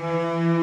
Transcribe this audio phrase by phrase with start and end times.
[0.00, 0.53] Ja,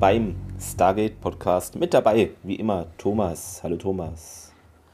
[0.00, 1.76] beim Stargate Podcast.
[1.76, 3.60] Mit dabei, wie immer, Thomas.
[3.62, 4.50] Hallo, Thomas.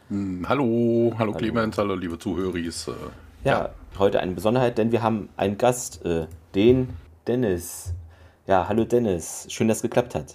[0.09, 2.88] Hm, Hallo, hallo Clemens, hallo liebe Zuhöris.
[2.88, 2.92] äh,
[3.45, 6.88] Ja, heute eine Besonderheit, denn wir haben einen Gast, äh, den
[7.27, 7.93] Dennis.
[8.46, 9.46] Ja, hallo Dennis.
[9.49, 10.34] Schön, dass es geklappt hat.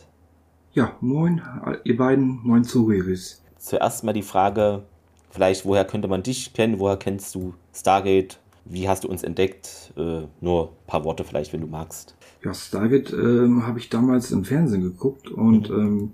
[0.73, 1.42] Ja, moin,
[1.83, 3.42] ihr beiden, moin Zuhörers.
[3.58, 4.83] Zuerst mal die Frage,
[5.30, 6.80] vielleicht, woher könnte man dich kennen?
[6.80, 8.39] Woher kennst du Stargate?
[8.66, 9.92] Wie hast du uns entdeckt?
[9.97, 12.16] Äh, nur ein paar Worte vielleicht, wenn du magst.
[12.44, 16.14] Ja, Stargate ähm, habe ich damals im Fernsehen geguckt und ähm,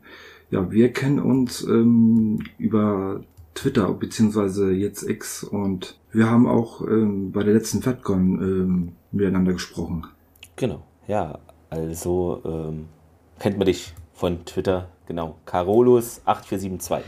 [0.50, 3.22] ja, wir kennen uns ähm, über
[3.54, 9.54] Twitter beziehungsweise jetzt X und wir haben auch ähm, bei der letzten FatCon ähm, miteinander
[9.54, 10.06] gesprochen.
[10.58, 12.86] Genau, ja, also ähm,
[13.40, 17.02] kennt man dich von Twitter, genau, Carolus8472.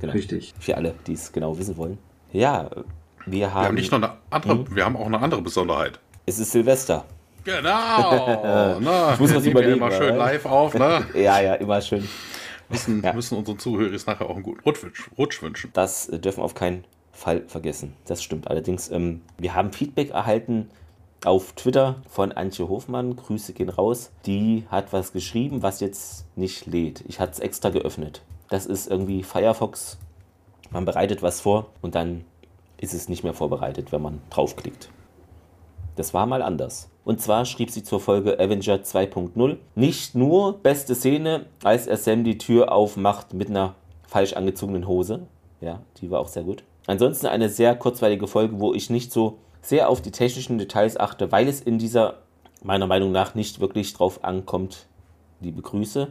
[0.00, 0.12] Genau.
[0.12, 0.54] Richtig.
[0.58, 1.98] Für alle, die es genau wissen wollen.
[2.32, 2.70] Ja,
[3.26, 3.62] wir haben.
[3.62, 5.98] Wir haben nicht nur eine andere, wir haben auch eine andere Besonderheit.
[6.26, 7.04] es ist Silvester.
[7.46, 9.10] Genau, ne?
[9.14, 10.16] Ich muss was überlegen, immer schön oder?
[10.16, 11.06] live auf, ne?
[11.14, 12.06] Ja, ja, immer schön.
[12.68, 13.12] Müssen, Ja.
[13.12, 14.80] müssen unseren Zuhörers nachher auch einen guten Rutsch,
[15.16, 15.70] Rutsch wünschen.
[15.72, 17.94] Das äh, dürfen wir auf keinen Fall vergessen.
[18.06, 18.48] Das stimmt.
[18.50, 20.68] Allerdings, ähm, wir haben Feedback erhalten
[21.24, 23.14] auf Twitter von Antje Hofmann.
[23.14, 24.10] Grüße gehen raus.
[24.26, 27.04] Die hat was geschrieben, was jetzt nicht lädt.
[27.06, 28.22] Ich hatte es extra geöffnet.
[28.50, 29.98] Das ist irgendwie Firefox.
[30.70, 32.24] Man bereitet was vor und dann
[32.78, 34.90] ist es nicht mehr vorbereitet, wenn man draufklickt.
[35.94, 36.90] Das war mal anders.
[37.06, 42.24] Und zwar schrieb sie zur Folge Avenger 2.0 nicht nur beste Szene, als er Sam
[42.24, 43.76] die Tür aufmacht mit einer
[44.08, 45.20] falsch angezogenen Hose.
[45.60, 46.64] Ja, die war auch sehr gut.
[46.88, 51.30] Ansonsten eine sehr kurzweilige Folge, wo ich nicht so sehr auf die technischen Details achte,
[51.30, 52.22] weil es in dieser
[52.64, 54.86] meiner Meinung nach nicht wirklich drauf ankommt.
[55.40, 56.08] Liebe Grüße.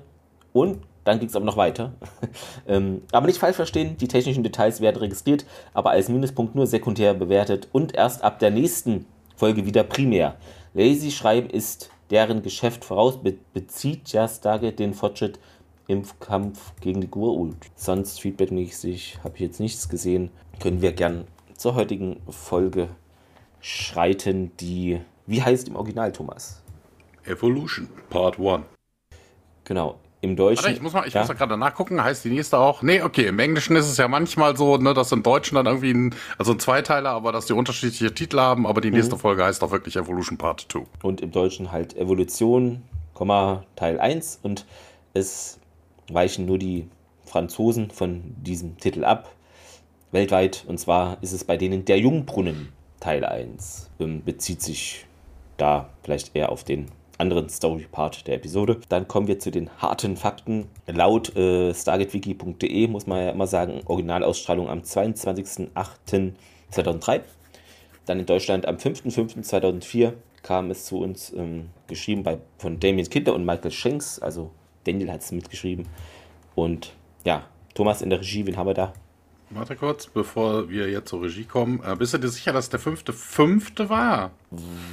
[0.53, 1.91] Und dann ging es aber noch weiter.
[2.69, 7.13] ähm, aber nicht falsch verstehen, die technischen Details werden registriert, aber als Minuspunkt nur sekundär
[7.13, 10.37] bewertet und erst ab der nächsten Folge wieder primär.
[10.75, 15.39] Lazy Schreiben ist deren Geschäft voraus, be bezieht ja Stargate den Fortschritt
[15.87, 17.55] im Kampf gegen die Gurult.
[17.75, 20.31] Sonst feedbackmäßig habe ich jetzt nichts gesehen.
[20.59, 22.89] Können wir gern zur heutigen Folge
[23.61, 26.61] schreiten, die, wie heißt im Original, Thomas?
[27.23, 28.65] Evolution, Part 1.
[29.63, 30.63] Genau, im Deutschen.
[30.63, 32.81] Warte, ich muss mal, ich ja, muss da gerade nachgucken, heißt die nächste auch?
[32.81, 35.91] Nee, okay, im Englischen ist es ja manchmal so, ne, dass im Deutschen dann irgendwie
[35.93, 38.97] ein, also ein Zweiteiler, aber dass die unterschiedliche Titel haben, aber die Mhm.
[38.97, 40.81] nächste Folge heißt auch wirklich Evolution Part 2.
[41.03, 42.81] und im Deutschen halt Evolution,
[43.77, 44.65] Teil 1 und
[45.13, 45.59] es
[46.11, 46.89] weichen nur die
[47.25, 49.31] Franzosen von diesem Titel ab,
[50.11, 55.05] weltweit, und zwar ist es bei denen der Jungbrunnen Teil 1, ähm, bezieht sich
[55.57, 56.87] da vielleicht eher auf den
[57.17, 58.79] anderen Story-Part der Episode.
[58.89, 60.67] Dann kommen wir zu den harten Fakten.
[60.87, 67.21] Laut äh, stargatewiki.de muss man ja immer sagen, Originalausstrahlung am 22.08.2003.
[68.05, 73.33] Dann in Deutschland am 5.5.2004 kam es zu uns ähm, geschrieben bei, von Damien Kinder
[73.33, 74.19] und Michael Shanks.
[74.19, 74.51] Also
[74.83, 75.87] Daniel hat es mitgeschrieben.
[76.53, 76.91] Und
[77.23, 78.93] ja, Thomas in der Regie, wen haben wir da?
[79.51, 81.79] Warte kurz, bevor wir jetzt zur Regie kommen.
[81.85, 84.31] Äh, bist du dir sicher, dass der fünfte fünfte war?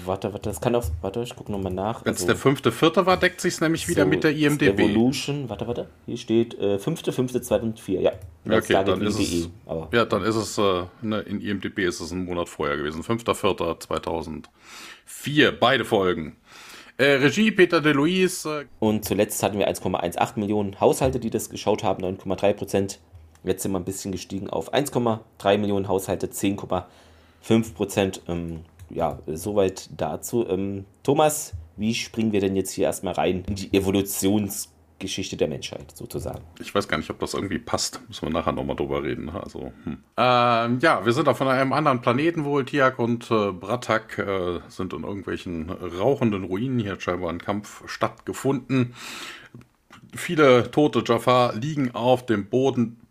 [0.05, 0.85] Warte, warte, das kann auch.
[1.01, 2.05] Warte, ich gucke nochmal nach.
[2.05, 4.79] Wenn es Also, der fünfte vierte war, deckt sich nämlich wieder so, mit der IMDB.
[4.79, 5.89] Evolution, warte, warte.
[6.05, 8.13] Hier steht äh, 5.5.2004, ja.
[8.45, 12.01] Ja, okay, dann ist es, aber ja, dann ist es, äh, ne, in IMDB ist
[12.01, 13.03] es ein Monat vorher gewesen.
[13.03, 16.37] 5.4.2004, beide Folgen.
[16.99, 21.83] Äh, Regie Peter DeLuise, äh, Und zuletzt hatten wir 1,18 Millionen Haushalte, die das geschaut
[21.83, 23.01] haben, 9,3 Prozent.
[23.45, 28.23] Jetzt sind wir ein bisschen gestiegen auf 1,3 Millionen Haushalte, 10,5 Prozent.
[28.29, 28.61] Ähm,
[28.91, 30.47] ja, soweit dazu.
[30.49, 35.97] Ähm, Thomas, wie springen wir denn jetzt hier erstmal rein in die Evolutionsgeschichte der Menschheit
[35.97, 36.43] sozusagen?
[36.61, 38.01] ich weiß gar nicht, ob das irgendwie passt.
[38.09, 39.27] Müssen wir nachher nochmal drüber reden.
[39.27, 39.43] ne?
[39.43, 39.99] Also, hm.
[40.17, 42.65] ähm, ja, wir sind auf einem anderen Planeten wohl.
[42.65, 46.79] Tiak und äh, Bratak äh, sind in irgendwelchen rauchenden Ruinen.
[46.79, 48.95] Hier hat scheinbar ein Kampf stattgefunden.
[50.15, 53.02] Viele tote Jafar liegen auf dem Boden.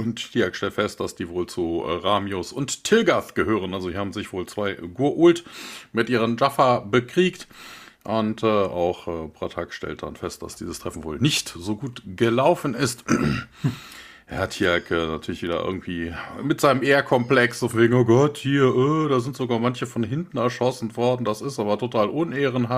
[0.00, 3.74] Und Tiak stellt fest, dass die wohl zu äh, Ramius und Tilgath gehören.
[3.74, 5.44] Also hier haben sich wohl zwei Gurult
[5.92, 7.46] mit ihren Jaffa bekriegt.
[8.02, 12.00] Und äh, auch äh, Bratak stellt dann fest, dass dieses Treffen wohl nicht so gut
[12.16, 13.04] gelaufen ist.
[14.30, 18.62] Er hat hier äh, natürlich wieder irgendwie mit seinem Ehrkomplex, so wegen, oh Gott, hier,
[18.62, 22.70] äh, da sind sogar manche von hinten erschossen worden, das ist aber total unehrenhaft.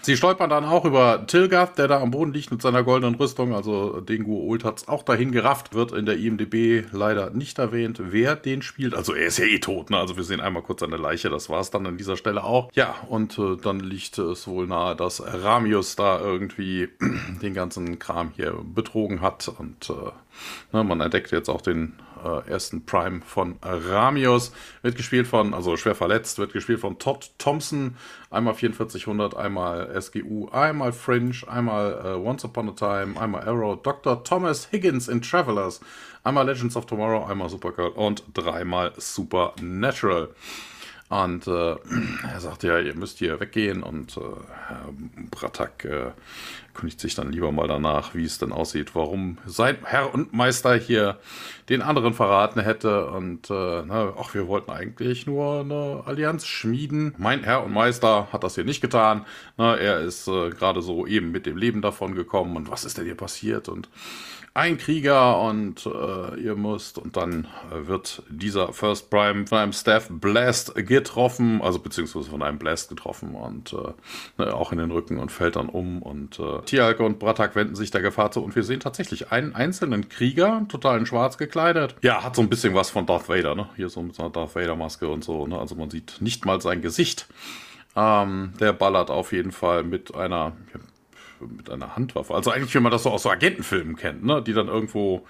[0.00, 3.54] Sie stolpern dann auch über Tilgath, der da am Boden liegt mit seiner goldenen Rüstung,
[3.54, 8.34] also den Guold hat's auch dahin gerafft, wird in der IMDB leider nicht erwähnt, wer
[8.34, 8.94] den spielt.
[8.94, 9.98] Also er ist ja eh tot, ne?
[9.98, 12.72] also wir sehen einmal kurz eine Leiche, das war's dann an dieser Stelle auch.
[12.72, 16.88] Ja, und äh, dann liegt es wohl nahe, dass Ramius da irgendwie
[17.42, 20.10] den ganzen Kram hier betrogen hat und äh,
[20.72, 21.94] Ne, man entdeckt jetzt auch den
[22.24, 24.52] äh, ersten Prime von Ramius.
[24.82, 27.96] Wird gespielt von, also schwer verletzt, wird gespielt von Todd Thompson.
[28.30, 34.24] Einmal 4400, einmal SGU, einmal Fringe, einmal äh, Once Upon a Time, einmal Arrow, Dr.
[34.24, 35.80] Thomas Higgins in Travelers,
[36.24, 40.28] einmal Legends of Tomorrow, einmal Supergirl und dreimal Supernatural.
[41.12, 41.76] Und äh,
[42.32, 43.82] er sagt ja, ihr müsst hier weggehen.
[43.82, 44.20] Und äh,
[44.66, 44.88] Herr
[45.30, 46.12] Bratak äh,
[46.72, 50.74] kündigt sich dann lieber mal danach, wie es denn aussieht, warum sein Herr und Meister
[50.74, 51.18] hier
[51.68, 53.08] den anderen verraten hätte.
[53.10, 57.14] Und äh, na, ach, wir wollten eigentlich nur eine Allianz schmieden.
[57.18, 59.26] Mein Herr und Meister hat das hier nicht getan.
[59.58, 62.56] Na, er ist äh, gerade so eben mit dem Leben davon gekommen.
[62.56, 63.68] Und was ist denn hier passiert?
[63.68, 63.90] Und
[64.54, 69.72] ein Krieger und äh, ihr müsst und dann äh, wird dieser First Prime von einem
[69.72, 73.92] Staff Blast getroffen, also beziehungsweise von einem Blast getroffen und äh,
[74.42, 77.76] ne, auch in den Rücken und fällt dann um und äh, Tialke und Bratak wenden
[77.76, 81.96] sich der Gefahr zu und wir sehen tatsächlich einen einzelnen Krieger, total in schwarz gekleidet.
[82.02, 83.68] Ja, hat so ein bisschen was von Darth Vader, ne?
[83.76, 85.58] Hier so mit einer Darth Vader Maske und so, ne?
[85.58, 87.26] Also man sieht nicht mal sein Gesicht.
[87.94, 90.52] Ähm, der ballert auf jeden Fall mit einer,
[91.48, 92.34] mit einer Handwaffe.
[92.34, 94.42] Also eigentlich, wie man das so aus so Agentenfilmen kennt, ne?
[94.42, 95.26] die dann irgendwo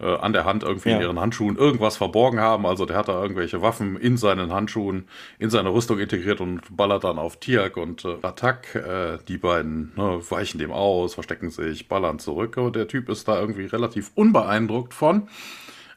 [0.00, 0.96] äh, an der Hand irgendwie ja.
[0.96, 2.66] in ihren Handschuhen irgendwas verborgen haben.
[2.66, 5.08] Also der hat da irgendwelche Waffen in seinen Handschuhen,
[5.38, 8.74] in seine Rüstung integriert und ballert dann auf Tiak und äh, Attack.
[8.74, 12.56] Äh, die beiden ne, weichen dem aus, verstecken sich, ballern zurück.
[12.56, 15.28] Und der Typ ist da irgendwie relativ unbeeindruckt von.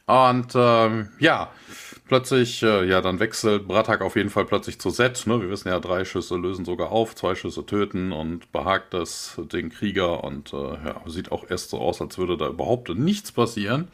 [0.06, 1.50] Und ähm, ja,
[2.10, 5.28] plötzlich, äh, ja, dann wechselt Bratak auf jeden Fall plötzlich zu Set.
[5.28, 5.40] Ne?
[5.40, 9.70] Wir wissen ja, drei Schüsse lösen sogar auf, zwei Schüsse töten und behagt das den
[9.70, 13.86] Krieger und äh, ja, sieht auch erst so aus, als würde da überhaupt nichts passieren.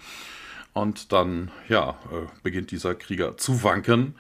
[0.72, 4.14] Und dann, ja, äh, beginnt dieser Krieger zu wanken,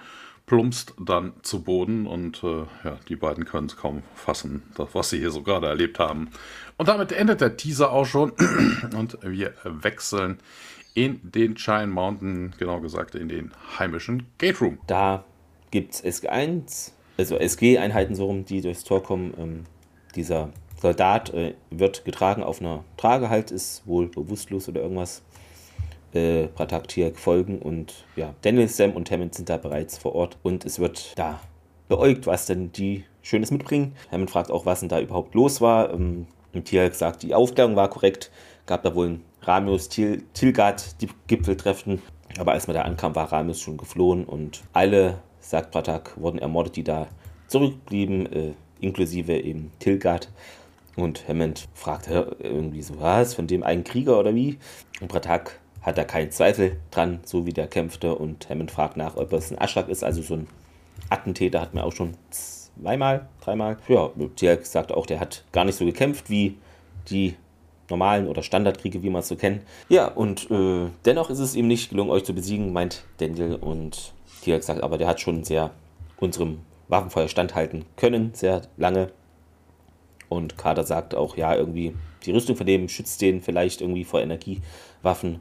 [0.44, 5.08] plumpst dann zu Boden und äh, ja, die beiden können es kaum fassen, das, was
[5.08, 6.28] sie hier so gerade erlebt haben.
[6.76, 8.32] Und damit endet der Teaser auch schon
[8.94, 10.36] und wir wechseln
[10.96, 14.78] in den Chine Mountain, genau gesagt in den heimischen Gate Room.
[14.86, 15.24] Da
[15.70, 19.34] gibt es SG1, also SG-Einheiten so rum, die durchs Tor kommen.
[19.38, 19.64] Ähm,
[20.14, 20.50] dieser
[20.80, 25.22] Soldat äh, wird getragen auf einer Trage halt, ist wohl bewusstlos oder irgendwas.
[26.14, 30.38] Äh, Pratak Tiak folgen und ja, Daniel, Sam und Hammond sind da bereits vor Ort
[30.42, 31.40] und es wird da
[31.88, 33.92] beäugt, was denn die Schönes mitbringen.
[34.10, 35.92] Hammond fragt auch, was denn da überhaupt los war.
[35.92, 38.30] Ähm, und Tiak sagt, die Aufklärung war korrekt,
[38.66, 42.02] gab da wohl ein Ramius Til Tilgard die Gipfeltreffen.
[42.38, 46.76] Aber als man da ankam, war Ramius schon geflohen und alle, sagt Pratak, wurden ermordet,
[46.76, 47.06] die da
[47.46, 50.30] zurückblieben, äh, inklusive eben Tilgard.
[50.96, 54.58] Und Hammond fragt irgendwie so, was, von dem einen Krieger oder wie?
[55.00, 58.14] Und Pratak hat da keinen Zweifel dran, so wie der kämpfte.
[58.14, 60.48] Und Hammond fragt nach, ob es ein Aschrak ist, also so ein
[61.10, 63.76] Attentäter hat man auch schon zweimal, dreimal.
[63.88, 66.56] Ja, Tiak sagt auch, der hat gar nicht so gekämpft wie
[67.08, 67.36] die
[67.90, 69.62] normalen oder Standardkriege, wie man es so kennt.
[69.88, 73.56] Ja, und äh, dennoch ist es ihm nicht gelungen, euch zu besiegen, meint Daniel.
[73.56, 74.12] Und
[74.42, 75.70] Tiak sagt, aber der hat schon sehr
[76.18, 79.10] unserem Waffenfeuer standhalten können, sehr lange.
[80.28, 84.20] Und Kader sagt auch, ja, irgendwie, die Rüstung von dem schützt den vielleicht irgendwie vor
[84.20, 85.40] Energiewaffen.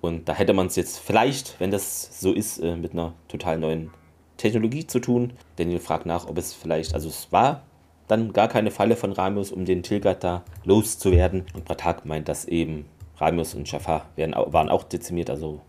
[0.00, 3.58] Und da hätte man es jetzt vielleicht, wenn das so ist, äh, mit einer total
[3.58, 3.90] neuen
[4.36, 5.32] Technologie zu tun.
[5.56, 7.62] Daniel fragt nach, ob es vielleicht, also es war
[8.08, 11.44] dann gar keine Falle von Ramius, um den Tilgat da loszuwerden.
[11.54, 12.86] Und Pratak meint, dass eben
[13.18, 15.60] Ramius und Jafar waren auch dezimiert, also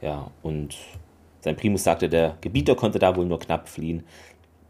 [0.00, 0.76] ja, und
[1.40, 4.04] sein Primus sagte, der Gebieter konnte da wohl nur knapp fliehen.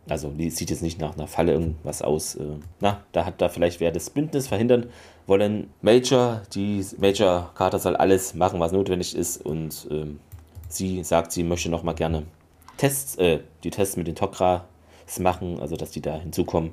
[0.08, 2.34] Also sieht jetzt nicht nach einer Falle irgendwas aus.
[2.34, 4.86] Äh, na, da hat da vielleicht wer das Bündnis verhindern
[5.26, 5.70] wollen.
[5.80, 10.18] Major, die Major Carter soll alles machen, was notwendig ist und ähm,
[10.68, 12.24] sie sagt, sie möchte noch mal gerne
[12.78, 14.62] Tests, äh, die Tests mit den Tok'ra
[15.20, 16.72] machen, also dass die da hinzukommen.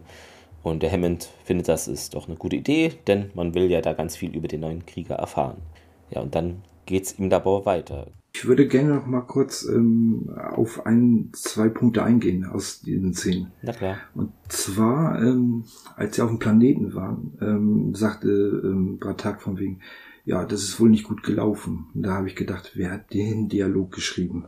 [0.63, 3.93] Und der Hammond findet, das ist doch eine gute Idee, denn man will ja da
[3.93, 5.57] ganz viel über den neuen Krieger erfahren.
[6.11, 8.07] Ja, und dann geht es ihm dabei weiter.
[8.33, 13.51] Ich würde gerne noch mal kurz ähm, auf ein, zwei Punkte eingehen aus diesen Szenen.
[13.61, 13.97] Na klar.
[14.13, 19.79] Und zwar, ähm, als sie auf dem Planeten waren, ähm, sagte ähm, Bratak von wegen,
[20.25, 21.87] ja, das ist wohl nicht gut gelaufen.
[21.93, 24.45] Und da habe ich gedacht, wer hat den Dialog geschrieben?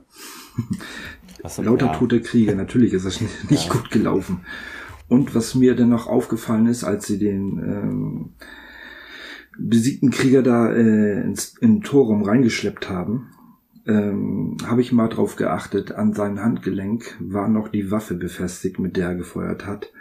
[1.43, 1.93] So, Lauter ja.
[1.93, 3.73] tote Krieger, natürlich ist das nicht ja.
[3.73, 4.41] gut gelaufen.
[5.11, 8.29] Und was mir dann noch aufgefallen ist, als sie den ähm,
[9.59, 13.27] besiegten Krieger da äh, ins in Torraum reingeschleppt haben,
[13.85, 18.95] ähm, habe ich mal drauf geachtet, an seinem Handgelenk war noch die Waffe befestigt, mit
[18.95, 19.91] der er gefeuert hat.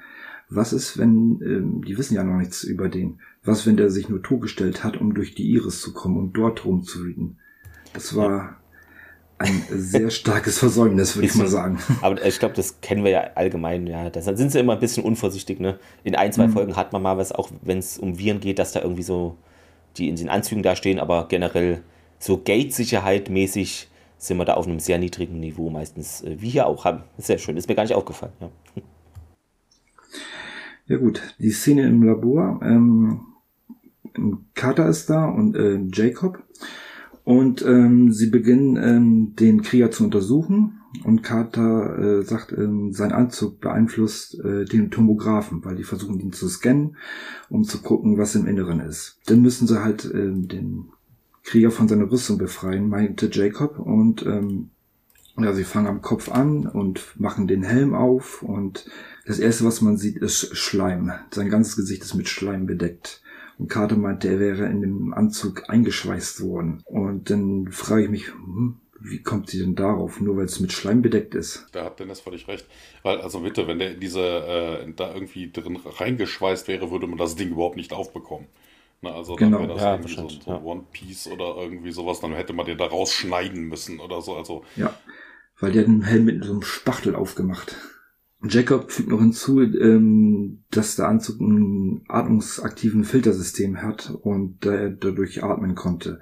[0.48, 4.08] Was ist, wenn, ähm, die wissen ja noch nichts über den, was, wenn der sich
[4.08, 7.38] nur togestellt hat, um durch die Iris zu kommen und dort rumzuwüten?
[7.94, 8.59] Das war
[9.40, 11.78] ein sehr starkes Versäumnis, würde ich mal sagen.
[12.02, 13.86] Aber ich glaube, das kennen wir ja allgemein.
[13.86, 15.60] Ja, da sind sie immer ein bisschen unvorsichtig.
[15.60, 15.78] Ne?
[16.04, 16.52] In ein, zwei mhm.
[16.52, 19.38] Folgen hat man mal was, auch wenn es um Viren geht, dass da irgendwie so
[19.96, 21.80] die in den Anzügen da stehen, aber generell
[22.18, 26.66] so Gate-Sicherheit mäßig sind wir da auf einem sehr niedrigen Niveau meistens, äh, wie hier
[26.66, 27.02] auch haben.
[27.16, 28.32] Sehr schön, ist mir gar nicht aufgefallen.
[28.40, 28.50] Ja,
[30.86, 32.60] ja gut, die Szene im Labor.
[32.62, 33.20] Ähm,
[34.54, 36.42] Carter ist da und äh, Jacob.
[37.30, 43.12] Und ähm, sie beginnen ähm, den Krieger zu untersuchen und Carter äh, sagt, ähm, sein
[43.12, 46.96] Anzug beeinflusst äh, den Tomographen, weil die versuchen ihn zu scannen,
[47.48, 49.20] um zu gucken, was im Inneren ist.
[49.26, 50.86] Dann müssen sie halt äh, den
[51.44, 53.78] Krieger von seiner Rüstung befreien, meinte Jacob.
[53.78, 54.70] Und ähm,
[55.38, 58.42] ja, sie fangen am Kopf an und machen den Helm auf.
[58.42, 58.86] Und
[59.24, 61.12] das erste, was man sieht, ist Schleim.
[61.30, 63.22] Sein ganzes Gesicht ist mit Schleim bedeckt.
[63.60, 66.82] Und Carter meinte, er wäre in dem Anzug eingeschweißt worden.
[66.86, 70.18] Und dann frage ich mich, hm, wie kommt sie denn darauf?
[70.18, 71.66] Nur weil es mit Schleim bedeckt ist.
[71.72, 72.66] Da hat Dennis völlig recht.
[73.02, 77.36] Weil, also bitte, wenn der diese äh, da irgendwie drin reingeschweißt wäre, würde man das
[77.36, 78.46] Ding überhaupt nicht aufbekommen.
[79.02, 79.58] Na, also genau.
[79.58, 80.62] dann wäre das ja, irgendwie so, so ja.
[80.62, 84.36] One Piece oder irgendwie sowas, dann hätte man den da rausschneiden müssen oder so.
[84.36, 84.64] Also.
[84.76, 84.94] Ja,
[85.58, 87.76] weil der den Helm mit so einem Spachtel aufgemacht.
[88.42, 95.44] Jacob fügt noch hinzu, ähm, dass der Anzug ein atmungsaktiven Filtersystem hat und er dadurch
[95.44, 96.20] atmen konnte.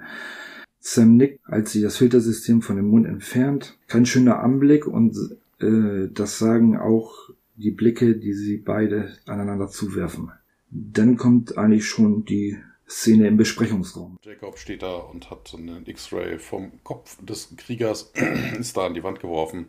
[0.79, 3.77] Sam nickt, als sie das Filtersystem von dem Mund entfernt.
[3.87, 5.15] Kein schöner Anblick und
[5.59, 7.13] äh, das sagen auch
[7.55, 10.31] die Blicke, die sie beide aneinander zuwerfen.
[10.71, 12.57] Dann kommt eigentlich schon die
[12.89, 14.17] Szene im Besprechungsraum.
[14.23, 18.11] Jacob steht da und hat einen X-Ray vom Kopf des Kriegers
[18.59, 19.67] ist da an die Wand geworfen.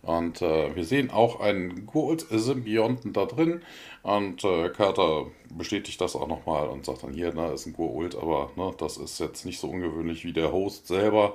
[0.00, 3.60] Und äh, wir sehen auch einen Gould-Symbionten da drin.
[4.02, 8.16] Und äh, Carter bestätigt das auch nochmal und sagt dann hier, ne, ist ein Gould,
[8.16, 11.34] aber ne, das ist jetzt nicht so ungewöhnlich wie der Host selber.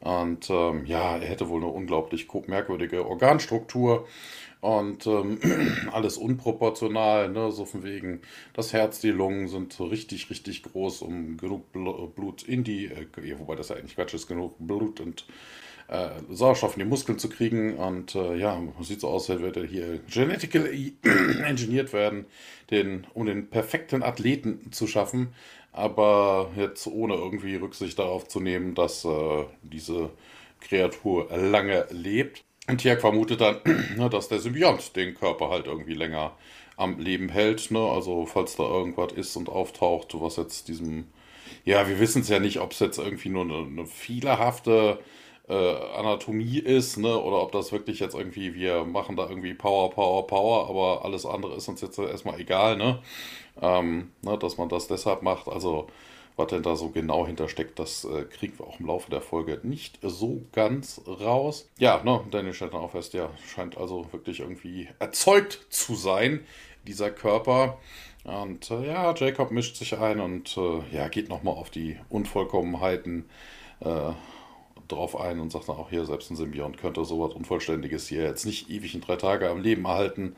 [0.00, 4.06] Und ähm, ja, er hätte wohl eine unglaublich merkwürdige Organstruktur.
[4.60, 5.38] Und ähm,
[5.92, 7.52] alles unproportional, ne?
[7.52, 8.20] so von wegen,
[8.54, 13.38] das Herz, die Lungen sind so richtig, richtig groß, um genug Blut in die, äh,
[13.38, 15.26] wobei das ja eigentlich Quatsch ist, genug Blut und
[15.88, 17.76] äh, Sauerstoff in die Muskeln zu kriegen.
[17.76, 20.96] Und äh, ja, sieht so aus, als würde er hier genetically
[21.44, 22.26] engineert werden,
[22.70, 25.28] den, um den perfekten Athleten zu schaffen.
[25.72, 30.10] Aber jetzt ohne irgendwie Rücksicht darauf zu nehmen, dass äh, diese
[30.60, 32.45] Kreatur lange lebt.
[32.68, 33.58] Und Tierk vermutet dann,
[33.96, 36.32] ne, dass der Symbiont den Körper halt irgendwie länger
[36.76, 37.70] am Leben hält.
[37.70, 37.80] Ne?
[37.80, 41.06] Also falls da irgendwas ist und auftaucht, was jetzt diesem...
[41.64, 44.98] Ja, wir wissen es ja nicht, ob es jetzt irgendwie nur eine, eine fehlerhafte
[45.48, 47.20] äh, Anatomie ist, ne?
[47.20, 51.24] oder ob das wirklich jetzt irgendwie, wir machen da irgendwie Power, Power, Power, aber alles
[51.24, 53.00] andere ist uns jetzt erstmal egal, ne?
[53.60, 54.38] Ähm, ne?
[54.38, 55.48] Dass man das deshalb macht.
[55.48, 55.86] Also
[56.36, 59.58] was denn da so genau hintersteckt, das äh, kriegen wir auch im Laufe der Folge
[59.62, 61.68] nicht so ganz raus.
[61.78, 66.44] Ja, ne, Daniel auch fest, ja, scheint also wirklich irgendwie erzeugt zu sein,
[66.86, 67.78] dieser Körper.
[68.24, 73.24] Und äh, ja, Jacob mischt sich ein und äh, ja, geht nochmal auf die Unvollkommenheiten
[73.80, 74.12] äh,
[74.88, 78.44] drauf ein und sagt dann auch hier, selbst ein Symbiont könnte sowas Unvollständiges hier jetzt
[78.44, 80.36] nicht ewig in drei Tage am Leben erhalten.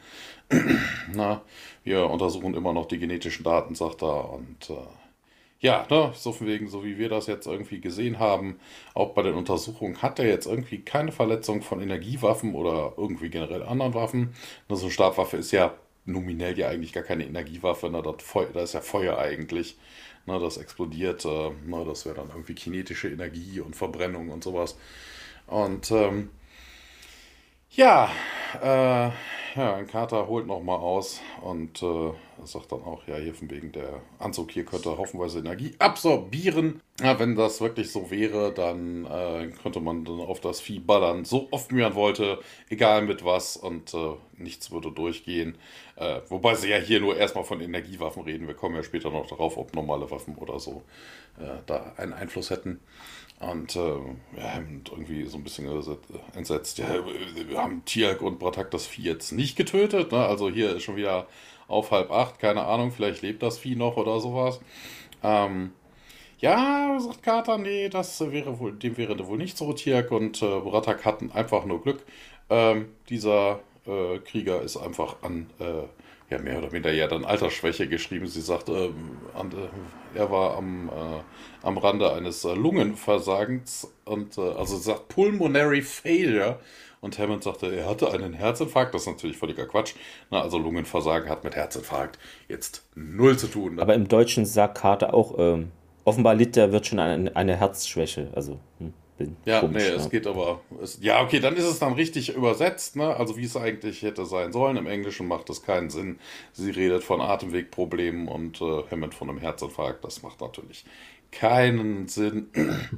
[1.12, 1.43] Na,
[1.83, 4.76] wir untersuchen immer noch die genetischen Daten, sagt er, und äh,
[5.61, 8.61] ja, ne, so von wegen, so wie wir das jetzt irgendwie gesehen haben,
[8.95, 13.62] auch bei den Untersuchungen hat er jetzt irgendwie keine Verletzung von Energiewaffen oder irgendwie generell
[13.65, 14.35] anderen Waffen.
[14.69, 15.75] Ne, so eine Stabwaffe ist ja
[16.05, 19.77] nominell ja eigentlich gar keine Energiewaffe, ne, das ist ja Feuer eigentlich.
[20.27, 24.77] Ne, das explodiert, äh, ne, das wäre dann irgendwie kinetische Energie und Verbrennung und sowas.
[25.47, 26.31] Und ähm,
[27.79, 28.11] ja,
[28.61, 29.11] äh,
[29.55, 32.11] ja, ein Kater holt nochmal aus und äh,
[32.45, 36.81] sagt dann auch, ja, hier von wegen der Anzug hier könnte haufenweise Energie absorbieren.
[37.01, 41.25] Ja, wenn das wirklich so wäre, dann äh, könnte man dann auf das Vieh ballern,
[41.25, 45.57] so oft wie man wollte, egal mit was und äh, nichts würde durchgehen.
[45.95, 48.49] Äh, wobei sie ja hier nur erstmal von Energiewaffen reden.
[48.49, 50.83] Wir kommen ja später noch darauf, ob normale Waffen oder so
[51.39, 52.81] äh, da einen Einfluss hätten.
[53.40, 55.66] Und äh, haben irgendwie so ein bisschen
[56.35, 56.78] entsetzt.
[56.78, 56.88] Ja,
[57.49, 60.11] wir haben Tiak und Bratak das Vieh jetzt nicht getötet.
[60.12, 60.18] Ne?
[60.26, 61.28] Also hier ist schon wieder
[61.68, 64.61] auf halb acht, keine Ahnung, vielleicht lebt das Vieh noch oder sowas.
[65.23, 65.73] Ähm,
[66.40, 70.61] Ja, sagt Carter, nee, das wäre wohl, dem wäre wohl nicht so, Tiak und äh,
[70.61, 72.04] Bratak hatten einfach nur Glück.
[72.50, 75.83] Ähm, dieser äh, Krieger ist einfach an, äh,
[76.31, 78.27] ja, mehr oder weniger ja dann Altersschwäche geschrieben.
[78.27, 78.93] Sie sagt, an,
[79.53, 86.59] äh, er war am, äh, am Rande eines äh, Lungenversagens und also sagt Pulmonary Failure.
[87.01, 88.93] Und Hammond sagte, er hatte einen Herzinfarkt.
[88.93, 89.95] Das ist natürlich völliger Quatsch.
[90.31, 92.19] Na, also Lungenversagen hat mit Herzinfarkt
[92.49, 93.79] jetzt null zu tun.
[93.79, 95.71] Aber im Deutschen sagt Carter auch, ähm,
[96.05, 98.33] offenbar litt der wird schon an eine Herzschwäche.
[98.35, 99.37] Also, hm bin.
[99.45, 99.97] Ja, komisch, nee, ja.
[99.97, 100.61] es geht aber.
[100.83, 103.15] Es, ja, okay, dann ist es dann richtig übersetzt, ne?
[103.17, 104.77] Also wie es eigentlich hätte sein sollen.
[104.77, 106.19] Im Englischen macht es keinen Sinn.
[106.53, 110.05] Sie redet von Atemwegproblemen und äh, Hammond von einem Herzinfarkt.
[110.05, 110.85] Das macht natürlich
[111.31, 112.49] keinen Sinn.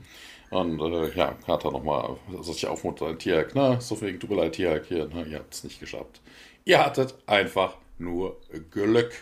[0.51, 3.77] Und äh, ja, Carter nochmal, also ich aufmuntern, Tiak, ne?
[3.81, 5.25] So wegen, tut mir leid, Tiak, hier, ne?
[5.25, 6.21] Ihr habt es nicht geschafft.
[6.65, 8.37] Ihr hattet einfach nur
[8.73, 9.13] Glück.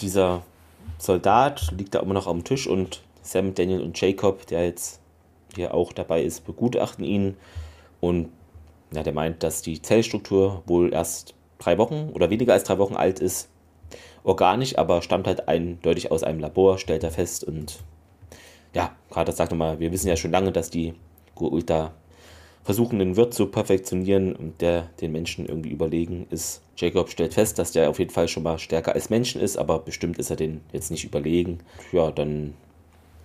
[0.00, 0.44] Dieser
[0.98, 5.00] Soldat liegt da immer noch am Tisch und Sam, Daniel und Jacob, der jetzt
[5.56, 7.36] hier auch dabei ist, begutachten ihn
[8.00, 8.28] und
[8.94, 12.94] ja, der meint, dass die Zellstruktur wohl erst drei Wochen oder weniger als drei Wochen
[12.94, 13.48] alt ist.
[14.22, 17.44] Organisch, aber stammt halt eindeutig aus einem Labor, stellt er fest.
[17.44, 17.78] Und
[18.74, 20.94] ja, Carter sagt nochmal, wir wissen ja schon lange, dass die
[21.34, 21.92] Gurulta
[22.64, 26.62] versuchen, den Wirt zu perfektionieren und der den Menschen irgendwie überlegen ist.
[26.76, 29.78] Jacob stellt fest, dass der auf jeden Fall schon mal stärker als Menschen ist, aber
[29.78, 31.60] bestimmt ist er den jetzt nicht überlegen.
[31.92, 32.54] Ja, dann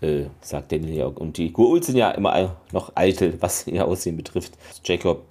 [0.02, 1.06] äh, sagt Daniel ja.
[1.06, 4.54] Und die Gua'uld sind ja immer noch eitel, was ihr Aussehen betrifft.
[4.84, 5.24] Jacob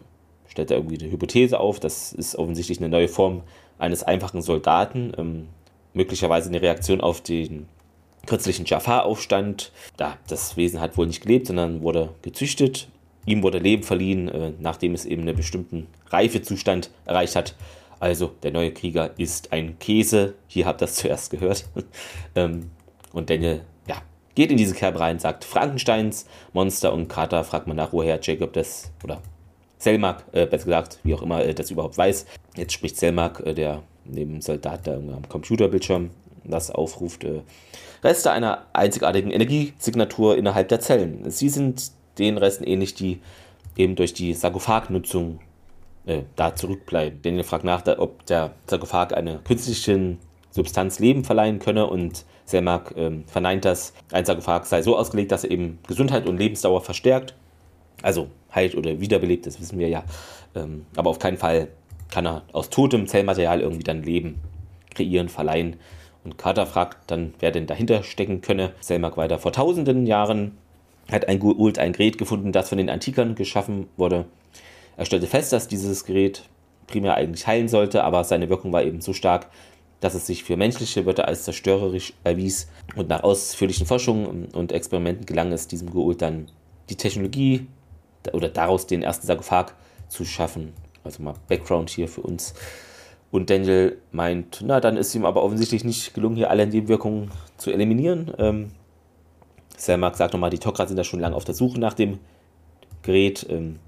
[0.48, 1.80] stellt da irgendwie eine Hypothese auf.
[1.80, 3.42] Das ist offensichtlich eine neue Form
[3.78, 5.12] eines einfachen Soldaten.
[5.16, 5.48] Ähm,
[5.94, 7.66] möglicherweise eine Reaktion auf den
[8.26, 9.72] kürzlichen Jafar-Aufstand.
[9.98, 12.88] Ja, das Wesen hat wohl nicht gelebt, sondern wurde gezüchtet.
[13.26, 17.54] Ihm wurde Leben verliehen, äh, nachdem es eben einen bestimmten Reifezustand erreicht hat.
[17.98, 20.34] Also der neue Krieger ist ein Käse.
[20.46, 21.66] Hier habt ihr das zuerst gehört.
[22.34, 22.70] ähm,
[23.12, 23.62] und Daniel
[24.34, 28.52] geht in diese Kerbe rein, sagt Frankensteins Monster und Carter fragt man nach, woher Jacob
[28.52, 29.20] das, oder
[29.78, 32.26] Selmak, äh, besser gesagt, wie auch immer, äh, das überhaupt weiß.
[32.56, 36.10] Jetzt spricht Selmak, äh, der neben Soldat da am Computerbildschirm
[36.44, 37.24] das aufruft.
[37.24, 37.42] Äh,
[38.02, 41.30] Reste einer einzigartigen Energiesignatur innerhalb der Zellen.
[41.30, 43.20] Sie sind den Resten ähnlich, die
[43.76, 45.40] eben durch die Sarkophagnutzung
[46.06, 47.20] äh, da zurückbleiben.
[47.22, 50.18] Daniel fragt nach, ob der Sarkophag einer künstlichen
[50.50, 53.92] Substanz Leben verleihen könne und Selmak ähm, verneint das.
[54.12, 57.34] Ein Sarkophag sei so ausgelegt, dass er eben Gesundheit und Lebensdauer verstärkt.
[58.02, 60.04] Also heilt oder wiederbelebt, das wissen wir ja.
[60.54, 61.68] Ähm, aber auf keinen Fall
[62.10, 64.40] kann er aus totem Zellmaterial irgendwie dann Leben
[64.94, 65.76] kreieren, verleihen.
[66.24, 68.72] Und Carter fragt dann, wer denn dahinter stecken könne.
[68.80, 69.38] Selmak weiter.
[69.38, 70.58] Vor tausenden Jahren
[71.10, 74.26] hat ein Goult ein Gerät gefunden, das von den Antikern geschaffen wurde.
[74.96, 76.42] Er stellte fest, dass dieses Gerät
[76.86, 79.46] primär eigentlich heilen sollte, aber seine Wirkung war eben so stark,
[80.00, 82.68] dass es sich für menschliche Wörter als zerstörerisch erwies.
[82.96, 86.46] Und nach ausführlichen Forschungen und Experimenten gelang es diesem Geult dann,
[86.88, 87.66] die Technologie
[88.32, 89.72] oder daraus den ersten Sarkophag
[90.08, 90.72] zu schaffen.
[91.04, 92.54] Also mal Background hier für uns.
[93.30, 97.70] Und Daniel meint, na, dann ist ihm aber offensichtlich nicht gelungen, hier alle Nebenwirkungen zu
[97.70, 98.32] eliminieren.
[98.38, 98.72] Ähm,
[99.76, 102.18] Selmak sagt nochmal, die Tok'ra sind da schon lange auf der Suche nach dem
[103.02, 103.78] Gerät, ähm,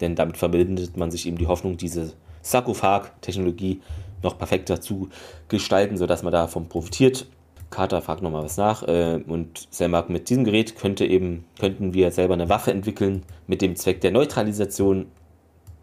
[0.00, 3.82] denn damit verbindet man sich eben die Hoffnung, diese Sarkophag-Technologie
[4.22, 5.08] noch perfekter zu
[5.48, 7.26] gestalten, sodass man davon profitiert.
[7.70, 12.10] Carter fragt nochmal was nach äh, und Selmak mit diesem Gerät könnte eben, könnten wir
[12.10, 15.06] selber eine Waffe entwickeln mit dem Zweck der Neutralisation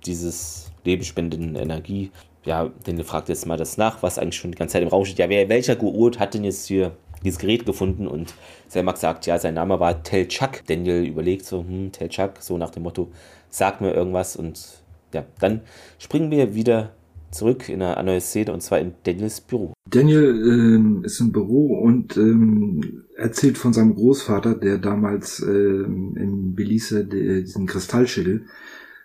[0.05, 2.11] dieses lebensspendenden Energie.
[2.45, 5.05] Ja, den fragt jetzt mal das nach, was eigentlich schon die ganze Zeit im Raum
[5.05, 5.19] steht.
[5.19, 6.91] Ja, wer, welcher Guurt hat denn jetzt hier
[7.23, 8.07] dieses Gerät gefunden?
[8.07, 8.33] Und
[8.67, 10.65] Selmak sagt, ja, sein Name war Telchak.
[10.67, 13.09] Daniel überlegt so, hm, Telchak, so nach dem Motto,
[13.49, 14.81] sag mir irgendwas und
[15.13, 15.61] ja, dann
[15.99, 16.91] springen wir wieder
[17.31, 19.73] zurück in eine neue Szene und zwar in Daniels Büro.
[19.89, 26.55] Daniel ähm, ist im Büro und ähm, erzählt von seinem Großvater, der damals ähm, in
[26.55, 28.45] Belize de, diesen Kristallschädel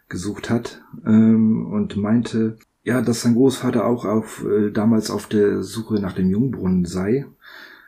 [0.09, 5.63] gesucht hat ähm, und meinte, ja, dass sein Großvater auch auf, äh, damals auf der
[5.63, 7.27] Suche nach dem Jungbrunnen sei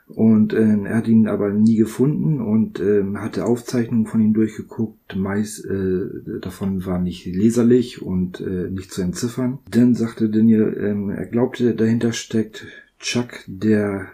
[0.07, 5.17] und äh, er hat ihn aber nie gefunden und äh, hatte Aufzeichnungen von ihm durchgeguckt.
[5.17, 9.59] Meist äh, davon war nicht leserlich und äh, nicht zu entziffern.
[9.71, 12.67] Dann sagte Daniel, äh, er glaubte, dahinter steckt
[12.99, 14.09] Chuck, der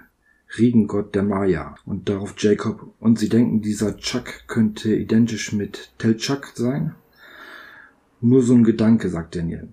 [0.58, 1.74] Regengott der Maya.
[1.84, 2.94] Und darauf Jacob.
[3.00, 6.94] Und sie denken, dieser Chuck könnte identisch mit Telchak sein?
[8.20, 9.68] Nur so ein Gedanke, sagt Daniel.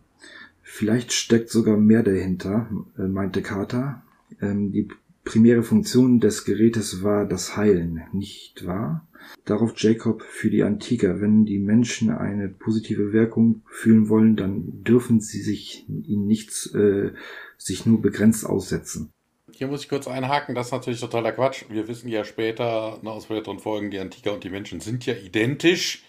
[0.62, 4.04] Vielleicht steckt sogar mehr dahinter, äh, meinte Carter.
[4.42, 4.88] Ähm, die
[5.28, 9.06] primäre Funktion des Gerätes war das Heilen, nicht wahr?
[9.44, 15.20] Darauf Jacob für die Antiker, wenn die Menschen eine positive Wirkung fühlen wollen, dann dürfen
[15.20, 17.12] sie sich ihnen nichts, äh,
[17.58, 19.12] sich nur begrenzt aussetzen.
[19.52, 21.66] hier muss ich kurz einhaken, das ist natürlich totaler Quatsch.
[21.70, 25.14] Wir wissen ja später ne, aus weiteren Folgen, die Antiker und die Menschen sind ja
[25.14, 26.04] identisch.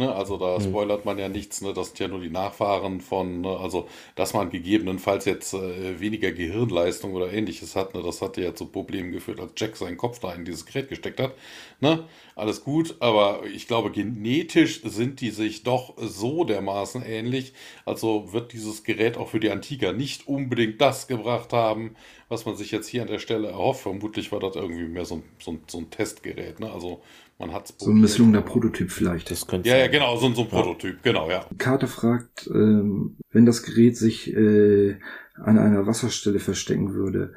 [0.00, 0.62] Ne, also da mhm.
[0.62, 4.32] spoilert man ja nichts, ne, das sind ja nur die Nachfahren von, ne, also dass
[4.32, 9.12] man gegebenenfalls jetzt äh, weniger Gehirnleistung oder ähnliches hat, ne, das hatte ja zu Problemen
[9.12, 11.34] geführt, als Jack seinen Kopf da in dieses Gerät gesteckt hat.
[11.80, 17.52] Ne, alles gut, aber ich glaube, genetisch sind die sich doch so dermaßen ähnlich,
[17.84, 21.94] also wird dieses Gerät auch für die Antiker nicht unbedingt das gebracht haben,
[22.30, 23.82] was man sich jetzt hier an der Stelle erhofft.
[23.82, 27.02] Vermutlich war das irgendwie mehr so ein, so so ein Testgerät, ne, also
[27.40, 29.30] man hat's so ein misslungener Prototyp vielleicht.
[29.30, 31.00] Das könnte ja, ja, genau, so, so ein Prototyp, ja.
[31.02, 31.44] genau, ja.
[31.58, 34.96] Karte fragt, ähm, wenn das Gerät sich äh,
[35.36, 37.32] an einer Wasserstelle verstecken würde,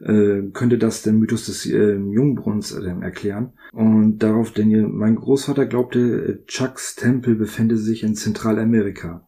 [0.00, 3.52] äh, könnte das den Mythos des äh, Jungbrunns äh, erklären.
[3.72, 9.27] Und darauf, denn mein Großvater glaubte, äh, Chucks Tempel befände sich in Zentralamerika.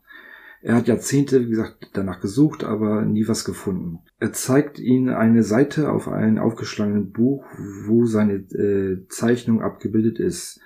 [0.63, 4.01] Er hat Jahrzehnte, wie gesagt, danach gesucht, aber nie was gefunden.
[4.19, 7.45] Er zeigt ihnen eine Seite auf einem aufgeschlagenen Buch,
[7.87, 10.61] wo seine äh, Zeichnung abgebildet ist.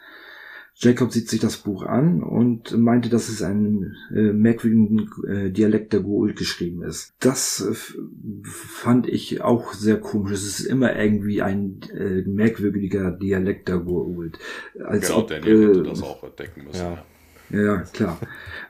[0.76, 5.92] Jacob sieht sich das Buch an und meinte, dass es ein äh, merkwürdigen äh, Dialekt
[5.92, 7.14] der Goa'uld geschrieben ist.
[7.20, 7.74] Das äh,
[8.42, 10.32] fand ich auch sehr komisch.
[10.32, 14.34] Es ist immer irgendwie ein äh, merkwürdiger Dialekt der Goa'uld.
[14.84, 16.80] Als genau, ob, Daniel hätte äh, das auch entdecken müssen.
[16.80, 17.04] Ja.
[17.50, 18.18] Ja, klar.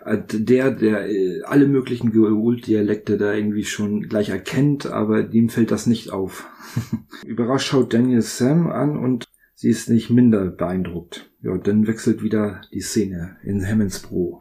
[0.05, 5.71] Äh, der, der äh, alle möglichen Geol-Dialekte da irgendwie schon gleich erkennt, aber dem fällt
[5.71, 6.47] das nicht auf.
[7.25, 11.31] Überrascht schaut Daniel Sam an und sie ist nicht minder beeindruckt.
[11.43, 14.41] Ja, dann wechselt wieder die Szene in Hammonds Büro.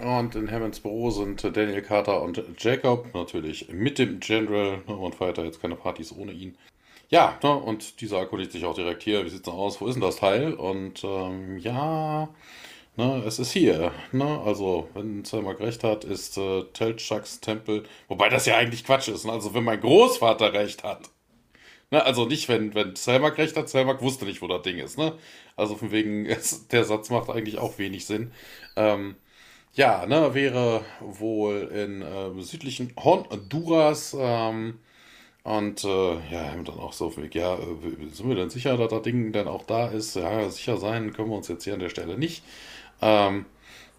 [0.00, 4.82] Und in Hammonds Büro sind Daniel Carter und Jacob, natürlich mit dem General.
[4.86, 6.56] Man feiert da jetzt keine Partys ohne ihn.
[7.10, 9.94] Ja, ne, und dieser erkundigt sich auch direkt hier, wie sieht's denn aus, wo ist
[9.94, 10.54] denn das Teil?
[10.54, 12.28] Und ähm, ja,
[12.96, 13.92] Ne, es ist hier.
[14.12, 14.40] Ne?
[14.44, 17.84] Also, wenn Zermak recht hat, ist äh, Telchaks Tempel.
[18.08, 19.24] Wobei das ja eigentlich Quatsch ist.
[19.24, 19.32] Ne?
[19.32, 21.10] Also, wenn mein Großvater recht hat.
[21.90, 22.04] Ne?
[22.04, 24.98] Also nicht, wenn, wenn Selmak recht hat, Selmak wusste nicht, wo das Ding ist.
[24.98, 25.14] Ne?
[25.56, 28.32] Also von wegen, es, der Satz macht eigentlich auch wenig Sinn.
[28.76, 29.16] Ähm,
[29.74, 34.16] ja, ne, wäre wohl in äh, südlichen Honduras.
[34.18, 34.80] Ähm,
[35.44, 37.58] und äh, ja, haben dann auch so, ja, äh,
[38.12, 40.16] sind wir denn sicher, dass das Ding dann auch da ist?
[40.16, 42.44] Ja, sicher sein können wir uns jetzt hier an der Stelle nicht.
[43.02, 43.46] Ähm,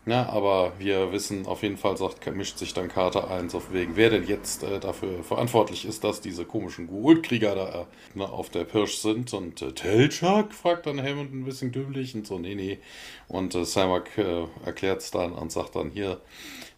[0.03, 3.95] na, aber wir wissen auf jeden Fall, sagt, mischt sich dann Karte 1 auf wegen,
[3.95, 7.85] wer denn jetzt äh, dafür verantwortlich ist, dass diese komischen Gould-Krieger da äh,
[8.15, 9.31] na, auf der Pirsch sind.
[9.35, 12.79] Und äh, Telchak fragt dann Hammond ein bisschen dümmlich und so, nee, nee.
[13.27, 16.19] Und äh, Samak äh, erklärt es dann und sagt dann hier,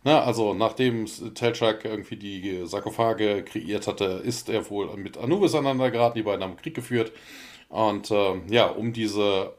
[0.03, 5.91] na, also nachdem Telchak irgendwie die Sarkophage kreiert hatte, ist er wohl mit Anubis aneinander
[5.91, 7.13] geraten, die beiden haben Krieg geführt.
[7.69, 9.53] Und äh, ja, um diese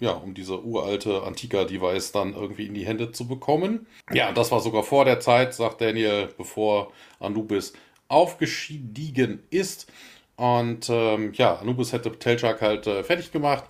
[0.00, 3.86] ja, um diese uralte Antika-Device dann irgendwie in die Hände zu bekommen.
[4.12, 7.72] Ja, das war sogar vor der Zeit, sagt Daniel, bevor Anubis
[8.08, 9.90] aufgestiegen ist.
[10.36, 13.64] Und ähm, ja, Anubis hätte Telchak halt äh, fertig gemacht.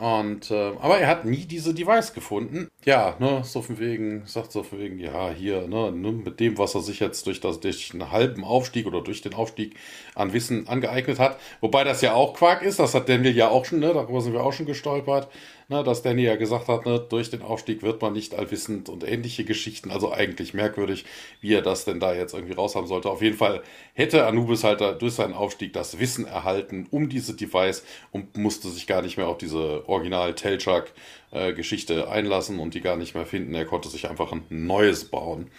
[0.00, 2.68] Und, äh, aber er hat nie diese Device gefunden.
[2.84, 6.58] Ja, ne, so von wegen, sagt so von wegen, ja, hier, ne, ne, mit dem,
[6.58, 9.76] was er sich jetzt durch, das, durch einen halben Aufstieg oder durch den Aufstieg
[10.16, 11.38] an Wissen angeeignet hat.
[11.60, 14.32] Wobei das ja auch Quark ist, das hat Daniel ja auch schon, ne, darüber sind
[14.32, 15.28] wir auch schon gestolpert
[15.68, 19.06] ne, dass Danny ja gesagt hat, ne, durch den Aufstieg wird man nicht allwissend und
[19.06, 19.90] ähnliche Geschichten.
[19.90, 21.04] Also eigentlich merkwürdig,
[21.40, 23.10] wie er das denn da jetzt irgendwie raushaben sollte.
[23.10, 23.62] Auf jeden Fall
[23.94, 28.86] hätte Anubis halt durch seinen Aufstieg das Wissen erhalten um diese Device und musste sich
[28.86, 33.54] gar nicht mehr auf diese Original Telchak-Geschichte äh, einlassen und die gar nicht mehr finden.
[33.54, 35.50] Er konnte sich einfach ein neues bauen.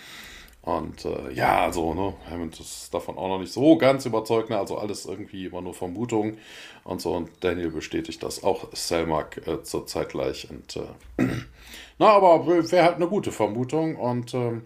[0.65, 4.57] Und äh, ja, also, ne, Hammond ist davon auch noch nicht so ganz überzeugt, ne?
[4.57, 6.39] also alles irgendwie immer nur Vermutungen
[6.83, 7.13] und so.
[7.13, 10.49] Und Daniel bestätigt das auch Selmak äh, zurzeit gleich.
[10.49, 11.23] Und äh,
[11.99, 13.95] na, aber wäre halt eine gute Vermutung.
[13.95, 14.63] Und ähm,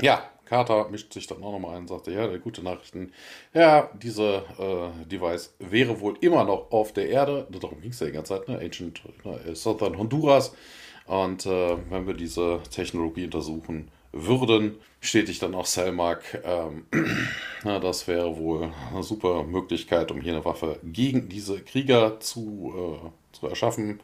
[0.00, 3.12] ja, Carter mischt sich dann auch nochmal ein und sagte, ja, gute Nachrichten.
[3.54, 7.46] Ja, diese äh, Device wäre wohl immer noch auf der Erde.
[7.50, 8.58] Darum ging es ja die ganze Zeit, ne?
[8.58, 9.54] Ancient ne?
[9.54, 10.56] Southern Honduras.
[11.06, 16.42] Und äh, wenn wir diese Technologie untersuchen, würden, bestätigt dann auch Selmark.
[16.44, 16.86] Ähm,
[17.64, 23.00] na, das wäre wohl eine super Möglichkeit, um hier eine Waffe gegen diese Krieger zu,
[23.04, 24.00] äh, zu erschaffen.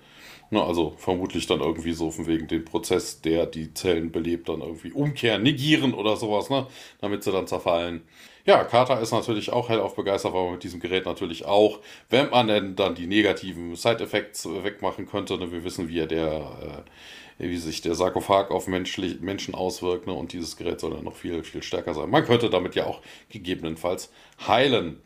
[0.50, 4.60] Na, also vermutlich dann irgendwie so von wegen den Prozess, der die Zellen belebt, dann
[4.60, 6.66] irgendwie umkehren, negieren oder sowas, ne?
[7.00, 8.02] damit sie dann zerfallen.
[8.46, 11.80] Ja, Carter ist natürlich auch hellauf begeistert, weil man mit diesem Gerät natürlich auch,
[12.10, 15.50] wenn man denn dann die negativen Side-Effects wegmachen könnte, ne?
[15.50, 16.90] wir wissen, wie er der äh,
[17.38, 20.06] wie sich der Sarkophag auf menschlich, Menschen auswirkt.
[20.06, 20.12] Ne?
[20.12, 22.10] Und dieses Gerät soll dann noch viel, viel stärker sein.
[22.10, 24.10] Man könnte damit ja auch gegebenenfalls
[24.46, 25.00] heilen.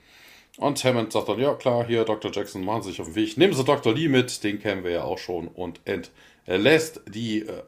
[0.58, 2.32] Und Hammond sagt dann, ja klar, hier Dr.
[2.32, 3.36] Jackson machen sich auf den Weg.
[3.36, 3.94] Nehmen Sie Dr.
[3.94, 5.48] Lee mit, den kennen wir ja auch schon.
[5.48, 7.62] Und entlässt die äh,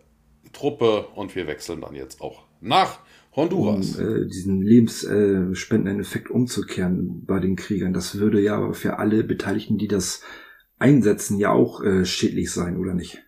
[0.52, 2.98] Truppe und wir wechseln dann jetzt auch nach
[3.34, 3.96] Honduras.
[3.96, 7.92] um äh, diesen lebensspendenden Effekt umzukehren bei den Kriegern.
[7.92, 10.22] Das würde ja für alle Beteiligten, die das
[10.78, 13.22] einsetzen, ja auch äh, schädlich sein, oder nicht?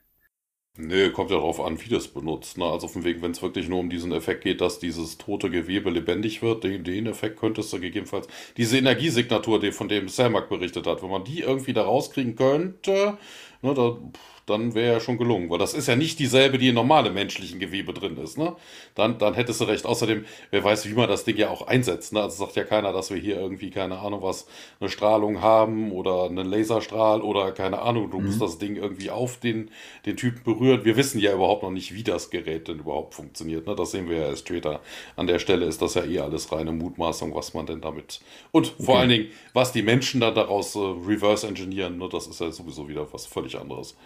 [0.79, 2.57] Nee, kommt ja darauf an, wie das benutzt.
[2.57, 2.65] Ne?
[2.65, 5.91] Also von wegen, wenn es wirklich nur um diesen Effekt geht, dass dieses tote Gewebe
[5.91, 10.87] lebendig wird, den, den Effekt könntest du gegebenenfalls, diese Energiesignatur, die, von dem Selmak berichtet
[10.87, 13.19] hat, wenn man die irgendwie da rauskriegen könnte,
[13.61, 13.99] ne, da,
[14.47, 15.51] dann wäre ja schon gelungen.
[15.51, 18.39] Weil das ist ja nicht dieselbe, die in normale menschlichen Gewebe drin ist.
[18.39, 18.55] Ne?
[18.95, 19.87] Dann, dann hättest du recht.
[19.87, 22.13] Außerdem, wer weiß, wie man das Ding ja auch einsetzt.
[22.13, 22.23] Ne?
[22.23, 24.47] Also sagt ja keiner, dass wir hier irgendwie, keine Ahnung was,
[24.81, 29.39] eine Strahlung haben oder einen Laserstrahl oder keine Ahnung, du musst das Ding irgendwie auf
[29.39, 29.71] den,
[30.07, 30.85] den Typen berühren.
[30.85, 33.67] Wir wissen ja überhaupt noch nicht, wie das Gerät denn überhaupt funktioniert.
[33.67, 33.75] Ne?
[33.75, 34.81] Das sehen wir ja erst später.
[35.17, 38.21] An der Stelle ist das ja eh alles reine Mutmaßung, was man denn damit.
[38.51, 42.09] Und vor allen Dingen, was die Menschen dann daraus äh, reverse engineeren, ne?
[42.09, 43.97] das ist ja sowieso wieder was völlig anderes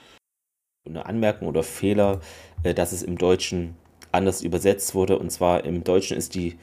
[0.86, 2.20] eine Anmerkung oder Fehler,
[2.62, 3.74] äh, dass es im Deutschen
[4.12, 5.18] anders übersetzt wurde.
[5.18, 6.56] Und zwar im Deutschen ist die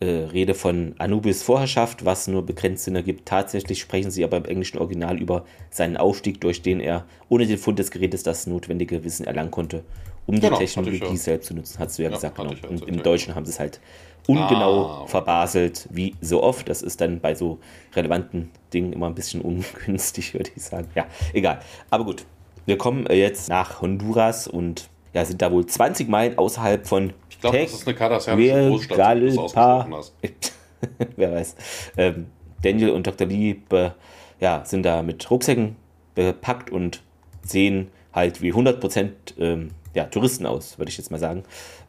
[0.00, 3.26] äh, Rede von Anubis Vorherrschaft, was nur begrenzt Sinn ergibt.
[3.28, 7.58] Tatsächlich sprechen sie aber im englischen Original über seinen Aufstieg, durch den er ohne den
[7.58, 9.84] Fund des Gerätes das notwendige Wissen erlangen konnte,
[10.26, 12.36] um Genau, die Technologie selbst zu nutzen, hast du ja, Ja, gesagt.
[12.36, 12.54] Genau.
[12.68, 13.02] Und im.
[13.02, 13.78] Deutschen haben sie es halt
[14.26, 15.10] ungenau Ah, okay.
[15.10, 16.68] verbaselt, wie so oft.
[16.68, 17.58] Das ist dann bei so
[17.94, 20.88] relevanten Dingen immer ein bisschen ungünstig, würde ich sagen.
[20.94, 21.60] Ja, egal.
[21.90, 22.24] Aber gut,
[22.70, 27.12] wir kommen äh, jetzt nach Honduras und ja, sind da wohl 20 Meilen außerhalb von
[27.28, 30.14] Ich glaube, das ist eine kardassianische Großstadt, wie du das ausgesprochen hast.
[31.16, 31.56] Wer weiß.
[31.96, 32.26] Ähm,
[32.62, 33.26] Daniel und Dr.
[33.26, 33.94] Lee be,
[34.38, 35.76] ja, sind da mit Rucksäcken
[36.14, 37.02] bepackt und
[37.42, 41.42] sehen halt wie 100% ähm, ja, Touristen aus, würde ich jetzt mal sagen.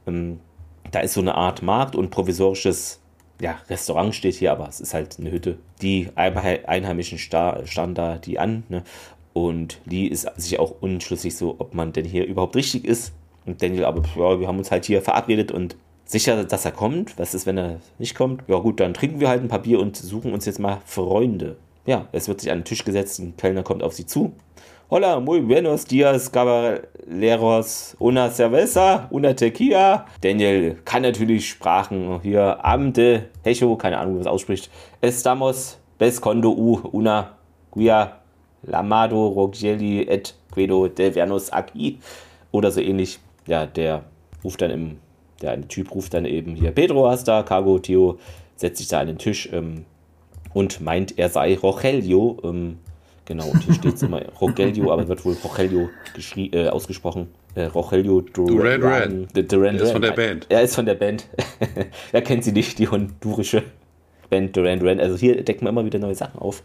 [0.07, 0.39] Ähm,
[0.89, 3.01] da ist so eine Art Markt und provisorisches
[3.39, 5.57] ja, Restaurant steht hier, aber es ist halt eine Hütte.
[5.81, 8.63] Die Einheimischen star starren da die an.
[8.69, 8.83] Ne?
[9.33, 13.13] Und Lee ist sich auch unschlüssig so, ob man denn hier überhaupt richtig ist.
[13.45, 17.17] Und Daniel, aber ja, wir haben uns halt hier verabredet und sicher, dass er kommt.
[17.17, 18.43] Was ist, wenn er nicht kommt?
[18.47, 21.55] Ja gut, dann trinken wir halt ein paar Bier und suchen uns jetzt mal Freunde.
[21.85, 24.33] Ja, es wird sich an den Tisch gesetzt, ein Kellner kommt auf sie zu.
[24.91, 30.05] Hola, muy buenos dias, caballeros, una cerveza, una tequila.
[30.19, 34.69] Daniel kann natürlich Sprachen hier, Amte, Hecho, keine Ahnung, wie man es ausspricht.
[34.99, 37.37] Estamos bescondo u una
[37.71, 38.20] guia
[38.63, 41.99] lamado rogeli et de vernus aquí.
[42.51, 43.19] Oder so ähnlich.
[43.47, 44.03] Ja, der
[44.43, 44.97] ruft dann im,
[45.41, 48.19] der eine Typ ruft dann eben hier, Pedro hasta, Cargo, Theo,
[48.55, 49.85] setzt sich da an den Tisch ähm,
[50.53, 52.37] und meint, er sei Rogelio.
[52.43, 52.77] Ähm,
[53.25, 55.89] genau, und hier steht es immer Rogelio, aber wird wohl Rogelio
[56.35, 57.29] äh, ausgesprochen.
[57.55, 59.27] Äh, Rogelio Duran Duran.
[59.33, 60.11] Duran Er ist von der.
[60.11, 60.45] Band.
[60.49, 61.27] Er ist von der Band.
[62.11, 63.63] er kennt sie nicht, die hondurische
[64.29, 64.99] Band Duran Duran.
[64.99, 66.63] Also hier decken wir immer wieder neue Sachen auf.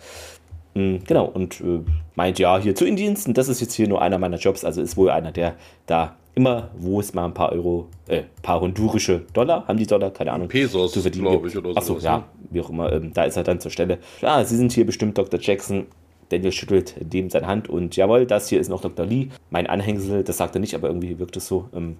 [0.76, 1.80] Mm, Genau, und äh,
[2.14, 4.96] meint, ja, hier zu Indiensten, das ist jetzt hier nur einer meiner Jobs, also ist
[4.96, 5.54] wohl einer, der
[5.86, 10.10] da immer, wo es mal ein paar Euro, äh, paar hondurische Dollar, haben die Dollar,
[10.10, 12.24] keine Ahnung, Pesos, zu verdienen glaube ich, oder Achso, sowas, ja, ne?
[12.50, 13.98] wie auch immer, ähm, da ist er dann zur Stelle.
[14.20, 15.40] Ja, Sie sind hier bestimmt Dr.
[15.40, 15.86] Jackson.
[16.28, 19.06] Daniel schüttelt dem seine Hand und jawohl, das hier ist noch Dr.
[19.06, 19.28] Lee.
[19.50, 21.68] Mein Anhängsel, das sagt er nicht, aber irgendwie wirkt es so.
[21.72, 21.96] Ähm,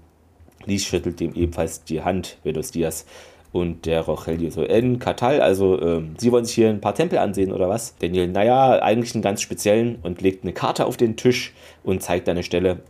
[0.65, 3.07] Lee schüttelt dem ebenfalls die Hand, Vedos Diaz.
[3.57, 7.19] Und der Rogelio so, en Katal, also ähm, Sie wollen sich hier ein paar Tempel
[7.19, 7.97] ansehen oder was?
[8.01, 12.29] Daniel, naja, eigentlich einen ganz speziellen und legt eine Karte auf den Tisch und zeigt
[12.29, 12.81] eine Stelle.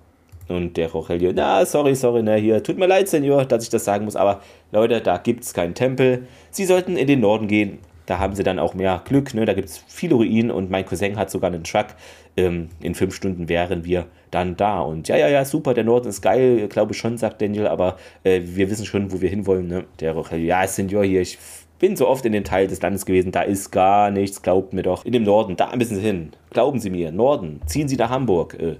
[0.48, 3.84] Und der Rogelio, na, sorry, sorry, ne, hier, tut mir leid, Senior, dass ich das
[3.84, 4.40] sagen muss, aber
[4.72, 6.26] Leute, da gibt es keinen Tempel.
[6.50, 7.78] Sie sollten in den Norden gehen.
[8.06, 9.44] Da haben sie dann auch mehr Glück, ne?
[9.44, 11.86] Da gibt es viele Ruinen und mein Cousin hat sogar einen Truck.
[12.36, 14.80] Ähm, in fünf Stunden wären wir dann da.
[14.80, 17.96] Und ja, ja, ja, super, der Norden ist geil, glaube ich schon, sagt Daniel, aber
[18.24, 19.84] äh, wir wissen schon, wo wir hinwollen, ne?
[20.00, 21.38] Der Rogelio, ja, Senior hier, ich
[21.78, 24.82] bin so oft in dem Teil des Landes gewesen, da ist gar nichts, glaubt mir
[24.82, 25.04] doch.
[25.04, 26.32] In dem Norden, da müssen Sie hin.
[26.50, 28.54] Glauben Sie mir, Norden, ziehen Sie nach Hamburg.
[28.58, 28.76] Äh,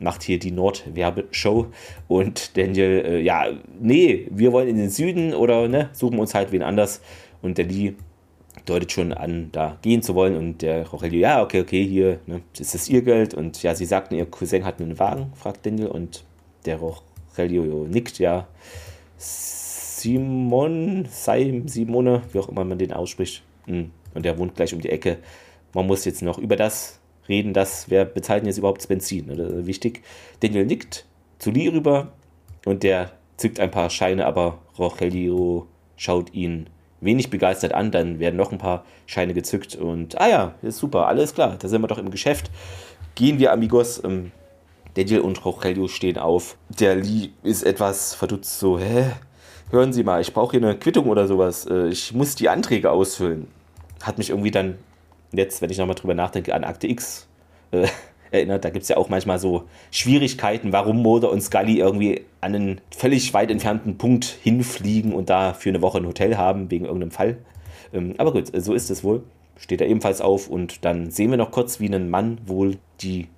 [0.00, 1.66] macht hier die Nordwerbeshow
[2.06, 3.46] und Daniel, äh, ja,
[3.80, 7.00] nee, wir wollen in den Süden oder ne, suchen uns halt wen anders.
[7.42, 7.94] Und der Lee
[8.68, 12.42] deutet schon an, da gehen zu wollen und der Rogelio, ja, okay, okay, hier, ne,
[12.56, 15.88] das ist ihr Geld und ja, sie sagten, ihr Cousin hat einen Wagen, fragt Daniel
[15.88, 16.24] und
[16.66, 18.46] der Rogelio nickt, ja,
[19.16, 23.90] Simon, Sim, Simone, wie auch immer man den ausspricht, Hm.
[24.14, 25.18] und der wohnt gleich um die Ecke.
[25.74, 29.66] Man muss jetzt noch über das reden, das, wer bezahlt jetzt überhaupt das Benzin, oder?
[29.66, 30.02] wichtig.
[30.40, 31.04] Daniel nickt
[31.38, 32.12] zu Lee rüber
[32.64, 38.36] und der zückt ein paar Scheine, aber Rogelio schaut ihn wenig begeistert an, dann werden
[38.36, 41.88] noch ein paar Scheine gezückt und, ah ja, ist super, alles klar, da sind wir
[41.88, 42.50] doch im Geschäft.
[43.14, 44.02] Gehen wir, Amigos.
[44.04, 44.32] Ähm,
[44.94, 46.56] Daniel und Rogelio stehen auf.
[46.80, 49.12] Der Lee ist etwas verdutzt, so, hä?
[49.70, 51.66] Hören Sie mal, ich brauche hier eine Quittung oder sowas.
[51.66, 53.46] Äh, Ich muss die Anträge ausfüllen.
[54.02, 54.78] Hat mich irgendwie dann,
[55.32, 57.28] jetzt, wenn ich nochmal drüber nachdenke, an Akte X
[57.70, 57.86] äh,
[58.30, 58.64] erinnert.
[58.64, 62.80] Da gibt es ja auch manchmal so Schwierigkeiten, warum Mulder und Scully irgendwie an einen
[62.90, 67.10] völlig weit entfernten Punkt hinfliegen und da für eine Woche ein Hotel haben, wegen irgendeinem
[67.10, 67.38] Fall.
[67.92, 69.22] Ähm, aber gut, so ist es wohl.
[69.56, 73.28] Steht er ebenfalls auf und dann sehen wir noch kurz, wie ein Mann wohl die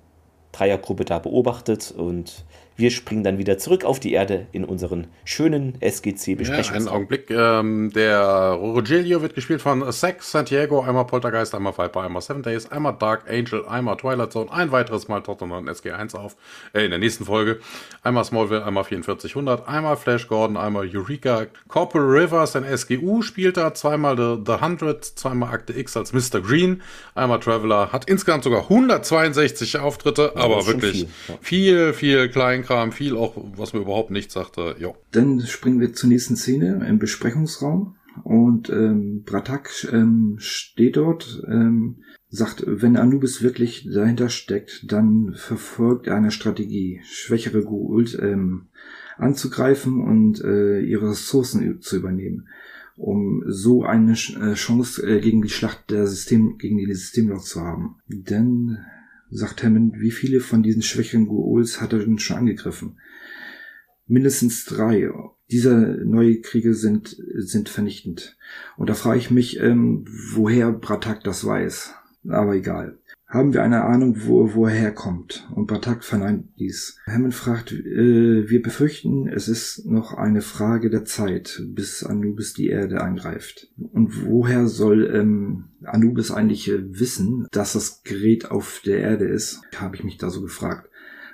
[0.51, 2.45] Dreiergruppe da beobachtet und
[2.81, 6.73] wir springen dann wieder zurück auf die Erde in unseren schönen SGC-Besprechungsraum.
[6.73, 7.29] Ja, einen Augenblick.
[7.29, 12.71] Ähm, der Rogelio wird gespielt von Sex Santiago, einmal Poltergeist, einmal Viper, einmal Seven Days,
[12.71, 16.35] einmal Dark Angel, einmal Twilight Zone, ein weiteres Mal in SG1 auf,
[16.73, 17.59] äh, in der nächsten Folge.
[18.01, 21.45] Einmal Smallville, einmal 4400, einmal Flash Gordon, einmal Eureka.
[21.67, 26.41] Corporal Rivers, ein SGU, spielt er zweimal The, The Hundred, zweimal Akte X als Mr.
[26.41, 26.81] Green,
[27.13, 31.37] einmal Traveler, hat insgesamt sogar 162 Auftritte, ja, aber wirklich viel, ja.
[31.41, 34.75] viel, viel Kleinkram Kram, viel auch, was mir überhaupt nichts sagte.
[34.79, 34.93] Ja.
[35.11, 41.97] Dann springen wir zur nächsten Szene im Besprechungsraum und ähm, Bratak ähm, steht dort, ähm,
[42.29, 48.67] sagt, wenn Anubis wirklich dahinter steckt, dann verfolgt er eine Strategie, schwächere Goult ähm,
[49.17, 52.47] anzugreifen und äh, ihre Ressourcen zu übernehmen,
[52.95, 57.59] um so eine äh, Chance äh, gegen die Schlacht der System, gegen die Systemloch zu
[57.59, 57.97] haben.
[58.07, 58.77] Denn
[59.31, 62.99] sagt Hammond, wie viele von diesen schwächeren Go'uls hat er denn schon angegriffen?
[64.07, 65.09] Mindestens drei.
[65.49, 68.37] Diese neue Kriege sind, sind vernichtend.
[68.77, 71.93] Und da frage ich mich, ähm, woher Bratak das weiß.
[72.27, 72.99] Aber egal.
[73.31, 75.47] Haben wir eine Ahnung, wo, wo er herkommt?
[75.55, 76.97] Und Batak verneint dies.
[77.07, 82.67] Hammond fragt, äh, wir befürchten, es ist noch eine Frage der Zeit, bis Anubis die
[82.67, 83.69] Erde angreift.
[83.77, 89.61] Und woher soll ähm, Anubis eigentlich äh, wissen, dass das Gerät auf der Erde ist?
[89.77, 90.89] Habe ich mich da so gefragt.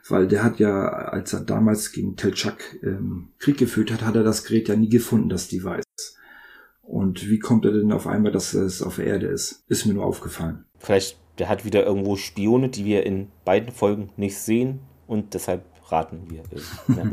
[0.08, 4.24] Weil der hat ja, als er damals gegen Telchak ähm, Krieg geführt hat, hat er
[4.24, 5.84] das Gerät ja nie gefunden, das Device.
[6.84, 9.64] Und wie kommt er denn auf einmal, dass es auf der Erde ist?
[9.68, 10.64] Ist mir nur aufgefallen.
[10.78, 15.64] Vielleicht der hat wieder irgendwo Spione, die wir in beiden Folgen nicht sehen und deshalb
[15.92, 16.44] raten wir.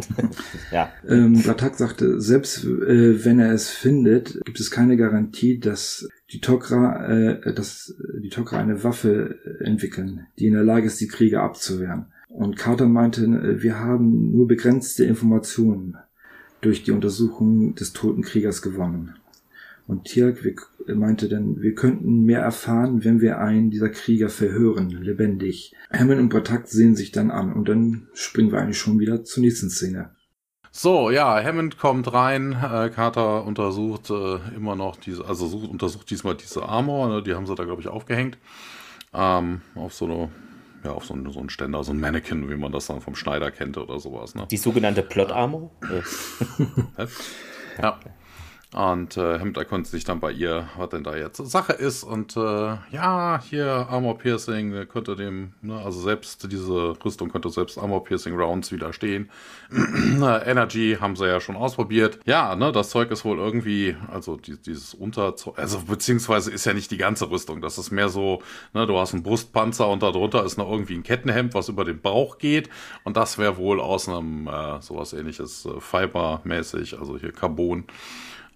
[0.72, 0.90] ja.
[1.08, 6.40] Ähm, Batak sagte, selbst äh, wenn er es findet, gibt es keine Garantie, dass die
[6.40, 11.42] Tok'ra, äh, dass die Tok'ra eine Waffe entwickeln, die in der Lage ist, die Krieger
[11.42, 12.06] abzuwehren.
[12.28, 15.96] Und Carter meinte, äh, wir haben nur begrenzte Informationen
[16.60, 19.14] durch die Untersuchung des toten Kriegers gewonnen.
[19.86, 20.42] Und Tirk
[20.86, 25.74] meinte dann, wir könnten mehr erfahren, wenn wir einen dieser Krieger verhören, lebendig.
[25.92, 29.42] Hammond und Bratak sehen sich dann an und dann springen wir eigentlich schon wieder zur
[29.42, 30.10] nächsten Szene.
[30.70, 36.10] So, ja, Hammond kommt rein, äh, Carter untersucht äh, immer noch diese, also sucht, untersucht
[36.10, 38.38] diesmal diese Armor, ne, die haben sie da, glaube ich, aufgehängt.
[39.12, 40.30] Ähm, auf so eine,
[40.82, 43.14] ja, auf so, eine, so einen Ständer, so ein Mannequin, wie man das dann vom
[43.14, 44.34] Schneider kennt oder sowas.
[44.34, 44.48] Ne?
[44.50, 45.70] Die sogenannte Plot Armor?
[47.80, 48.00] ja.
[48.74, 52.02] Und äh, Hemd erkundigt sich dann bei ihr, was denn da jetzt Sache ist.
[52.02, 57.78] Und äh, ja, hier Armor Piercing könnte dem, ne, also selbst diese Rüstung könnte selbst
[57.78, 59.30] Armor Piercing Rounds widerstehen.
[59.70, 62.18] Energy haben sie ja schon ausprobiert.
[62.24, 66.74] Ja, ne, das Zeug ist wohl irgendwie, also die, dieses Unterzeug, also beziehungsweise ist ja
[66.74, 67.60] nicht die ganze Rüstung.
[67.60, 71.04] Das ist mehr so, ne, du hast einen Brustpanzer und darunter ist noch irgendwie ein
[71.04, 72.70] Kettenhemd, was über den Bauch geht.
[73.04, 77.84] Und das wäre wohl aus einem äh, sowas ähnliches, äh, Fiber-mäßig, also hier Carbon.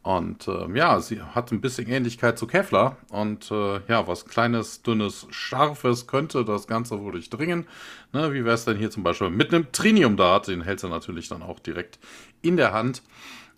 [0.08, 2.96] Und äh, ja, sie hat ein bisschen Ähnlichkeit zu Kevlar.
[3.10, 7.66] Und äh, ja, was kleines, dünnes, scharfes könnte das Ganze wohl durchdringen.
[8.14, 10.48] Ne, wie wäre es denn hier zum Beispiel mit einem Trinium-Dart?
[10.48, 11.98] Den hält sie natürlich dann auch direkt
[12.40, 13.02] in der Hand.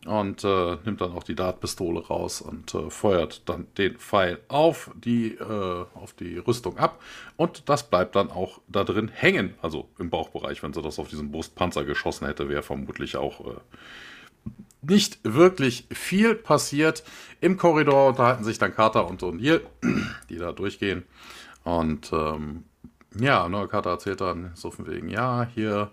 [0.07, 4.91] Und äh, nimmt dann auch die Dartpistole raus und äh, feuert dann den Pfeil auf
[4.97, 7.01] die, äh, auf die Rüstung ab.
[7.37, 9.55] Und das bleibt dann auch da drin hängen.
[9.63, 10.65] Also im Bauchbereich.
[10.65, 13.61] Wenn sie das auf diesen Brustpanzer geschossen hätte, wäre vermutlich auch äh,
[14.83, 17.05] nicht wirklich viel passiert.
[17.41, 19.61] Im Korridor unterhalten sich dann Carter und O'Neill,
[20.31, 21.05] die da durchgehen.
[21.65, 22.65] Und ähm,
[23.19, 25.91] ja, ne, Carter erzählt dann so von wegen, ja, hier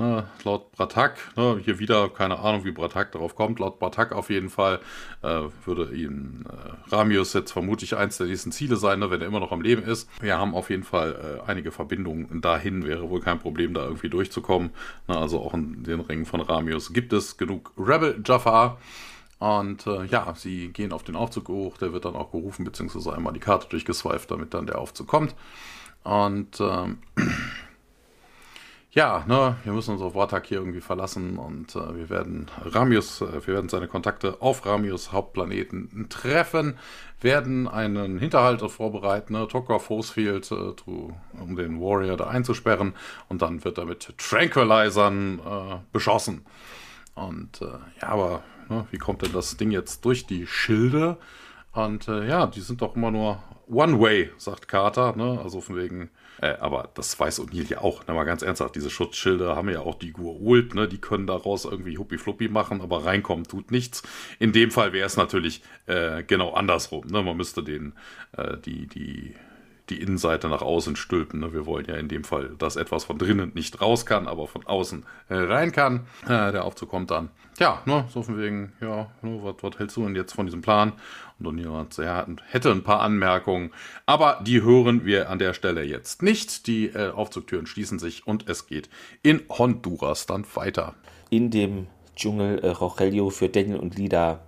[0.00, 4.30] Ne, laut Bratak, ne, hier wieder, keine Ahnung, wie Bratak darauf kommt, laut Bratak auf
[4.30, 4.80] jeden Fall
[5.20, 9.26] äh, würde ihm äh, Ramius jetzt vermutlich eins der nächsten Ziele sein, ne, wenn er
[9.26, 10.08] immer noch am Leben ist.
[10.22, 14.08] Wir haben auf jeden Fall äh, einige Verbindungen dahin, wäre wohl kein Problem, da irgendwie
[14.08, 14.70] durchzukommen.
[15.06, 18.78] Ne, also auch in den Ringen von Ramius gibt es genug Rebel Jafar.
[19.38, 23.14] Und äh, ja, sie gehen auf den Aufzug hoch, der wird dann auch gerufen, beziehungsweise
[23.14, 25.34] einmal die Karte durchgeswiped, damit dann der Aufzug kommt.
[26.04, 27.00] Und ähm,
[28.92, 30.14] ja, ne, wir müssen uns auf
[30.44, 35.12] hier irgendwie verlassen und äh, wir werden Ramius, äh, wir werden seine Kontakte auf Ramius
[35.12, 36.76] Hauptplaneten treffen,
[37.20, 42.94] werden einen Hinterhalt vorbereiten, ne, Tokra Forcefield, äh, um den Warrior da einzusperren
[43.28, 46.44] und dann wird er mit Tranquilizern äh, beschossen.
[47.14, 47.66] Und äh,
[48.02, 51.16] ja, aber ne, wie kommt denn das Ding jetzt durch die Schilde?
[51.72, 55.40] Und äh, ja, die sind doch immer nur One Way, sagt Carter, ne?
[55.42, 56.10] Also von wegen,
[56.40, 58.14] äh, aber das weiß O'Neill ja auch, ne?
[58.14, 60.88] mal ganz ernsthaft, diese Schutzschilde haben ja auch die Gua'uld, ne?
[60.88, 64.02] Die können daraus irgendwie Huppi-Fluppi machen, aber reinkommen tut nichts.
[64.38, 67.22] In dem Fall wäre es natürlich äh, genau andersrum, ne?
[67.22, 67.92] Man müsste den,
[68.36, 69.34] äh, die, die
[69.90, 71.40] die Innenseite nach außen stülpen.
[71.40, 71.52] Ne?
[71.52, 74.66] Wir wollen ja in dem Fall, dass etwas von drinnen nicht raus kann, aber von
[74.66, 76.06] außen äh, rein kann.
[76.24, 77.30] Äh, der Aufzug kommt dann.
[77.58, 80.92] Ja, ne, so von wegen, ja, ne, was hältst du denn jetzt von diesem Plan?
[81.46, 83.70] O'Neill ja, hätte ein paar Anmerkungen,
[84.06, 86.66] aber die hören wir an der Stelle jetzt nicht.
[86.66, 88.88] Die äh, Aufzugtüren schließen sich und es geht
[89.22, 90.94] in Honduras dann weiter.
[91.30, 91.86] In dem
[92.16, 94.40] Dschungel äh, Rogelio führt Daniel und Lida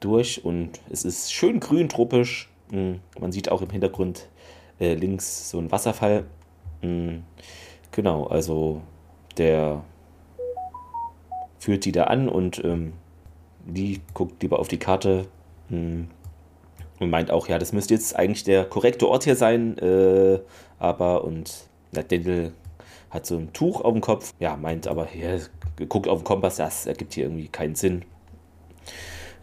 [0.00, 2.48] durch und es ist schön grün, tropisch.
[2.70, 4.28] Hm, man sieht auch im Hintergrund
[4.78, 6.24] äh, links so ein Wasserfall.
[6.82, 7.24] Mhm.
[7.92, 8.82] Genau, also
[9.36, 9.84] der
[11.58, 12.94] führt die da an und ähm,
[13.66, 15.26] die guckt lieber auf die Karte
[15.68, 16.06] mh,
[17.00, 20.38] und meint auch, ja, das müsste jetzt eigentlich der korrekte Ort hier sein, äh,
[20.78, 22.52] aber und der Daniel
[23.10, 25.38] hat so ein Tuch auf dem Kopf, ja, meint aber, ja,
[25.88, 28.04] guckt auf den Kompass, das ergibt hier irgendwie keinen Sinn.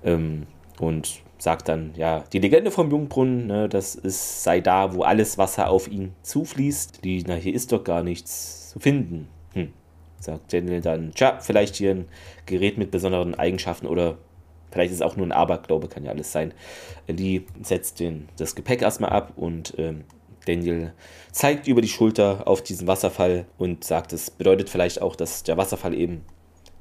[0.03, 0.47] Ähm,
[0.79, 5.37] und sagt dann, ja, die Legende vom Jungbrunnen, ne, das ist, sei da, wo alles
[5.37, 7.03] Wasser auf ihn zufließt.
[7.03, 9.27] Die, na, hier ist doch gar nichts zu finden.
[9.53, 9.73] Hm.
[10.19, 12.05] Sagt Daniel dann, tja, vielleicht hier ein
[12.45, 14.17] Gerät mit besonderen Eigenschaften oder
[14.71, 16.53] vielleicht ist es auch nur ein Aberglaube, kann ja alles sein.
[17.07, 20.03] Die setzt den, das Gepäck erstmal ab und ähm,
[20.45, 20.93] Daniel
[21.31, 25.57] zeigt über die Schulter auf diesen Wasserfall und sagt, es bedeutet vielleicht auch, dass der
[25.57, 26.23] Wasserfall eben,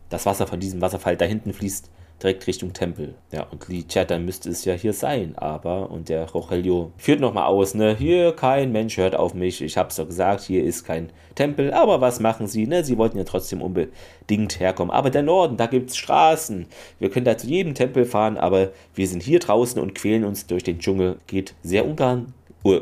[0.09, 1.91] das Wasser von diesem Wasserfall da hinten fließt
[2.22, 3.14] direkt Richtung Tempel.
[3.32, 7.46] Ja, und Lee dann müsste es ja hier sein, aber, und der Rogelio führt nochmal
[7.46, 11.10] aus, ne, hier kein Mensch hört auf mich, ich hab's doch gesagt, hier ist kein
[11.34, 15.56] Tempel, aber was machen sie, ne, sie wollten ja trotzdem unbedingt herkommen, aber der Norden,
[15.56, 16.66] da gibt's Straßen,
[16.98, 20.46] wir können da zu jedem Tempel fahren, aber wir sind hier draußen und quälen uns
[20.46, 22.32] durch den Dschungel, geht sehr Ungarn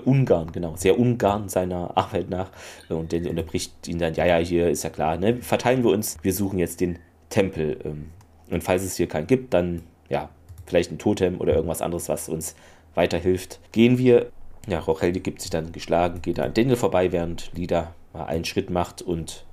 [0.07, 2.51] Ungarn, genau, sehr Ungarn seiner Arbeit nach.
[2.89, 5.37] Und der unterbricht ihn dann, ja, ja, hier ist ja klar, ne?
[5.37, 7.79] Verteilen wir uns, wir suchen jetzt den Tempel.
[7.85, 8.07] Ähm,
[8.51, 10.29] und falls es hier keinen gibt, dann ja,
[10.67, 12.55] vielleicht ein Totem oder irgendwas anderes, was uns
[12.95, 13.61] weiterhilft.
[13.73, 14.31] Gehen wir.
[14.67, 18.71] Ja, Rochelde gibt sich dann geschlagen, geht an Daniel vorbei, während Lida mal einen Schritt
[18.71, 19.45] macht und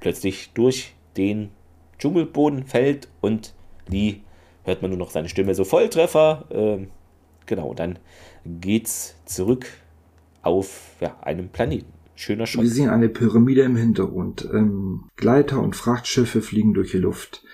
[0.00, 1.50] plötzlich durch den
[1.98, 3.54] Dschungelboden fällt und
[3.88, 4.16] Lee
[4.64, 6.46] hört man nur noch seine Stimme so Volltreffer.
[6.50, 6.88] Ähm,
[7.46, 7.98] genau, dann
[8.44, 9.66] geht's zurück
[10.42, 11.92] auf ja, einem Planeten.
[12.16, 12.62] Schöner Shot.
[12.62, 14.48] Wir sehen eine Pyramide im Hintergrund.
[14.52, 17.44] Ähm, Gleiter und Frachtschiffe fliegen durch die Luft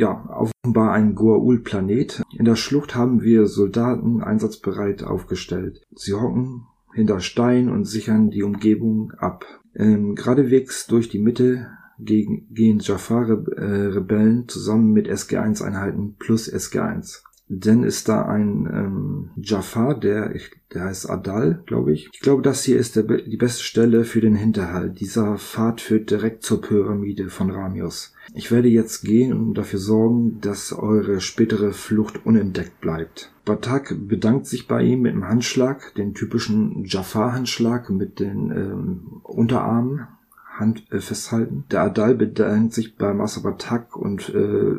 [0.00, 2.22] ja, offenbar ein Goa'uld-Planet.
[2.36, 5.82] In der Schlucht haben wir Soldaten einsatzbereit aufgestellt.
[5.94, 9.44] Sie hocken hinter Stein und sichern die Umgebung ab.
[9.76, 17.22] Ähm, geradewegs durch die Mitte gegen, gehen Jafar-Rebellen zusammen mit SG-1-Einheiten plus SG-1.
[17.52, 20.32] Denn ist da ein ähm, Jafar, der,
[20.72, 22.08] der heißt Adal, glaube ich.
[22.12, 25.00] Ich glaube, das hier ist der, die beste Stelle für den Hinterhalt.
[25.00, 28.14] Dieser Pfad führt direkt zur Pyramide von Ramios.
[28.34, 33.32] Ich werde jetzt gehen und dafür sorgen, dass eure spätere Flucht unentdeckt bleibt.
[33.44, 40.06] Batak bedankt sich bei ihm mit einem Handschlag, den typischen Jafar-Handschlag mit den ähm, Unterarmen
[40.60, 41.64] Hand äh, festhalten.
[41.72, 44.76] Der Adal bedankt sich bei Master Batak und äh,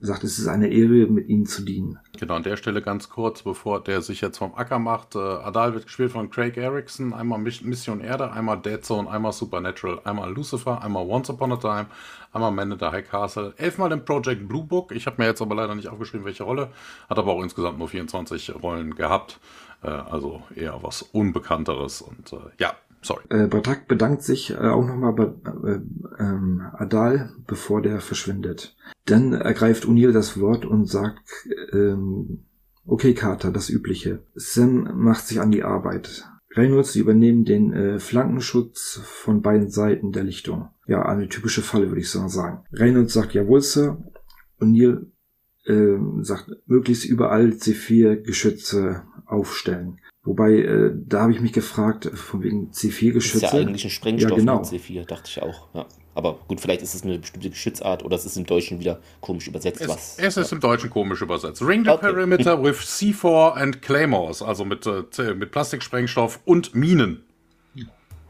[0.00, 1.98] sagt, es ist eine Ehre, mit ihnen zu dienen.
[2.18, 5.14] Genau, an der Stelle ganz kurz, bevor der sich jetzt vom Acker macht.
[5.14, 10.00] Äh, Adal wird gespielt von Craig Erickson, einmal Mission Erde, einmal Dead Zone, einmal Supernatural,
[10.04, 11.86] einmal Lucifer, einmal Once Upon a Time,
[12.32, 14.92] einmal Man in the High Castle, elfmal im Project Blue Book.
[14.92, 16.70] Ich habe mir jetzt aber leider nicht aufgeschrieben, welche Rolle.
[17.08, 19.40] Hat aber auch insgesamt nur 24 Rollen gehabt.
[19.82, 23.22] Äh, also eher was Unbekannteres und äh, ja, Sorry.
[23.30, 25.24] Äh, Batak bedankt sich äh, auch nochmal bei
[25.68, 25.80] äh,
[26.18, 28.76] ähm, Adal, bevor der verschwindet.
[29.06, 31.22] Dann ergreift O'Neill das Wort und sagt,
[31.72, 32.44] ähm,
[32.86, 34.20] okay Carter, das Übliche.
[34.34, 36.28] Sam macht sich an die Arbeit.
[36.56, 40.70] Reynolds übernehmen den äh, Flankenschutz von beiden Seiten der Lichtung.
[40.86, 42.64] Ja, eine typische Falle, würde ich so sagen.
[42.72, 44.02] Reynolds sagt, jawohl, Sir.
[44.60, 45.06] O'Neill
[45.66, 50.00] äh, sagt, möglichst überall C4-Geschütze aufstellen.
[50.28, 53.46] Wobei, äh, da habe ich mich gefragt, von wegen C4-Geschütze.
[53.46, 54.58] Ist ja eigentlich ein Sprengstoff ja, genau.
[54.58, 55.68] mit C4, dachte ich auch.
[55.72, 55.86] Ja.
[56.14, 59.48] Aber gut, vielleicht ist es eine bestimmte Geschützart oder es ist im Deutschen wieder komisch
[59.48, 59.80] übersetzt.
[59.80, 61.62] Es, was, es ist im Deutschen komisch übersetzt.
[61.62, 62.12] Ring the okay.
[62.12, 67.24] Perimeter with C4 and Claymores, also mit, äh, mit Plastiksprengstoff und Minen.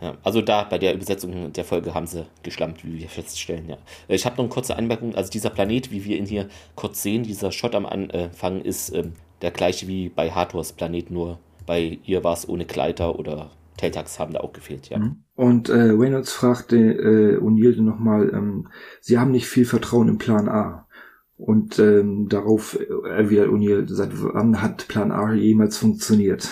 [0.01, 3.68] Ja, also da bei der Übersetzung der Folge haben sie geschlampt, wie wir feststellen.
[3.68, 3.78] Ja.
[4.07, 5.16] Ich habe noch eine kurze Anmerkung.
[5.16, 9.14] Also dieser Planet, wie wir ihn hier kurz sehen, dieser Shot am Anfang ist ähm,
[9.42, 14.19] der gleiche wie bei Hathors Planet, nur bei ihr war es ohne Gleiter oder Teltax
[14.19, 14.99] haben da auch gefehlt, ja.
[14.99, 15.23] Mhm.
[15.37, 18.69] Und äh, Reynolds fragte äh, O'Neill nochmal, ähm,
[19.01, 20.89] sie haben nicht viel Vertrauen im Plan A.
[21.37, 26.49] Und ähm, darauf erwidert O'Neill, seit wann hat Plan A jemals funktioniert?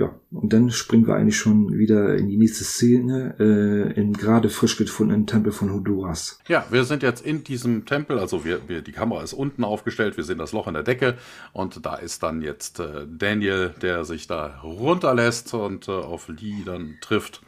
[0.00, 4.48] Ja, und dann springen wir eigentlich schon wieder in die nächste Szene, äh, im gerade
[4.48, 6.38] frisch gefundenen Tempel von Honduras.
[6.48, 10.16] Ja, wir sind jetzt in diesem Tempel, also wir, wir, die Kamera ist unten aufgestellt,
[10.16, 11.18] wir sehen das Loch in der Decke
[11.52, 16.62] und da ist dann jetzt äh, Daniel, der sich da runterlässt und äh, auf Lee
[16.64, 17.42] dann trifft.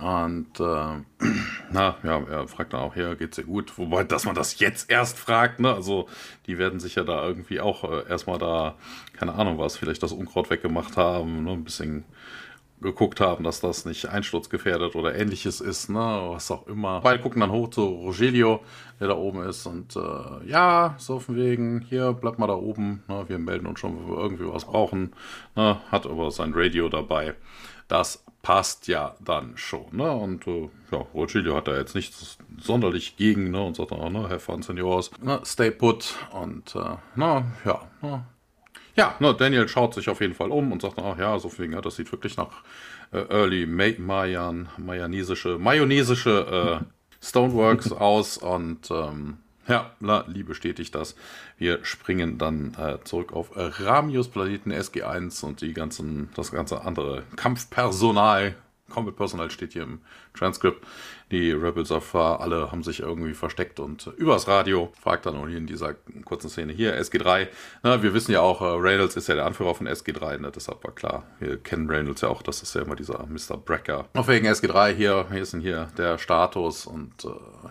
[0.00, 0.62] Und äh,
[1.72, 3.76] na, ja, er fragt dann auch, ja, geht's dir gut?
[3.78, 5.74] Wobei, dass man das jetzt erst fragt, ne?
[5.74, 6.08] Also,
[6.46, 8.76] die werden sich ja da irgendwie auch äh, erstmal da,
[9.12, 11.52] keine Ahnung was, vielleicht das Unkraut weggemacht haben, ne?
[11.52, 12.04] Ein bisschen
[12.80, 15.98] geguckt haben, dass das nicht einsturzgefährdet oder ähnliches ist, ne?
[16.28, 17.00] Was auch immer.
[17.00, 18.60] Beide gucken dann hoch zu Rogelio,
[19.00, 23.02] der da oben ist und äh, ja, so von wegen, hier, bleib mal da oben,
[23.08, 23.24] ne?
[23.26, 25.12] Wir melden uns schon, wenn wir irgendwie was brauchen.
[25.56, 25.78] Ne?
[25.90, 27.34] Hat aber sein Radio dabei.
[27.88, 29.84] Das passt ja dann schon.
[29.92, 30.10] Ne?
[30.10, 33.62] Und äh, ja, Rogelio hat da jetzt nichts sonderlich gegen ne?
[33.62, 35.38] und sagt auch, ne, Have fun, Senores, ne?
[35.44, 36.14] stay put.
[36.32, 38.24] Und äh, na, ja, na.
[38.96, 41.70] ja, ne, Daniel schaut sich auf jeden Fall um und sagt, ach ja, so viel,
[41.70, 42.62] ja, das sieht wirklich nach
[43.12, 46.84] äh, Early Mayan, mayanesische, mayonesische äh,
[47.22, 49.36] Stoneworks aus und ähm,
[49.68, 49.92] ja,
[50.26, 51.14] Lee bestätigt das.
[51.58, 56.82] Wir springen dann äh, zurück auf äh, Ramius Planeten SG1 und die ganzen, das ganze
[56.82, 58.54] andere Kampfpersonal.
[58.90, 60.00] Combat Personal steht hier im
[60.34, 60.84] Transkript.
[61.30, 65.46] Die Rebels of Far, alle haben sich irgendwie versteckt und übers Radio fragt dann auch
[65.46, 65.94] hier in dieser
[66.24, 67.48] kurzen Szene hier SG3.
[67.82, 70.50] Na, wir wissen ja auch, äh, Reynolds ist ja der Anführer von SG3, ne?
[70.54, 71.24] deshalb war klar.
[71.38, 73.58] Wir kennen Reynolds ja auch, das ist ja immer dieser Mr.
[73.58, 74.06] Brecker.
[74.14, 77.28] Auf wegen SG3 hier, hier ist hier der Status und äh,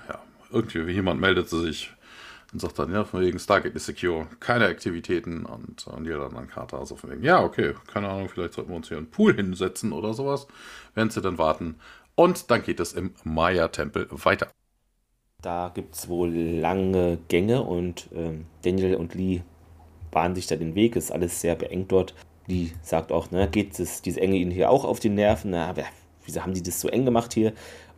[0.09, 0.19] ja,
[0.51, 1.91] irgendwie jemand meldet sich
[2.53, 6.47] und sagt dann, ja, von wegen Stargate ist secure, keine Aktivitäten und, und jeder dann
[6.47, 9.35] Karte, also von wegen, ja, okay, keine Ahnung, vielleicht sollten wir uns hier einen Pool
[9.35, 10.47] hinsetzen oder sowas,
[10.95, 11.75] während sie dann warten.
[12.15, 14.47] Und dann geht es im Maya-Tempel weiter.
[15.41, 19.41] Da gibt es wohl lange Gänge und ähm, Daniel und Lee
[20.09, 22.15] bahnen sich da den Weg, ist alles sehr beengt dort.
[22.47, 25.51] Lee sagt auch, ne, geht das, diese Enge ihnen hier auch auf die Nerven?
[25.51, 25.75] Na,
[26.25, 27.53] wieso haben die das so eng gemacht hier?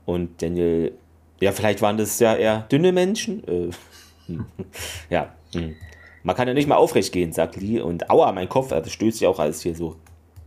[0.05, 0.97] Und Daniel
[1.41, 3.43] ja, vielleicht waren das ja eher dünne Menschen.
[3.47, 3.69] Äh,
[4.27, 4.45] hm.
[5.09, 5.75] ja, hm.
[6.23, 7.79] man kann ja nicht mal aufrecht gehen, sagt Lee.
[7.79, 9.95] Und aua, mein Kopf, also stößt ja auch alles hier so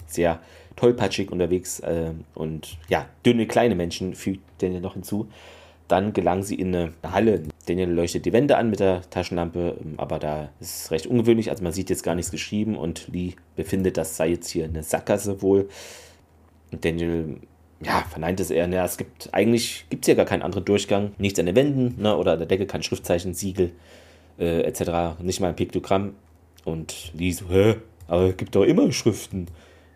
[0.07, 0.41] sehr
[0.77, 1.81] tollpatschig unterwegs.
[1.81, 5.29] Äh, und ja, dünne kleine Menschen fügt Daniel noch hinzu.
[5.89, 7.43] Dann gelangen sie in eine Halle.
[7.67, 11.51] Daniel leuchtet die Wände an mit der Taschenlampe, ähm, aber da ist es recht ungewöhnlich.
[11.51, 14.83] Also man sieht jetzt gar nichts geschrieben und Lee befindet, das sei jetzt hier eine
[14.83, 15.69] Sackgasse wohl.
[16.71, 17.41] Daniel
[17.85, 18.67] ja, verneint es eher.
[18.67, 21.13] Ne, es gibt eigentlich gibt es ja gar keinen anderen Durchgang.
[21.19, 23.73] Nichts an den Wänden ne, oder an der Decke, kein Schriftzeichen, Siegel
[24.39, 25.21] äh, etc.
[25.21, 26.15] Nicht mal ein Piktogramm.
[26.65, 27.77] Und Lee so, hä?
[28.07, 29.49] Aber es gibt doch immer Schriften.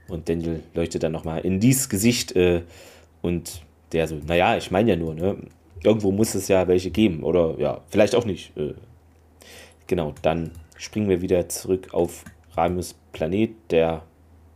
[0.08, 2.62] Und Daniel leuchtet dann nochmal in dieses Gesicht äh,
[3.22, 3.62] und
[3.92, 5.36] der so, naja, ich meine ja nur, ne?
[5.82, 7.22] Irgendwo muss es ja welche geben.
[7.22, 8.56] Oder ja, vielleicht auch nicht.
[8.56, 8.74] Äh,
[9.86, 12.24] genau, dann springen wir wieder zurück auf
[12.56, 14.02] Ramus Planet, der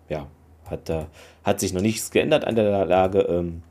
[0.09, 0.27] ja
[0.71, 1.09] hat, da,
[1.45, 3.21] hat sich noch nichts geändert an der Lage.
[3.21, 3.63] Ähm,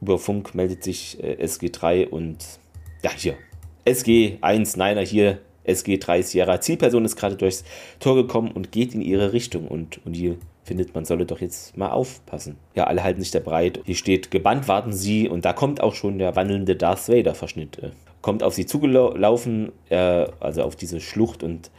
[0.00, 2.38] über Funk meldet sich äh, SG3 und
[3.02, 3.34] ja, hier.
[3.86, 6.60] SG1, Niner hier, SG3 Sierra.
[6.60, 7.64] Zielperson ist gerade durchs
[8.00, 9.68] Tor gekommen und geht in ihre Richtung.
[9.68, 12.56] Und, und hier findet, man solle doch jetzt mal aufpassen.
[12.74, 13.80] Ja, alle halten sich da breit.
[13.84, 15.28] Hier steht, gebannt warten sie.
[15.28, 17.78] Und da kommt auch schon der wandelnde Darth Vader-Verschnitt.
[17.78, 17.90] Äh,
[18.22, 21.42] kommt auf sie zugelaufen, äh, also auf diese Schlucht.
[21.42, 21.70] Und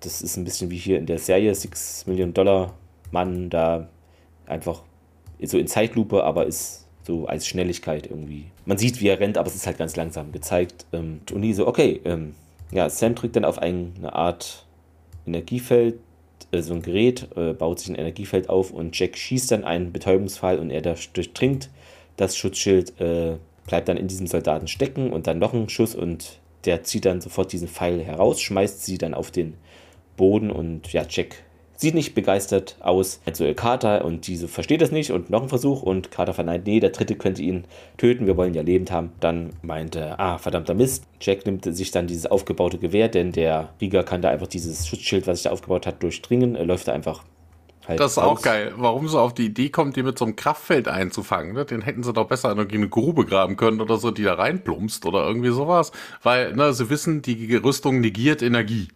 [0.00, 2.74] das ist ein bisschen wie hier in der Serie 6 Millionen Dollar
[3.10, 3.88] man da
[4.46, 4.82] einfach
[5.42, 8.46] so in Zeitlupe, aber ist so als Schnelligkeit irgendwie.
[8.64, 10.86] Man sieht, wie er rennt, aber es ist halt ganz langsam gezeigt.
[10.92, 12.34] Ähm, und die so, okay, ähm,
[12.70, 14.66] ja, Sam drückt dann auf eine Art
[15.26, 15.98] Energiefeld,
[16.52, 19.92] äh, so ein Gerät, äh, baut sich ein Energiefeld auf und Jack schießt dann einen
[19.92, 21.70] Betäubungsfall und er durchdringt
[22.16, 23.36] das Schutzschild, äh,
[23.66, 27.20] bleibt dann in diesem Soldaten stecken und dann noch ein Schuss und der zieht dann
[27.20, 29.54] sofort diesen Pfeil heraus, schmeißt sie dann auf den
[30.16, 31.42] Boden und ja, Jack
[31.82, 33.20] sieht nicht begeistert aus.
[33.26, 36.80] Also Carter und diese versteht das nicht und noch ein Versuch und Carter verneint, nee,
[36.80, 37.64] der dritte könnte ihn
[37.98, 39.12] töten, wir wollen ja lebend haben.
[39.20, 41.04] Dann meinte, ah, verdammter Mist.
[41.20, 45.26] Jack nimmt sich dann dieses aufgebaute Gewehr, denn der Rieger kann da einfach dieses Schutzschild,
[45.26, 46.56] was sich da aufgebaut hat, durchdringen.
[46.56, 47.22] Er läuft da einfach
[47.88, 48.38] Halt das ist raus.
[48.38, 48.72] auch geil.
[48.76, 51.52] Warum so auf die Idee kommt, die mit so einem Kraftfeld einzufangen?
[51.52, 51.64] Ne?
[51.64, 55.04] Den hätten sie doch besser in eine Grube graben können oder so, die da reinplumpst
[55.04, 55.90] oder irgendwie sowas.
[56.22, 58.88] Weil ne, sie wissen, die Rüstung negiert Energie.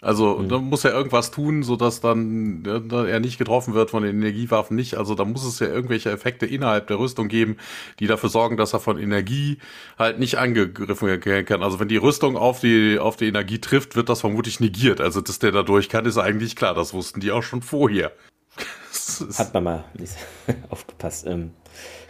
[0.00, 0.48] Also mhm.
[0.48, 4.76] da muss er irgendwas tun, sodass dann äh, er nicht getroffen wird von den Energiewaffen
[4.76, 4.94] nicht.
[4.94, 7.56] Also da muss es ja irgendwelche Effekte innerhalb der Rüstung geben,
[7.98, 9.58] die dafür sorgen, dass er von Energie
[9.98, 11.64] halt nicht angegriffen werden kann.
[11.64, 15.00] Also wenn die Rüstung auf die auf die Energie trifft, wird das vermutlich negiert.
[15.00, 16.74] Also dass der da durch kann, ist eigentlich klar.
[16.74, 18.12] Das wussten die auch schon vorher.
[19.36, 19.84] Hat man mal
[20.70, 21.26] aufgepasst.
[21.26, 21.50] Ähm,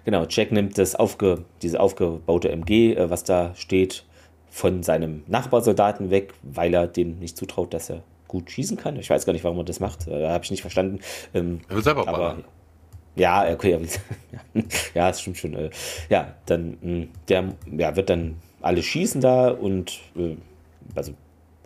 [0.04, 4.04] genau, Jack nimmt das aufge, diese aufgebaute MG, äh, was da steht,
[4.50, 8.96] von seinem Nachbarsoldaten weg, weil er dem nicht zutraut, dass er gut schießen kann.
[8.96, 10.06] Ich weiß gar nicht, warum er das macht.
[10.06, 11.00] Äh, habe ich nicht verstanden.
[11.34, 12.38] Ähm, er will selber aber,
[13.16, 13.78] Ja, okay,
[14.94, 15.54] ja, das stimmt schon.
[15.54, 15.70] Äh,
[16.08, 20.36] ja, dann, hm, der ja, wird dann alle schießen da und äh,
[20.94, 21.12] also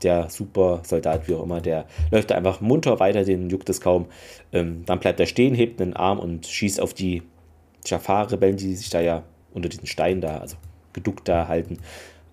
[0.03, 4.07] der Super-Soldat, wie auch immer, der läuft da einfach munter weiter, den juckt es kaum.
[4.53, 7.23] Ähm, dann bleibt er stehen, hebt einen Arm und schießt auf die
[7.85, 9.23] Jafar-Rebellen, die sich da ja
[9.53, 10.57] unter diesen Steinen da, also
[10.93, 11.79] geduckt da halten.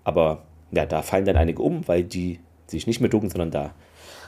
[0.04, 0.42] Aber
[0.72, 3.74] ja, da fallen dann einige um, weil die sich nicht mehr ducken, sondern da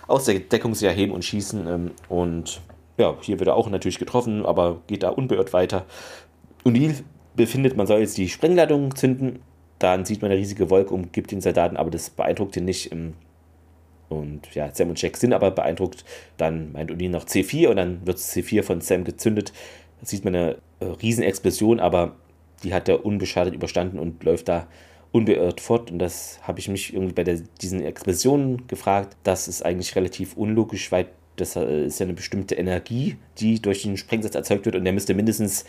[0.09, 1.67] aus der Deckung sich erheben und schießen.
[1.67, 2.61] Ähm, und
[2.99, 5.85] ja, hier wird er auch natürlich getroffen, aber geht da unbeirrt weiter.
[6.65, 6.97] Neil
[7.35, 9.41] befindet, man soll jetzt die Sprengladung zünden.
[9.79, 12.93] Dann sieht man eine riesige Wolke, umgibt den Soldaten, aber das beeindruckt ihn nicht.
[12.93, 13.15] Ähm,
[14.09, 16.05] und ja, Sam und Jack sind aber beeindruckt.
[16.37, 19.53] Dann meint O'Neill noch C4 und dann wird C4 von Sam gezündet.
[20.01, 22.17] Da sieht man eine äh, Riesenexplosion, aber
[22.63, 24.67] die hat er unbeschadet überstanden und läuft da
[25.13, 25.91] unbeirrt fort.
[25.91, 29.17] Und das habe ich mich irgendwie bei der, diesen Explosionen gefragt.
[29.23, 31.07] Das ist eigentlich relativ unlogisch, weil
[31.37, 34.93] das äh, ist ja eine bestimmte Energie, die durch den Sprengsatz erzeugt wird und der
[34.93, 35.65] müsste mindestens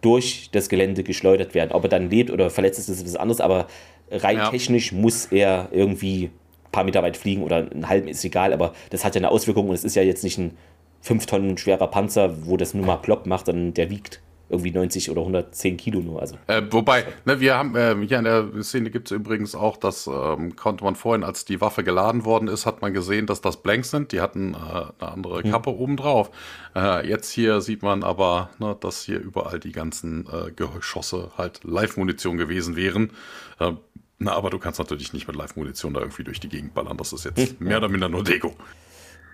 [0.00, 1.72] durch das Gelände geschleudert werden.
[1.72, 3.66] Ob er dann lebt oder verletzt ist, ist was anderes, aber
[4.10, 4.50] rein ja.
[4.50, 8.72] technisch muss er irgendwie ein paar Meter weit fliegen oder einen halben, ist egal, aber
[8.90, 10.56] das hat ja eine Auswirkung und es ist ja jetzt nicht ein
[11.00, 15.10] 5 Tonnen schwerer Panzer, wo das nur mal plopp macht, sondern der wiegt irgendwie 90
[15.10, 16.20] oder 110 Kilo nur.
[16.20, 16.36] Also.
[16.46, 20.06] Äh, wobei, ne, wir haben äh, hier in der Szene gibt es übrigens auch, das
[20.06, 23.56] ähm, konnte man vorhin, als die Waffe geladen worden ist, hat man gesehen, dass das
[23.62, 24.12] Blanks sind.
[24.12, 25.50] Die hatten äh, eine andere hm.
[25.50, 25.78] Kappe hm.
[25.78, 26.30] oben drauf.
[26.76, 31.64] Äh, jetzt hier sieht man aber, ne, dass hier überall die ganzen äh, Geschosse halt
[31.64, 33.10] Live-Munition gewesen wären.
[33.58, 33.72] Äh,
[34.18, 36.96] na, aber du kannst natürlich nicht mit Live-Munition da irgendwie durch die Gegend ballern.
[36.96, 37.66] Das ist jetzt hm.
[37.66, 38.54] mehr oder minder nur Deko.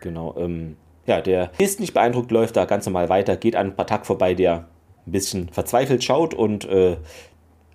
[0.00, 0.34] Genau.
[0.38, 4.34] Ähm, ja, der ist nicht beeindruckt, läuft da ganz normal weiter, geht an Patak vorbei,
[4.34, 4.68] der
[5.06, 6.96] ein bisschen verzweifelt schaut und äh,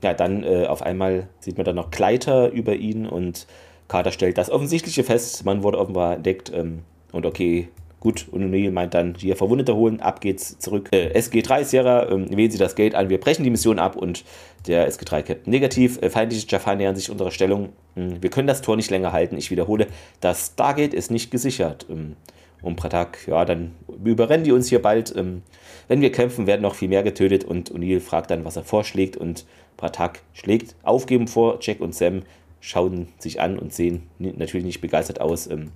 [0.04, 3.48] ja, dann äh, auf einmal sieht man dann noch Gleiter über ihn und
[3.88, 7.70] Carter stellt das Offensichtliche fest, man wurde offenbar entdeckt ähm, und okay,
[8.00, 10.90] gut, und O'Neill meint dann, hier Verwundete holen, ab geht's zurück.
[10.92, 14.24] Äh, SG3 Sierra, ähm, wählen Sie das Gate an, wir brechen die Mission ab und
[14.68, 18.76] der SG3-Captain negativ, äh, feindliche Jafar nähern sich unserer Stellung, ähm, wir können das Tor
[18.76, 19.88] nicht länger halten, ich wiederhole,
[20.22, 21.88] das Stargate ist nicht gesichert.
[21.90, 22.16] Ähm,
[22.62, 25.16] und Pratak, ja, dann überrennen die uns hier bald.
[25.16, 25.44] Ähm,
[25.88, 27.44] wenn wir kämpfen, werden noch viel mehr getötet.
[27.44, 29.16] Und O'Neill fragt dann, was er vorschlägt.
[29.16, 29.46] Und
[29.78, 31.60] Pratak schlägt Aufgeben vor.
[31.62, 32.24] Jack und Sam
[32.60, 35.48] schauen sich an und sehen natürlich nicht begeistert aus.
[35.48, 35.72] Ähm,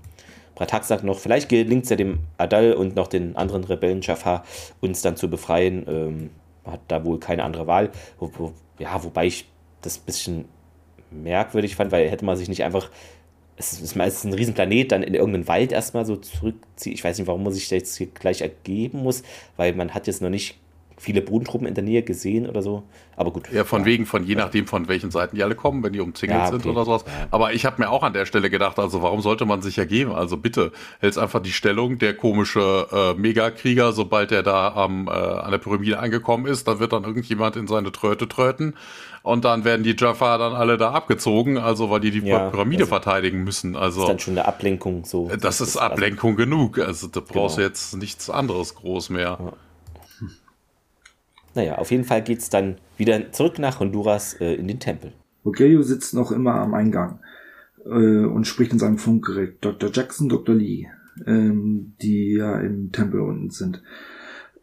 [0.55, 4.43] Pratak sagt noch, vielleicht gelingt es ja dem Adal und noch den anderen Rebellen Jafar,
[4.82, 5.86] uns dann zu befreien.
[5.88, 6.29] Ähm,
[6.65, 7.91] hat da wohl keine andere Wahl.
[8.19, 9.47] Wo, wo, ja, wobei ich
[9.82, 10.45] das ein bisschen
[11.11, 12.89] merkwürdig fand, weil hätte man sich nicht einfach
[13.62, 16.93] es ist meistens ein Riesenplanet, dann in irgendeinen Wald erstmal so zurückzieht.
[16.93, 19.24] Ich weiß nicht, warum man sich da jetzt hier gleich ergeben muss,
[19.57, 20.57] weil man hat jetzt noch nicht
[21.01, 22.83] viele Bodentruppen in der Nähe gesehen oder so.
[23.15, 23.51] Aber gut.
[23.51, 23.87] Ja, von ja.
[23.87, 26.57] wegen, von je nachdem, von welchen Seiten die alle kommen, wenn die umzingelt ja, okay.
[26.57, 27.03] sind oder sowas.
[27.31, 30.11] Aber ich habe mir auch an der Stelle gedacht, also warum sollte man sich ergeben?
[30.11, 35.11] Also bitte, hältst einfach die Stellung, der komische äh, Megakrieger, sobald er da am, äh,
[35.11, 38.75] an der Pyramide angekommen ist, dann wird dann irgendjemand in seine Tröte tröten
[39.23, 42.83] und dann werden die Jaffa dann alle da abgezogen, also weil die die ja, Pyramide
[42.83, 43.75] also, verteidigen müssen.
[43.75, 45.27] Also das ist dann schon eine Ablenkung so.
[45.29, 46.79] Das, das ist Ablenkung also, genug.
[46.79, 47.69] Also da brauchst du genau.
[47.69, 49.37] jetzt nichts anderes groß mehr.
[49.39, 49.53] Ja.
[51.55, 55.13] Naja, auf jeden Fall geht es dann wieder zurück nach Honduras äh, in den Tempel.
[55.43, 57.19] Ogelio sitzt noch immer am Eingang
[57.85, 57.89] äh,
[58.25, 59.57] und spricht in seinem Funkgerät.
[59.61, 59.89] Dr.
[59.91, 60.55] Jackson, Dr.
[60.55, 60.87] Lee,
[61.25, 63.81] ähm, die ja im Tempel unten sind.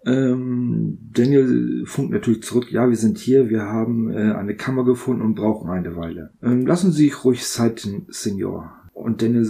[0.07, 5.22] Ähm, Daniel funkt natürlich zurück, ja, wir sind hier, wir haben äh, eine Kammer gefunden
[5.22, 6.30] und brauchen eine Weile.
[6.43, 8.78] Ähm, lassen Sie sich ruhig Zeit, Senior.
[8.99, 9.45] Und Daniel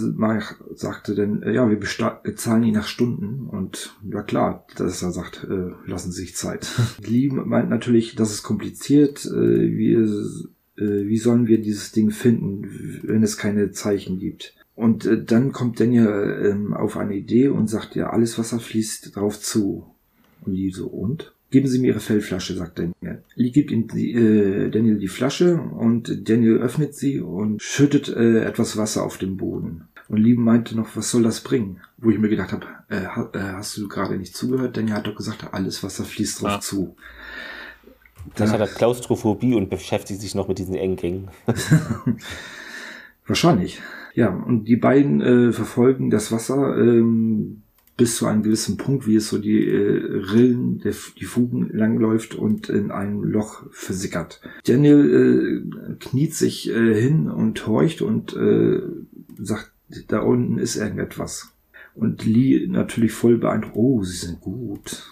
[0.75, 3.47] sagte dann, äh, ja, wir bezahlen ihn nach Stunden.
[3.47, 6.69] Und ja klar, dass er sagt, äh, lassen Sie sich Zeit.
[7.01, 9.25] Lee meint natürlich, das ist kompliziert.
[9.25, 14.53] Äh, wie, äh, wie sollen wir dieses Ding finden, wenn es keine Zeichen gibt?
[14.75, 19.15] Und äh, dann kommt Daniel ähm, auf eine Idee und sagt, ja, alles Wasser fließt
[19.15, 19.87] drauf zu.
[20.45, 21.33] Und Lee so, und?
[21.51, 23.23] Geben Sie mir Ihre Fellflasche, sagt Daniel.
[23.35, 28.43] Lee gibt ihm die, äh, Daniel die Flasche und Daniel öffnet sie und schüttet äh,
[28.43, 29.87] etwas Wasser auf den Boden.
[30.09, 31.81] Und Lee meinte noch, was soll das bringen?
[31.97, 34.77] Wo ich mir gedacht habe, äh, äh, hast du gerade nicht zugehört?
[34.77, 36.59] Daniel hat doch gesagt, alles Wasser fließt drauf ja.
[36.59, 36.95] zu.
[38.35, 41.29] Das hat er Klaustrophobie und beschäftigt sich noch mit diesen Enggängen.
[43.27, 43.81] Wahrscheinlich.
[44.13, 47.61] Ja, und die beiden äh, verfolgen das Wasser ähm,
[47.99, 52.33] bis zu einem gewissen Punkt, wie es so die äh, Rillen, der, die Fugen langläuft
[52.33, 54.41] und in einem Loch versickert.
[54.65, 58.79] Daniel äh, kniet sich äh, hin und horcht und äh,
[59.37, 59.71] sagt,
[60.07, 61.49] da unten ist irgendetwas.
[61.93, 65.03] Und Lee natürlich voll beeindruckt, oh, sie sind gut.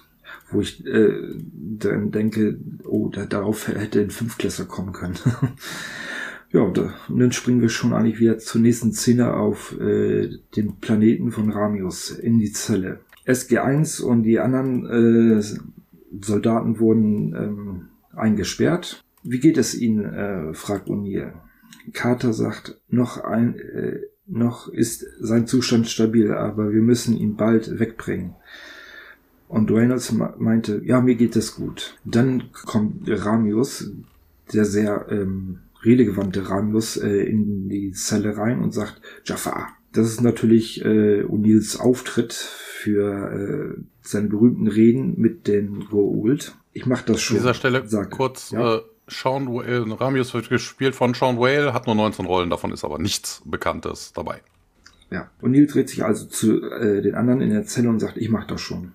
[0.50, 5.16] Wo ich äh, dann denke, oh, da, darauf hätte ein Fünftklässler kommen können.
[6.52, 6.80] Ja, und
[7.10, 12.12] dann springen wir schon eigentlich wieder zur nächsten Szene auf äh, dem Planeten von Ramius
[12.12, 13.00] in die Zelle.
[13.26, 15.44] SG1 und die anderen äh,
[16.22, 17.82] Soldaten wurden ähm,
[18.16, 19.04] eingesperrt.
[19.24, 20.06] Wie geht es Ihnen?
[20.06, 21.34] Äh, fragt O'Neill.
[21.92, 27.80] Carter sagt, noch ein, äh, noch ist sein Zustand stabil, aber wir müssen ihn bald
[27.80, 28.36] wegbringen.
[29.50, 31.98] Und Reynolds meinte, ja, mir geht es gut.
[32.04, 33.92] Dann kommt Ramius,
[34.54, 39.70] der sehr ähm, redegewandte Ramius, äh, in die Zelle rein und sagt, Jafar.
[39.94, 46.52] Das ist natürlich äh, O'Neills Auftritt für äh, seine berühmten Reden mit den Goa'uld.
[46.74, 47.38] Ich mach das schon.
[47.38, 48.78] An dieser Stelle sag, kurz, ja?
[48.78, 52.84] äh, Sean Whale, Ramius wird gespielt von Sean Whale, hat nur 19 Rollen, davon ist
[52.84, 54.42] aber nichts Bekanntes dabei.
[55.10, 58.30] Ja, O'Neill dreht sich also zu äh, den anderen in der Zelle und sagt, ich
[58.30, 58.92] mach das schon.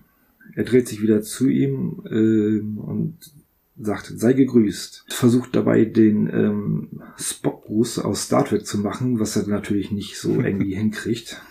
[0.55, 3.17] Er dreht sich wieder zu ihm äh, und
[3.79, 5.05] sagt, sei gegrüßt.
[5.07, 10.41] Versucht dabei den ähm, Spock-Gruß aus Star Trek zu machen, was er natürlich nicht so
[10.41, 11.41] irgendwie hinkriegt.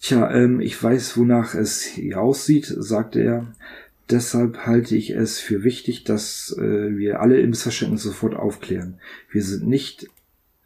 [0.00, 3.54] Tja, ähm, ich weiß, wonach es hier aussieht, sagte er.
[4.10, 8.98] Deshalb halte ich es für wichtig, dass äh, wir alle im Missverständnis sofort aufklären.
[9.30, 10.08] Wir sind nicht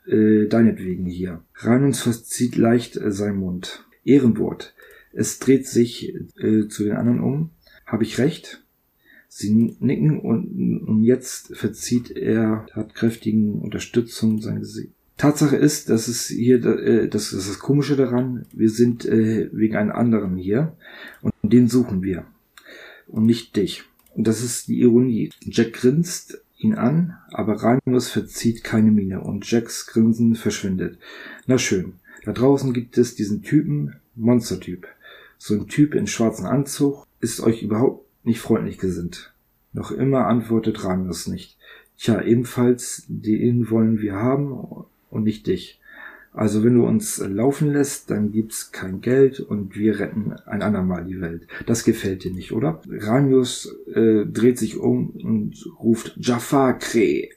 [0.08, 1.42] äh, deinetwegen hier.
[1.54, 3.84] Reinunds verzieht leicht äh, sein Mund.
[4.04, 4.74] Ehrenwort.
[5.12, 7.50] Es dreht sich äh, zu den anderen um.
[7.86, 8.64] Habe ich recht?
[9.28, 14.90] Sie nicken und, und jetzt verzieht er tatkräftigen Unterstützung sein Gesicht.
[15.18, 19.76] Tatsache ist, dass es hier, äh, das ist das Komische daran, wir sind äh, wegen
[19.76, 20.76] einem anderen hier
[21.20, 22.24] und den suchen wir
[23.08, 23.84] und nicht dich.
[24.14, 25.30] Und das ist die Ironie.
[25.44, 30.98] Jack grinst ihn an, aber Ranimus verzieht keine Miene und Jacks Grinsen verschwindet.
[31.46, 31.94] Na schön.
[32.24, 34.86] Da draußen gibt es diesen Typen, Monstertyp.
[35.36, 39.32] So ein Typ in schwarzen Anzug, ist euch überhaupt nicht freundlich gesinnt.
[39.72, 41.58] Noch immer antwortet Ramius nicht.
[41.98, 44.52] Tja, ebenfalls den wollen wir haben
[45.10, 45.80] und nicht dich.
[46.32, 51.04] Also wenn du uns laufen lässt, dann gibt's kein Geld und wir retten ein andermal
[51.04, 51.48] die Welt.
[51.66, 52.80] Das gefällt dir nicht, oder?
[52.88, 57.30] Ramius äh, dreht sich um und ruft Jafar Kre.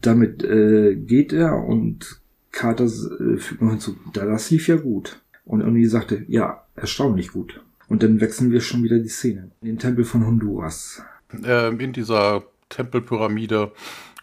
[0.00, 5.20] Damit äh, geht er und Carter äh, fügt noch hinzu, da das lief ja gut.
[5.44, 7.62] Und Uni sagte, ja, erstaunlich gut.
[7.88, 9.50] Und dann wechseln wir schon wieder die Szene.
[9.60, 11.02] In den Tempel von Honduras.
[11.42, 13.72] Äh, in dieser Tempelpyramide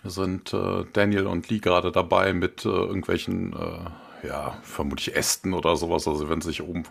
[0.04, 5.76] sind äh, Daniel und Lee gerade dabei mit äh, irgendwelchen, äh, ja, vermutlich Ästen oder
[5.76, 6.08] sowas.
[6.08, 6.84] Also wenn sie sich oben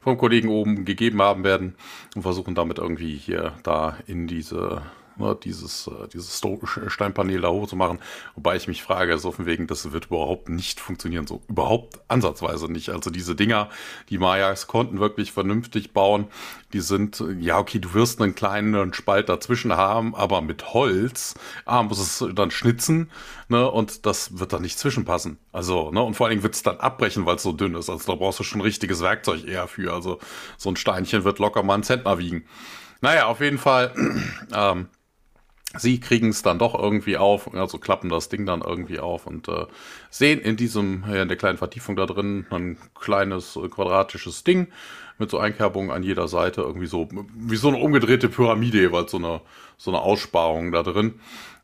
[0.00, 1.74] vom Kollegen oben gegeben haben werden
[2.14, 4.82] und versuchen damit irgendwie hier da in diese
[5.16, 6.40] ne, dieses, äh, dieses
[6.88, 7.98] Steinpanel da hochzumachen.
[8.34, 12.70] Wobei ich mich frage, so von wegen, das wird überhaupt nicht funktionieren, so überhaupt ansatzweise
[12.70, 12.90] nicht.
[12.90, 13.68] Also diese Dinger,
[14.10, 16.26] die Mayas konnten wirklich vernünftig bauen.
[16.72, 21.34] Die sind, ja, okay, du wirst einen kleinen Spalt dazwischen haben, aber mit Holz
[21.64, 23.10] ah, muss es dann schnitzen,
[23.48, 25.38] ne, und das wird dann nicht zwischenpassen.
[25.52, 27.90] Also, ne, und vor allen Dingen wird es dann abbrechen, weil es so dünn ist.
[27.90, 29.92] Also da brauchst du schon richtiges Werkzeug eher für.
[29.92, 30.18] Also
[30.56, 32.44] so ein Steinchen wird locker mal einen Zentner wiegen.
[33.00, 33.94] Naja, auf jeden Fall,
[34.54, 34.88] ähm,
[35.76, 39.48] Sie kriegen es dann doch irgendwie auf, also klappen das Ding dann irgendwie auf und
[39.48, 39.66] äh,
[40.10, 44.68] sehen in diesem, in der kleinen Vertiefung da drin ein kleines äh, quadratisches Ding
[45.18, 49.18] mit so Einkerbungen an jeder Seite, irgendwie so wie so eine umgedrehte Pyramide jeweils, so
[49.18, 49.40] eine,
[49.76, 51.20] so eine Aussparung da drin.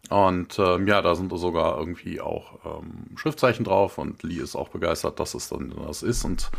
[0.08, 4.68] Und ähm, ja, da sind sogar irgendwie auch ähm, Schriftzeichen drauf und Lee ist auch
[4.68, 6.24] begeistert, dass es dann das ist.
[6.24, 6.50] Und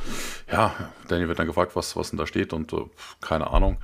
[0.50, 0.74] ja,
[1.10, 2.86] Danny wird dann gefragt, was, was denn da steht und äh,
[3.20, 3.78] keine Ahnung.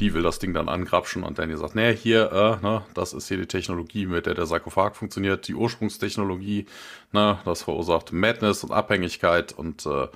[0.00, 3.28] Lee will das Ding dann angrapschen und Danny sagt, nee, hier, äh, ne, das ist
[3.28, 6.66] hier die Technologie, mit der der Sarkophag funktioniert, die Ursprungstechnologie,
[7.12, 10.08] ne, das verursacht Madness und Abhängigkeit und äh,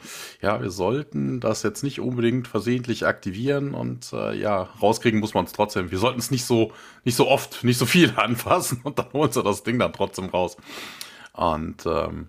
[0.43, 5.45] ja, wir sollten das jetzt nicht unbedingt versehentlich aktivieren und äh, ja, rauskriegen muss man
[5.45, 5.93] es trotzdem.
[5.93, 6.73] Wir sollten es nicht so,
[7.05, 10.27] nicht so oft, nicht so viel anfassen und dann holen sie das Ding dann trotzdem
[10.27, 10.57] raus.
[11.33, 12.29] Und ähm,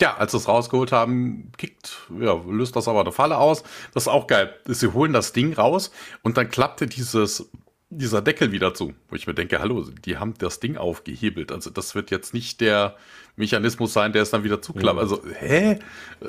[0.00, 3.62] ja, als sie es rausgeholt haben, kickt, ja, löst das aber eine Falle aus.
[3.94, 4.54] Das ist auch geil.
[4.66, 5.90] Sie holen das Ding raus
[6.22, 7.50] und dann klappte dieses,
[7.90, 8.94] dieser Deckel wieder zu.
[9.08, 11.52] Wo ich mir denke, hallo, die haben das Ding aufgehebelt.
[11.52, 12.96] Also das wird jetzt nicht der
[13.36, 14.96] Mechanismus sein, der es dann wieder zuklappt.
[14.96, 15.00] Mhm.
[15.00, 15.78] Also, hä?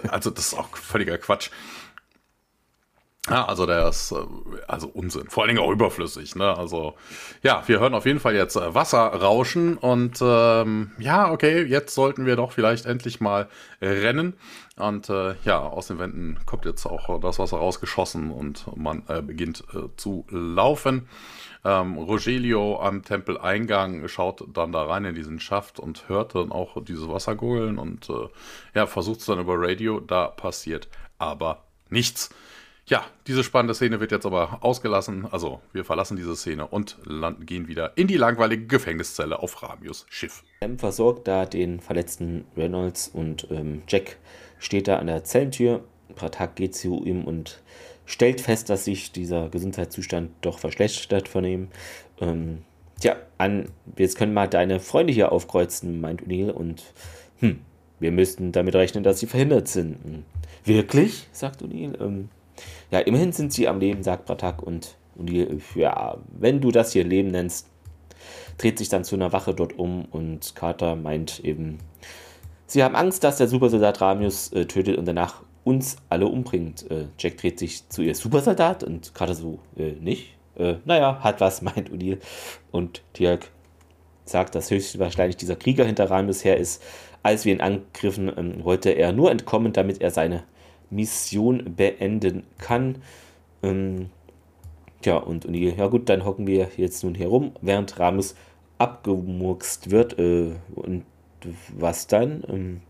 [0.09, 1.49] Also das ist auch völliger Quatsch.
[3.27, 4.15] Ja, also der ist äh,
[4.67, 6.35] also Unsinn, vor allen Dingen auch überflüssig.
[6.35, 6.57] Ne?
[6.57, 6.95] Also
[7.43, 11.93] ja, wir hören auf jeden Fall jetzt äh, Wasser rauschen und ähm, ja, okay, jetzt
[11.93, 13.49] sollten wir doch vielleicht endlich mal
[13.81, 14.35] rennen.
[14.77, 19.21] Und äh, ja, aus den Wänden kommt jetzt auch das Wasser rausgeschossen und man äh,
[19.21, 21.09] beginnt äh, zu laufen.
[21.65, 26.81] Ähm, Rogelio am Tempeleingang schaut dann da rein in diesen Schaft und hört dann auch
[26.85, 28.29] dieses Wasser gurgeln und äh,
[28.73, 29.99] ja, versucht es dann über Radio.
[29.99, 32.29] Da passiert aber nichts.
[32.89, 35.27] Ja, diese spannende Szene wird jetzt aber ausgelassen.
[35.29, 36.97] Also, wir verlassen diese Szene und
[37.45, 40.43] gehen wieder in die langweilige Gefängniszelle auf Ramius Schiff.
[40.61, 44.17] Sam versorgt da den verletzten Reynolds und ähm, Jack
[44.57, 45.83] steht da an der Zellentür.
[46.15, 47.61] Pratak geht zu ihm und
[48.07, 51.67] stellt fest, dass sich dieser Gesundheitszustand doch verschlechtert von ihm.
[52.19, 52.63] Ähm,
[52.99, 56.81] tja, an, jetzt können wir deine Freunde hier aufkreuzen, meint O'Neill, und
[57.37, 57.59] hm,
[57.99, 60.03] wir müssten damit rechnen, dass sie verhindert sind.
[60.03, 60.23] Hm.
[60.65, 61.27] Wirklich?
[61.31, 62.01] sagt O'Neill.
[62.01, 62.29] Ähm,
[62.91, 67.03] ja, immerhin sind sie am Leben, sagt Bratak, und O'Neill, ja, wenn du das hier
[67.03, 67.67] Leben nennst,
[68.57, 71.79] dreht sich dann zu einer Wache dort um und Carter meint eben,
[72.67, 76.89] sie haben Angst, dass der Supersoldat Ramius äh, tötet und danach uns alle umbringt.
[76.89, 80.35] Äh, Jack dreht sich zu ihr Supersoldat und Carter so, äh, nicht?
[80.57, 82.19] Äh, naja, hat was, meint O'Neill.
[82.71, 83.49] Und Dirk
[84.25, 86.83] sagt, dass höchstwahrscheinlich dieser Krieger hinter Ramius her ist.
[87.23, 90.43] Als wir ihn angriffen, ähm, wollte er nur entkommen, damit er seine
[90.89, 93.01] Mission beenden kann.
[93.63, 94.09] Ähm,
[95.03, 98.35] ja, und O'Neill, ja gut, dann hocken wir jetzt nun hier rum, während Ramius
[98.77, 100.19] abgemurkst wird.
[100.19, 101.05] Äh, und
[101.77, 102.43] was dann?
[102.49, 102.81] Ähm,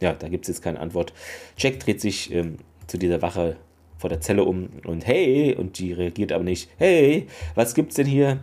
[0.00, 1.12] ja, da gibt es jetzt keine Antwort.
[1.56, 2.56] Jack dreht sich ähm,
[2.86, 3.56] zu dieser Wache
[3.98, 8.06] vor der Zelle um und hey, und die reagiert aber nicht, hey, was gibt's denn
[8.06, 8.38] hier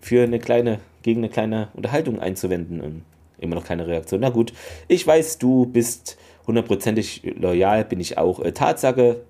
[0.00, 2.80] für eine kleine, gegen eine kleine Unterhaltung einzuwenden?
[2.80, 3.04] Und
[3.38, 4.20] immer noch keine Reaktion.
[4.20, 4.52] Na gut,
[4.88, 6.18] ich weiß, du bist
[6.48, 8.40] hundertprozentig loyal, bin ich auch.
[8.40, 9.20] Äh, Tatsache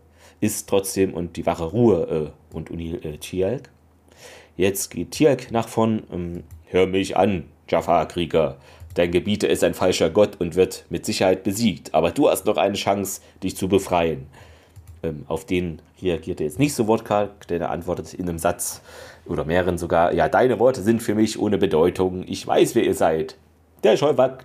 [0.40, 3.68] ist trotzdem und die Wache Ruhe äh, und Uni äh, Tialk.
[4.56, 6.04] Jetzt geht Tialk nach vorn.
[6.10, 8.58] Ähm, Hör mich an, Jafar-Krieger.
[8.92, 12.58] Dein Gebieter ist ein falscher Gott und wird mit Sicherheit besiegt, aber du hast noch
[12.58, 14.26] eine Chance, dich zu befreien.
[15.02, 18.82] Ähm, auf den reagiert er jetzt nicht so wortkarg, denn er antwortet in einem Satz
[19.24, 22.24] oder mehreren sogar: Ja, deine Worte sind für mich ohne Bedeutung.
[22.26, 23.36] Ich weiß, wer ihr seid.
[23.82, 24.44] Der Scheuwat,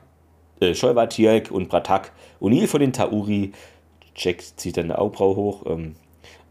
[0.71, 2.11] äh, und Bratak,
[2.41, 3.51] O'Neill von den Tauri.
[4.15, 5.63] Jack zieht dann eine Augenbraue hoch.
[5.65, 5.95] Ähm,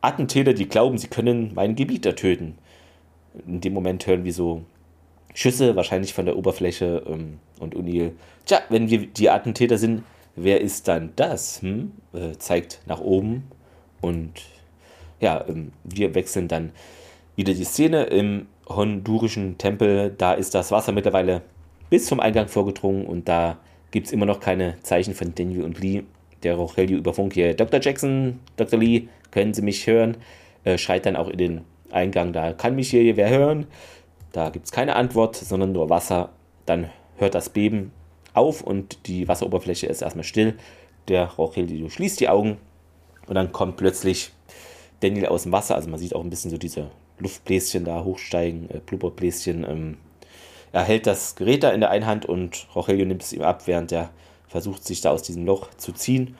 [0.00, 2.58] Attentäter, die glauben, sie können meinen Gebieter töten.
[3.46, 4.62] In dem Moment hören wir so
[5.34, 8.12] Schüsse, wahrscheinlich von der Oberfläche ähm, und O'Neill.
[8.44, 10.02] Tja, wenn wir die Attentäter sind,
[10.36, 11.62] wer ist dann das?
[11.62, 11.92] Hm?
[12.12, 13.44] Äh, zeigt nach oben
[14.00, 14.32] und
[15.20, 16.72] ja, ähm, wir wechseln dann
[17.36, 20.14] wieder die Szene im hondurischen Tempel.
[20.16, 21.42] Da ist das Wasser mittlerweile
[21.88, 23.58] bis zum Eingang vorgedrungen und da
[23.92, 26.02] gibt es immer noch keine Zeichen von Daniel und Lee.
[26.42, 27.80] Der Rogelio über Funk hier, Dr.
[27.80, 28.80] Jackson, Dr.
[28.80, 30.16] Lee, können Sie mich hören?
[30.64, 31.60] Äh, schreit dann auch in den
[31.92, 33.66] Eingang, da kann mich hier wer hören.
[34.32, 36.30] Da gibt es keine Antwort, sondern nur Wasser.
[36.66, 37.92] Dann hört das Beben
[38.34, 40.54] auf und die Wasseroberfläche ist erstmal still.
[41.08, 42.56] Der Rogelio schließt die Augen
[43.26, 44.32] und dann kommt plötzlich
[45.00, 45.74] Daniel aus dem Wasser.
[45.74, 49.64] Also man sieht auch ein bisschen so diese Luftbläschen da hochsteigen, äh, Blubberbläschen.
[49.68, 49.96] Ähm,
[50.72, 53.66] er hält das Gerät da in der einen Hand und Rogelio nimmt es ihm ab,
[53.66, 54.10] während er
[54.48, 56.36] versucht, sich da aus diesem Loch zu ziehen.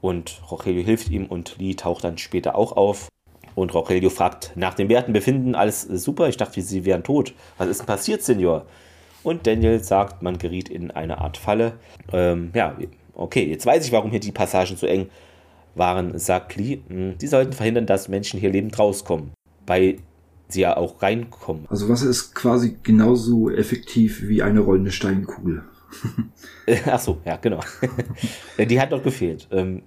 [0.00, 3.08] Und Rogelio hilft ihm und Lee taucht dann später auch auf.
[3.54, 6.28] Und Rogelio fragt nach dem Werten befinden, alles super.
[6.28, 7.34] Ich dachte, sie wären tot.
[7.56, 8.66] Was ist denn passiert, Senior?
[9.22, 11.74] Und Daniel sagt, man geriet in eine Art Falle.
[12.12, 12.76] Ähm, ja,
[13.14, 15.08] okay, jetzt weiß ich, warum hier die Passagen so eng
[15.74, 16.80] waren, sagt Lee.
[16.88, 19.32] Hm, sie sollten verhindern, dass Menschen hier lebend rauskommen.
[19.66, 19.98] Weil
[20.54, 21.66] sie ja auch reinkommen.
[21.68, 25.62] Also Wasser ist quasi genauso effektiv wie eine rollende Steinkugel.
[26.86, 27.60] Ach so, ja, genau.
[28.58, 29.46] die hat noch gefehlt.
[29.50, 29.82] Ähm,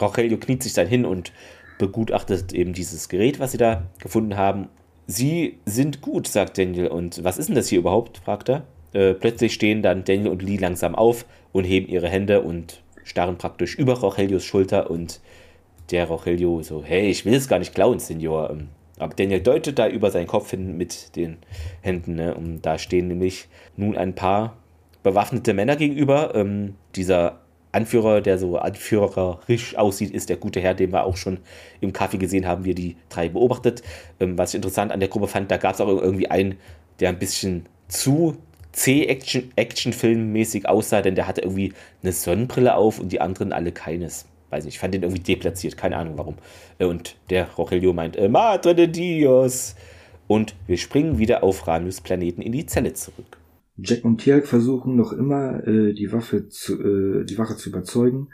[0.00, 1.32] Rogelio kniet sich dann hin und
[1.78, 4.68] begutachtet eben dieses Gerät, was sie da gefunden haben.
[5.06, 6.88] Sie sind gut, sagt Daniel.
[6.88, 8.18] Und was ist denn das hier überhaupt?
[8.18, 8.64] fragt er.
[8.92, 13.38] Äh, plötzlich stehen dann Daniel und Lee langsam auf und heben ihre Hände und starren
[13.38, 15.20] praktisch über Rochelios Schulter und
[15.90, 18.56] der Rochelio so, hey, ich will es gar nicht klauen, Senior.
[19.00, 21.38] Aber Daniel deutet da über seinen Kopf hin mit den
[21.80, 22.14] Händen.
[22.14, 22.34] Ne?
[22.34, 24.56] Und da stehen nämlich nun ein paar
[25.02, 26.34] bewaffnete Männer gegenüber.
[26.34, 27.40] Ähm, dieser
[27.72, 31.38] Anführer, der so anführerisch aussieht, ist der gute Herr, den wir auch schon
[31.80, 33.82] im Kaffee gesehen haben, wir die drei beobachtet.
[34.18, 36.58] Ähm, was ich interessant an der Gruppe fand, da gab es auch irgendwie einen,
[36.98, 38.36] der ein bisschen zu
[38.72, 41.72] C-Action-Film-mäßig aussah, denn der hatte irgendwie
[42.02, 44.26] eine Sonnenbrille auf und die anderen alle keines.
[44.50, 46.36] Weiß nicht, ich fand den irgendwie deplatziert, keine Ahnung warum.
[46.78, 49.76] Äh, und der Rogelio meint, äh, Madre de Dios.
[50.26, 53.38] Und wir springen wieder auf Ranius Planeten in die Zelle zurück.
[53.76, 58.28] Jack und Tiag versuchen noch immer, äh, die Waffe zu, die Wache zu überzeugen,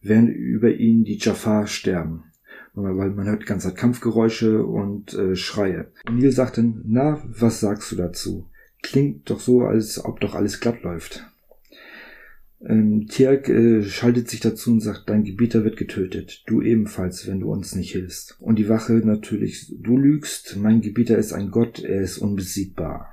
[0.00, 2.24] während über ihn die Jafar sterben.
[2.72, 5.92] Weil man hört die ganze Zeit Kampfgeräusche und äh, Schreie.
[6.10, 8.48] Neil sagt dann, na, was sagst du dazu?
[8.82, 11.29] Klingt doch so, als ob doch alles glatt läuft.
[12.62, 16.42] Ähm, Tiag äh, schaltet sich dazu und sagt, dein Gebieter wird getötet.
[16.46, 18.36] Du ebenfalls, wenn du uns nicht hilfst.
[18.40, 23.12] Und die Wache natürlich, du lügst, mein Gebieter ist ein Gott, er ist unbesiegbar.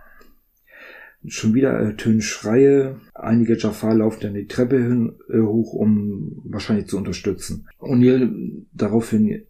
[1.25, 2.99] Schon wieder ertönen Schreie.
[3.13, 7.67] Einige Jafar laufen dann die Treppe hin, äh, hoch, um wahrscheinlich zu unterstützen.
[7.79, 9.43] O'Neill daraufhin,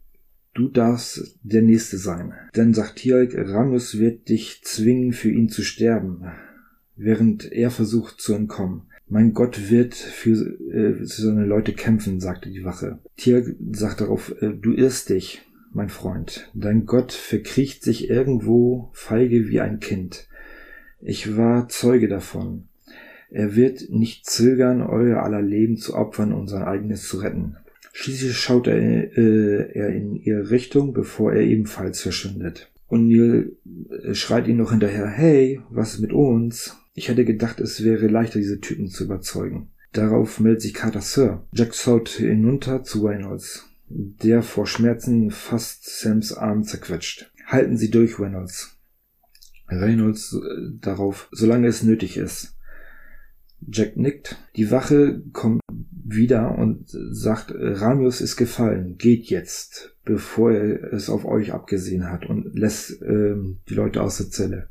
[0.54, 2.34] du darfst der Nächste sein.
[2.54, 6.24] Dann sagt Tialk, Ramus wird dich zwingen, für ihn zu sterben,
[6.96, 8.84] während er versucht zu entkommen.
[9.10, 10.32] Mein Gott wird für,
[10.72, 13.00] äh, für seine Leute kämpfen, sagte die Wache.
[13.16, 15.42] Tialk sagt darauf, äh, du irrst dich.
[15.74, 16.50] mein Freund.
[16.56, 20.28] Dein Gott verkriecht sich irgendwo feige wie ein Kind.
[21.02, 22.68] Ich war Zeuge davon.
[23.30, 27.58] Er wird nicht zögern, euer aller Leben zu opfern und sein eigenes zu retten.
[27.94, 32.72] Schließlich schaut er, äh, er in ihre Richtung, bevor er ebenfalls verschwindet.
[32.88, 33.56] Und Neil
[33.90, 36.78] äh, schreit ihn noch hinterher, hey, was ist mit uns?
[36.94, 39.70] Ich hätte gedacht, es wäre leichter, diese Typen zu überzeugen.
[39.92, 41.46] Darauf meldet sich Carter Sir.
[41.52, 47.32] Jack schaut hinunter zu Reynolds, der vor Schmerzen fast Sams Arm zerquetscht.
[47.46, 48.78] Halten Sie durch, Reynolds.
[49.70, 52.58] Reynolds äh, darauf, solange es nötig ist.
[53.68, 54.38] Jack nickt.
[54.56, 55.62] Die Wache kommt
[56.10, 62.26] wieder und sagt, Ramius ist gefallen, geht jetzt, bevor er es auf euch abgesehen hat
[62.26, 64.70] und lässt ähm, die Leute aus der Zelle.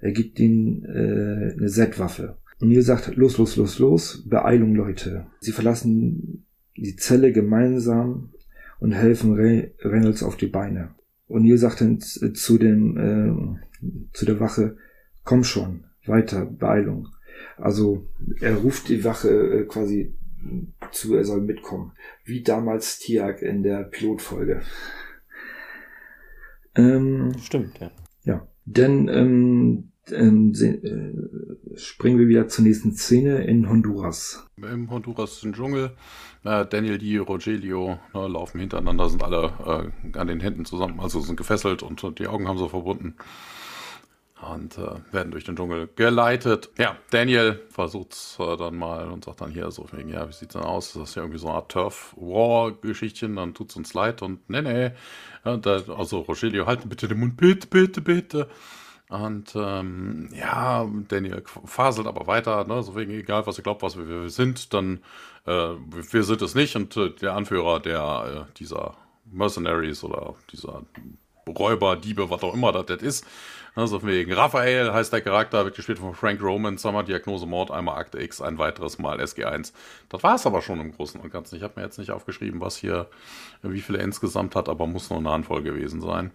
[0.00, 2.36] Er gibt ihnen äh, eine.
[2.60, 5.26] Und ihr sagt, los, los, los, los, Beeilung, Leute.
[5.40, 6.46] Sie verlassen
[6.76, 8.30] die Zelle gemeinsam
[8.78, 10.90] und helfen Re Reynolds auf die Beine.
[11.26, 14.76] Und ihr sagt dann zu dem, äh, zu der Wache,
[15.24, 17.08] komm schon, weiter, Beeilung.
[17.56, 18.06] Also
[18.40, 20.14] er ruft die Wache äh, quasi
[20.90, 21.92] zu, er soll mitkommen.
[22.24, 24.62] Wie damals Tiag in der Pilotfolge.
[26.74, 27.90] Ähm, Stimmt, ja.
[28.24, 28.46] Ja.
[28.64, 34.46] Denn ähm, ähm, äh, springen wir wieder zur nächsten Szene in Honduras.
[34.56, 35.96] Im Honduras im Dschungel.
[36.44, 41.20] Äh, Daniel Di, Rogelio ne, laufen hintereinander, sind alle äh, an den Händen zusammen, also
[41.20, 43.16] sind gefesselt und, und die Augen haben so verbunden
[44.40, 46.70] und äh, werden durch den Dschungel geleitet.
[46.76, 50.32] Ja, Daniel versucht es äh, dann mal und sagt dann hier so wegen, ja, wie
[50.32, 50.92] sieht's denn aus?
[50.92, 54.90] Das ist ja irgendwie so eine Art Turf-War-Geschichtchen, dann tut's uns leid und nee, nee.
[55.44, 58.48] Ja, da, also Rogelio, halten bitte den Mund, bitte, bitte, bitte.
[59.08, 63.96] Und ähm, ja, Daniel faselt aber weiter, ne, so wegen, egal was ihr glaubt, was
[63.96, 65.00] wir, wir sind, dann
[65.46, 65.74] äh,
[66.10, 66.74] wir sind es nicht.
[66.76, 70.82] Und äh, der Anführer der äh, dieser Mercenaries oder dieser
[71.48, 73.26] Räuber, Diebe, was auch immer das, das ist.
[73.76, 77.98] Also wegen Raphael heißt der Charakter, wird gespielt von Frank Roman, zweimal Diagnose Mord, einmal
[77.98, 79.74] Akte X, ein weiteres Mal SG1.
[80.08, 81.56] Das war es aber schon im Großen und Ganzen.
[81.56, 83.06] Ich habe mir jetzt nicht aufgeschrieben, was hier,
[83.60, 86.30] wie viele insgesamt hat, aber muss nur eine Handvoll gewesen sein.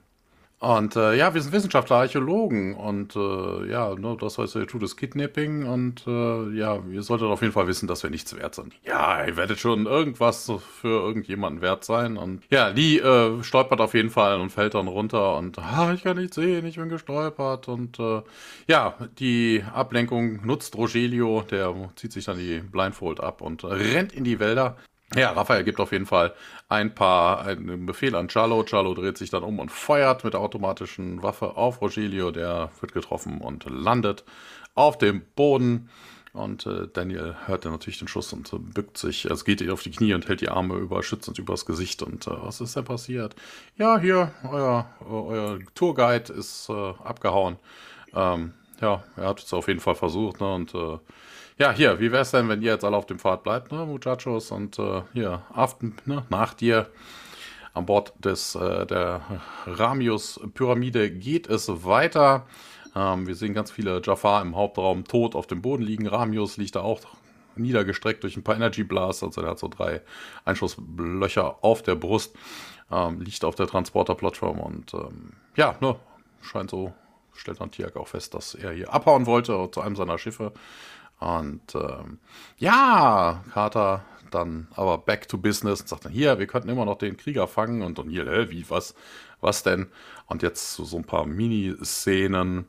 [0.61, 4.83] Und äh, ja, wir sind Wissenschaftler, Archäologen und äh, ja, ne, das heißt, ihr tut
[4.83, 8.53] das Kidnapping und äh, ja, ihr solltet auf jeden Fall wissen, dass wir nichts wert
[8.53, 8.75] sind.
[8.83, 13.95] Ja, ihr werdet schon irgendwas für irgendjemanden wert sein und ja, Lee äh, stolpert auf
[13.95, 17.67] jeden Fall und fällt dann runter und ah, ich kann nicht sehen, ich bin gestolpert
[17.67, 18.21] und äh,
[18.67, 24.23] ja, die Ablenkung nutzt Rogelio, der zieht sich dann die Blindfold ab und rennt in
[24.23, 24.77] die Wälder
[25.15, 26.33] ja, Raphael gibt auf jeden Fall
[26.69, 28.63] ein paar einen Befehl an Charlo.
[28.63, 32.31] Charlo dreht sich dann um und feuert mit der automatischen Waffe auf Rogelio.
[32.31, 34.23] Der wird getroffen und landet
[34.75, 35.89] auf dem Boden.
[36.33, 39.83] Und äh, Daniel hört dann natürlich den Schuss und äh, bückt sich, also geht auf
[39.83, 42.01] die Knie und hält die Arme über, schützend übers Gesicht.
[42.03, 43.35] Und äh, was ist denn passiert?
[43.75, 47.57] Ja, hier, euer, euer Tourguide ist äh, abgehauen.
[48.13, 50.53] Ähm, ja, er hat es auf jeden Fall versucht, ne?
[50.53, 50.99] Und äh,
[51.61, 53.85] ja, hier, wie wäre es denn, wenn ihr jetzt alle auf dem Pfad bleibt, ne,
[53.85, 54.49] Muchachos?
[54.49, 56.87] Und äh, hier, aften, ne, nach dir
[57.75, 59.21] an Bord des, äh, der
[59.67, 62.47] Ramius-Pyramide geht es weiter.
[62.95, 66.07] Ähm, wir sehen ganz viele Jafar im Hauptraum tot auf dem Boden liegen.
[66.07, 66.99] Ramius liegt da auch
[67.55, 69.21] niedergestreckt durch ein paar Energy Blasts.
[69.21, 70.01] Also er hat so drei
[70.45, 72.35] Einschusslöcher auf der Brust.
[72.91, 75.95] Ähm, liegt auf der Transporterplattform und ähm, ja, ne,
[76.41, 76.91] scheint so,
[77.35, 80.53] stellt dann Tiak auch fest, dass er hier abhauen wollte zu einem seiner Schiffe.
[81.21, 82.17] Und ähm,
[82.57, 86.97] ja, Carter dann aber back to business und sagt dann, hier, wir könnten immer noch
[86.97, 88.95] den Krieger fangen und dann hier, hä, wie, was,
[89.39, 89.87] was denn?
[90.25, 92.65] Und jetzt so, so ein paar Miniszenen.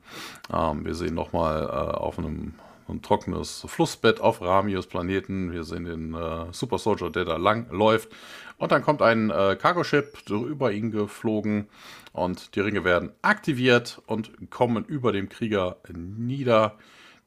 [0.53, 2.55] Ähm, wir sehen nochmal äh, auf einem
[2.89, 5.53] ein trockenes Flussbett auf Ramius Planeten.
[5.53, 8.11] Wir sehen den äh, Super Soldier, der da lang läuft.
[8.59, 11.69] Und dann kommt ein äh, Cargo-Ship über ihn geflogen
[12.13, 16.77] und die Ringe werden aktiviert und kommen über dem Krieger nieder.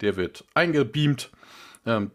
[0.01, 1.31] Der wird eingebeamt.
[1.85, 2.11] Ähm,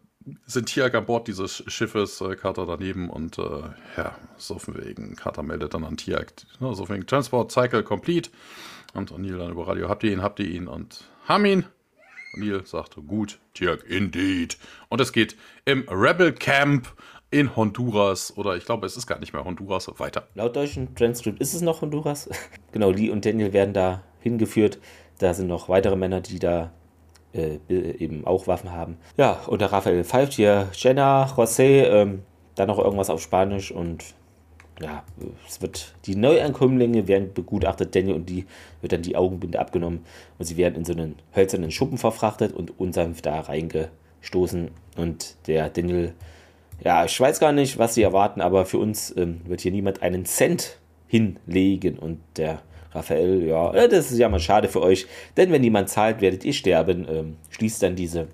[0.46, 3.62] sind hier an Bord dieses Schiffes, äh, Carter daneben und äh,
[3.96, 8.30] ja, so von wegen, Carter meldet dann an Tiag, ne, so wegen Transport Cycle complete
[8.94, 11.64] und O'Neill dann über Radio, habt ihr ihn, habt ihr ihn und haben ihn.
[12.36, 14.58] O'Neill sagt, gut, Tiag, indeed.
[14.88, 16.92] Und es geht im Rebel Camp
[17.30, 20.28] in Honduras oder ich glaube, es ist gar nicht mehr Honduras, weiter.
[20.34, 22.28] Laut deutschen Transkript ist es noch Honduras.
[22.72, 24.78] genau, Lee und Daniel werden da hingeführt.
[25.18, 26.72] Da sind noch weitere Männer, die da
[27.34, 28.96] äh, eben auch Waffen haben.
[29.16, 32.22] Ja, und der Raphael pfeift hier Jenna, José, ähm,
[32.54, 34.04] dann noch irgendwas auf Spanisch und
[34.80, 35.02] ja,
[35.46, 38.46] es wird, die Neuankömmlinge werden begutachtet, Daniel und die
[38.80, 40.04] wird dann die Augenbinde abgenommen
[40.38, 45.68] und sie werden in so einen hölzernen Schuppen verfrachtet und unsanft da reingestoßen und der
[45.68, 46.14] Daniel,
[46.82, 50.02] ja, ich weiß gar nicht, was sie erwarten, aber für uns ähm, wird hier niemand
[50.02, 51.98] einen Cent hinlegen.
[51.98, 52.62] Und der
[52.92, 56.52] Raphael, ja, das ist ja mal schade für euch, denn wenn niemand zahlt, werdet ihr
[56.52, 57.06] sterben.
[57.08, 58.28] Ähm, schließt dann diese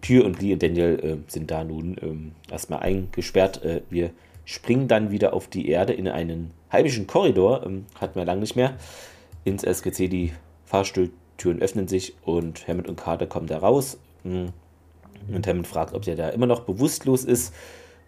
[0.00, 3.64] Tür und Lee und Daniel äh, sind da nun ähm, erstmal eingesperrt.
[3.64, 4.10] Äh, wir
[4.44, 8.56] springen dann wieder auf die Erde in einen heimischen Korridor, ähm, hatten wir lange nicht
[8.56, 8.74] mehr,
[9.44, 10.08] ins SGC.
[10.08, 10.32] Die
[10.66, 13.98] Fahrstuhltüren öffnen sich und Hammond und Carter kommen da raus.
[14.22, 14.52] Hm.
[15.32, 17.54] Und Hammond fragt, ob der da immer noch bewusstlos ist.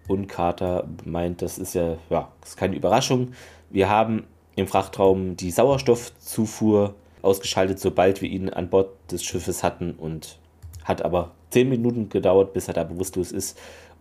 [0.09, 3.33] Und Carter meint, das ist ja, ja, das ist keine Überraschung.
[3.71, 4.25] Wir haben
[4.61, 10.39] im Frachtraum die Sauerstoffzufuhr ausgeschaltet, sobald wir ihn an Bord des Schiffes hatten und
[10.85, 13.59] hat aber zehn Minuten gedauert, bis er da bewusstlos ist.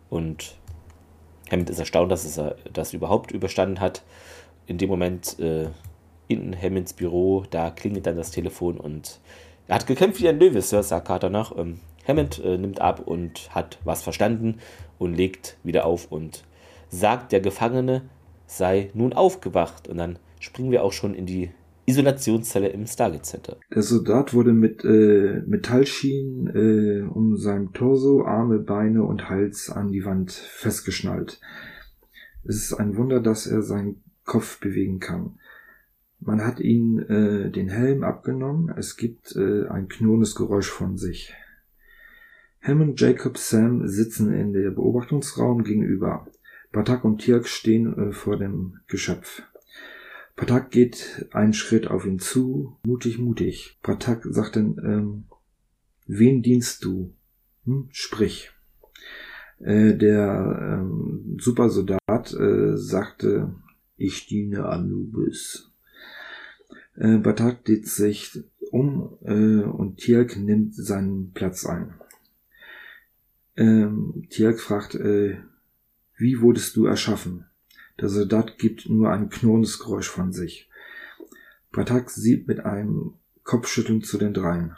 [0.10, 0.56] Und
[1.52, 4.04] Hammond ist erstaunt, dass er das überhaupt überstanden hat.
[4.68, 5.68] In dem Moment äh,
[6.28, 9.20] in Hammonds Büro, da klingelt dann das Telefon und
[9.68, 11.56] er hat gekämpft wie ein Löwe, Sir, sagt Carter nach.
[11.58, 14.60] Ähm, Hammond äh, nimmt ab und hat was verstanden
[14.98, 16.44] und legt wieder auf und
[16.90, 18.02] sagt, der Gefangene
[18.48, 19.88] sei nun aufgewacht.
[19.88, 21.52] Und dann springen wir auch schon in die
[21.86, 23.58] Isolationszelle im Stargate Center.
[23.74, 29.92] Der Soldat wurde mit äh, Metallschienen äh, um sein Torso, Arme, Beine und Hals an
[29.92, 31.42] die Wand festgeschnallt.
[32.44, 35.40] Es ist ein Wunder, dass er seinen Kopf bewegen kann.
[36.20, 38.74] Man hat ihn äh, den Helm abgenommen.
[38.78, 41.34] Es gibt äh, ein knurrendes Geräusch von sich.
[42.62, 46.28] Hammond, Jacob, Sam sitzen in der Beobachtungsraum gegenüber.
[46.72, 49.42] Batak und Tirk stehen äh, vor dem Geschöpf.
[50.40, 53.78] Patak geht einen Schritt auf ihn zu, mutig, mutig.
[53.84, 55.24] Patak sagt dann, ähm,
[56.08, 57.14] wen dienst du?
[57.66, 58.50] Hm, sprich.
[59.60, 63.54] Äh, der ähm, Supersoldat äh, sagte,
[63.98, 65.74] ich diene Anubis.
[66.96, 71.96] Äh, Batak dreht sich um äh, und Tirk nimmt seinen Platz ein.
[73.58, 75.36] Ähm, Tirk fragt, äh,
[76.16, 77.49] wie wurdest du erschaffen?
[78.00, 80.70] Der Soldat gibt nur ein knurrendes Geräusch von sich.
[81.72, 84.76] Pratak sieht mit einem Kopfschütteln zu den dreien.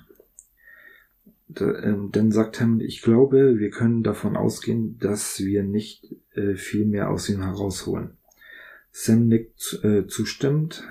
[1.48, 6.56] Da, ähm, dann sagt Hammond, ich glaube, wir können davon ausgehen, dass wir nicht äh,
[6.56, 8.12] viel mehr aus ihm herausholen.
[8.92, 10.84] Sam nickt äh, zustimmend,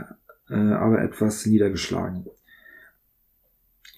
[0.48, 2.26] äh, aber etwas niedergeschlagen.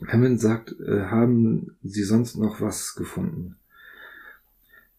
[0.06, 3.56] Hammond sagt, äh, haben Sie sonst noch was gefunden?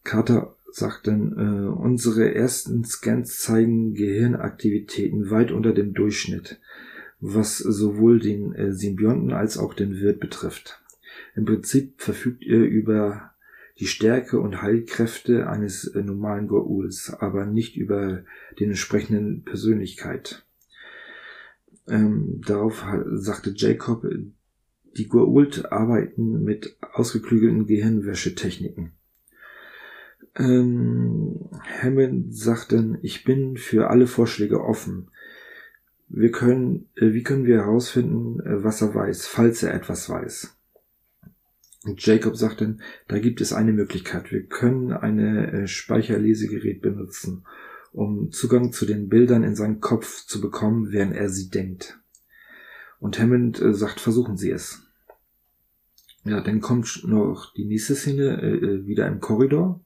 [0.03, 6.59] Carter sagt dann, äh, unsere ersten Scans zeigen Gehirnaktivitäten weit unter dem Durchschnitt,
[7.19, 10.81] was sowohl den äh, Symbionten als auch den Wirt betrifft.
[11.35, 13.33] Im Prinzip verfügt ihr über
[13.79, 18.23] die Stärke und Heilkräfte eines äh, normalen Goa'uls, aber nicht über
[18.59, 20.43] den entsprechenden Persönlichkeit.
[21.87, 24.07] Ähm, darauf sagte Jacob,
[24.97, 28.93] die Goa'uld arbeiten mit ausgeklügelten Gehirnwäschetechniken.
[30.35, 31.49] Ähm,
[31.81, 35.09] Hammond sagt dann, ich bin für alle Vorschläge offen.
[36.09, 40.55] Wir können, äh, wie können wir herausfinden, äh, was er weiß, falls er etwas weiß?
[41.85, 44.31] Und Jacob sagt dann, da gibt es eine Möglichkeit.
[44.31, 47.45] Wir können eine äh, Speicherlesegerät benutzen,
[47.91, 51.99] um Zugang zu den Bildern in seinen Kopf zu bekommen, während er sie denkt.
[52.99, 54.87] Und Hammond äh, sagt, versuchen Sie es.
[56.25, 59.81] Ja, dann kommt noch die nächste Szene, äh, äh, wieder im Korridor.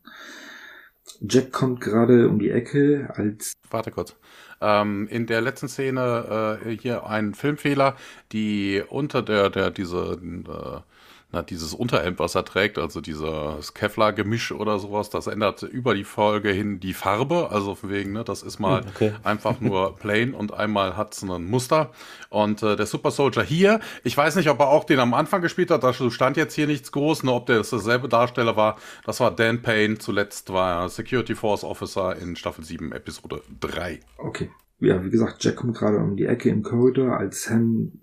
[1.22, 3.54] Jack kommt gerade um die Ecke als.
[3.72, 4.16] Warte kurz.
[4.62, 7.96] Ähm, in der letzten Szene äh, hier ein Filmfehler,
[8.32, 10.82] die unter der, der diese äh,
[11.30, 16.06] na, dieses Unterhemd, was er trägt, also dieses Kevlar-Gemisch oder sowas, das ändert über die
[16.06, 17.50] Folge hin die Farbe.
[17.52, 19.14] Also von wegen, ne, das ist mal hm, okay.
[19.24, 21.92] einfach nur plain und einmal hat es ein Muster.
[22.30, 25.41] Und äh, der Super Soldier hier, ich weiß nicht, ob er auch den am Anfang
[25.41, 28.78] gespielt hat, da stand jetzt hier nichts groß, nur ob der das derselbe Darsteller war.
[29.06, 33.99] Das war Dan Payne, zuletzt war er Security Force Officer in Staffel 7, Episode 3.
[34.18, 34.49] Okay.
[34.80, 37.99] Ja, wie gesagt, Jack kommt gerade um die Ecke im Corridor, als Ham,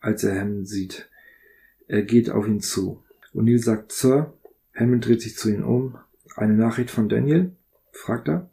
[0.00, 1.10] als er Ham sieht.
[1.88, 3.02] Er geht auf ihn zu.
[3.34, 4.32] O'Neill sagt Sir.
[4.74, 5.98] Hammond dreht sich zu ihm um.
[6.34, 7.52] Eine Nachricht von Daniel?
[7.92, 8.50] fragt er.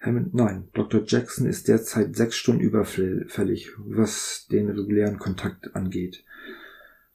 [0.00, 0.68] Hammond, nein.
[0.72, 1.02] Dr.
[1.06, 6.24] Jackson ist derzeit sechs Stunden überfällig, was den regulären Kontakt angeht.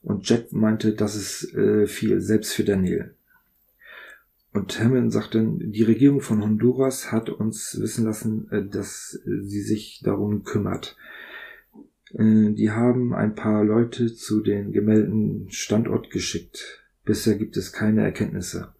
[0.02, 3.14] Und Jack meinte, das ist äh, viel, selbst für Daniel.
[4.52, 10.00] Und Hammond sagte, die Regierung von Honduras hat uns wissen lassen, äh, dass sie sich
[10.04, 10.96] darum kümmert.
[12.16, 16.82] Äh, die haben ein paar Leute zu den gemeldeten Standort geschickt.
[17.04, 18.74] Bisher gibt es keine Erkenntnisse.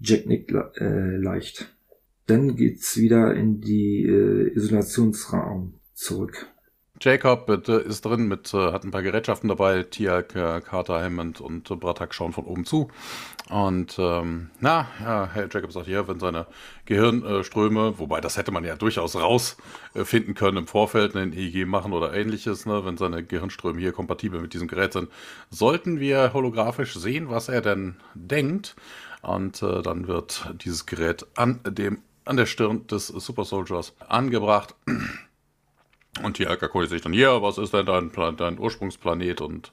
[0.00, 1.72] Jack nickt äh, leicht.
[2.26, 6.46] Dann geht's wieder in die äh, Isolationsraum zurück.
[7.02, 9.82] Jacob ist drin mit, äh, hat ein paar Gerätschaften dabei.
[9.82, 10.28] Tiak,
[10.64, 12.90] Carter, Hammond und Bratak schauen von oben zu.
[13.50, 16.46] Und ähm, na, ja, Herr Jacob sagt ja, wenn seine
[16.86, 22.14] Gehirnströme, wobei das hätte man ja durchaus rausfinden können im Vorfeld, einen EEG machen oder
[22.14, 25.10] ähnliches, ne, wenn seine Gehirnströme hier kompatibel mit diesem Gerät sind,
[25.50, 28.76] sollten wir holographisch sehen, was er denn denkt.
[29.22, 34.76] Und äh, dann wird dieses Gerät an dem an der Stirn des Super Soldiers angebracht.
[36.20, 39.40] Und die erkundigt sich dann, hier, was ist denn dein, dein Ursprungsplanet?
[39.40, 39.72] Und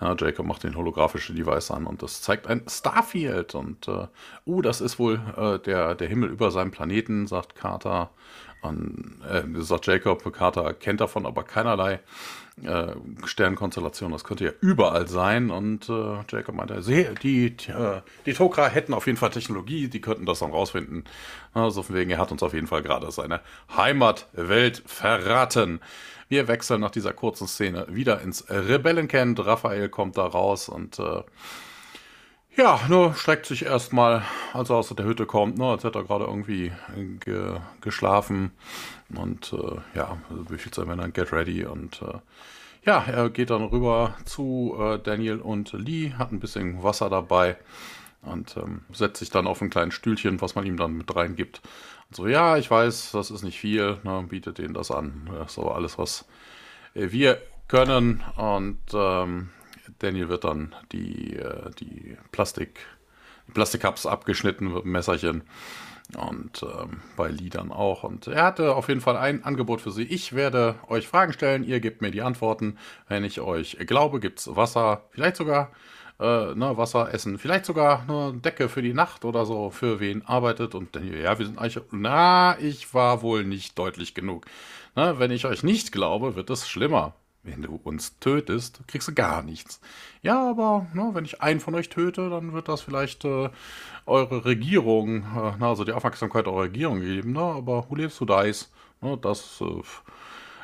[0.00, 3.54] ja, Jacob macht den holographischen Device an und das zeigt ein Starfield.
[3.54, 4.06] Und, äh,
[4.46, 8.10] uh, das ist wohl äh, der, der Himmel über seinem Planeten, sagt Carter.
[8.62, 12.00] Und, äh, sagt Jacob, Carter kennt davon aber keinerlei
[12.62, 12.92] äh,
[13.24, 14.12] Sternkonstellation.
[14.12, 15.50] Das könnte ja überall sein.
[15.50, 20.00] Und äh, Jacob meinte, die, die, äh, die Tokra hätten auf jeden Fall Technologie, die
[20.00, 21.04] könnten das dann rausfinden.
[21.54, 23.40] Also von wegen, er hat uns auf jeden Fall gerade seine
[23.74, 25.80] Heimatwelt verraten.
[26.28, 29.44] Wir wechseln nach dieser kurzen Szene wieder ins Rebellencamp.
[29.44, 31.22] Raphael kommt da raus und äh,
[32.56, 34.22] ja, nur streckt sich erstmal,
[34.52, 36.72] als er aus der Hütte kommt, ne, als hätte er gerade irgendwie
[37.20, 38.52] ge geschlafen.
[39.14, 40.18] Und äh, ja,
[40.48, 41.64] befiehlt seinen Männern, get ready.
[41.64, 42.18] Und äh,
[42.84, 47.56] ja, er geht dann rüber zu äh, Daniel und Lee, hat ein bisschen Wasser dabei
[48.22, 51.60] und ähm, setzt sich dann auf ein kleines Stühlchen, was man ihm dann mit reingibt.
[52.08, 55.30] Und so, ja, ich weiß, das ist nicht viel, ne, bietet denen das an.
[55.46, 56.26] So alles, was
[56.94, 58.22] wir können.
[58.36, 59.50] Und ähm,
[60.02, 62.80] Daniel wird dann die, äh, die Plastik,
[63.48, 65.42] die Plastikcups abgeschnitten mit einem Messerchen.
[66.16, 68.02] Und ähm, bei Liedern auch.
[68.02, 70.02] Und er hatte auf jeden Fall ein Angebot für Sie.
[70.02, 72.76] Ich werde euch Fragen stellen, ihr gebt mir die Antworten.
[73.08, 75.70] Wenn ich euch glaube, gibt es Wasser, vielleicht sogar
[76.20, 80.22] äh, ne, Wasser, Essen, vielleicht sogar eine Decke für die Nacht oder so, für wen
[80.26, 80.74] arbeitet.
[80.74, 84.46] Und dann, ja, wir sind eigentlich, na, ich war wohl nicht deutlich genug.
[84.94, 87.14] Na, wenn ich euch nicht glaube, wird es schlimmer.
[87.44, 89.80] Wenn du uns tötest, kriegst du gar nichts.
[90.22, 93.50] Ja, aber ne, wenn ich einen von euch töte, dann wird das vielleicht äh,
[94.06, 97.32] eure Regierung, äh, na, also die Aufmerksamkeit eurer Regierung geben.
[97.32, 97.40] Ne?
[97.40, 98.70] Aber who lives, who dies?
[99.00, 99.82] Ne, das, äh,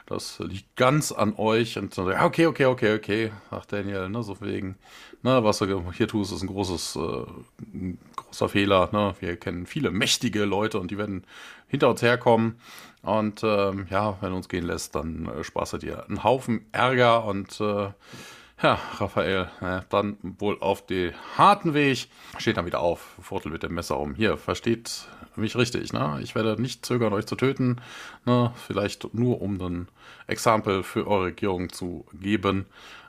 [0.07, 1.77] das liegt ganz an euch.
[1.79, 4.77] Und so, ja, okay, okay, okay, okay, sagt Daniel, ne, so wegen,
[5.23, 7.25] ne, was du hier tust, ist ein großes, äh,
[7.75, 8.89] ein großer Fehler.
[8.93, 9.15] Ne?
[9.19, 11.25] Wir kennen viele mächtige Leute und die werden
[11.67, 12.61] hinter uns herkommen.
[13.09, 16.67] Und ähm, ja, wenn du uns gehen lässt, dann äh, sparst du dir einen Haufen
[16.73, 17.89] Ärger und äh,
[18.63, 23.63] ja, Raphael, äh, dann wohl auf den harten Weg, steht dann wieder auf, Viertel mit
[23.63, 24.15] dem Messer um.
[24.15, 25.07] Hier, versteht
[25.37, 26.19] mich richtig, ne?
[26.23, 27.81] Ich werde nicht zögern, euch zu töten,
[28.27, 28.53] ne?
[28.67, 29.89] Vielleicht nur um ein
[30.27, 32.67] Exempel für eure Regierung zu geben,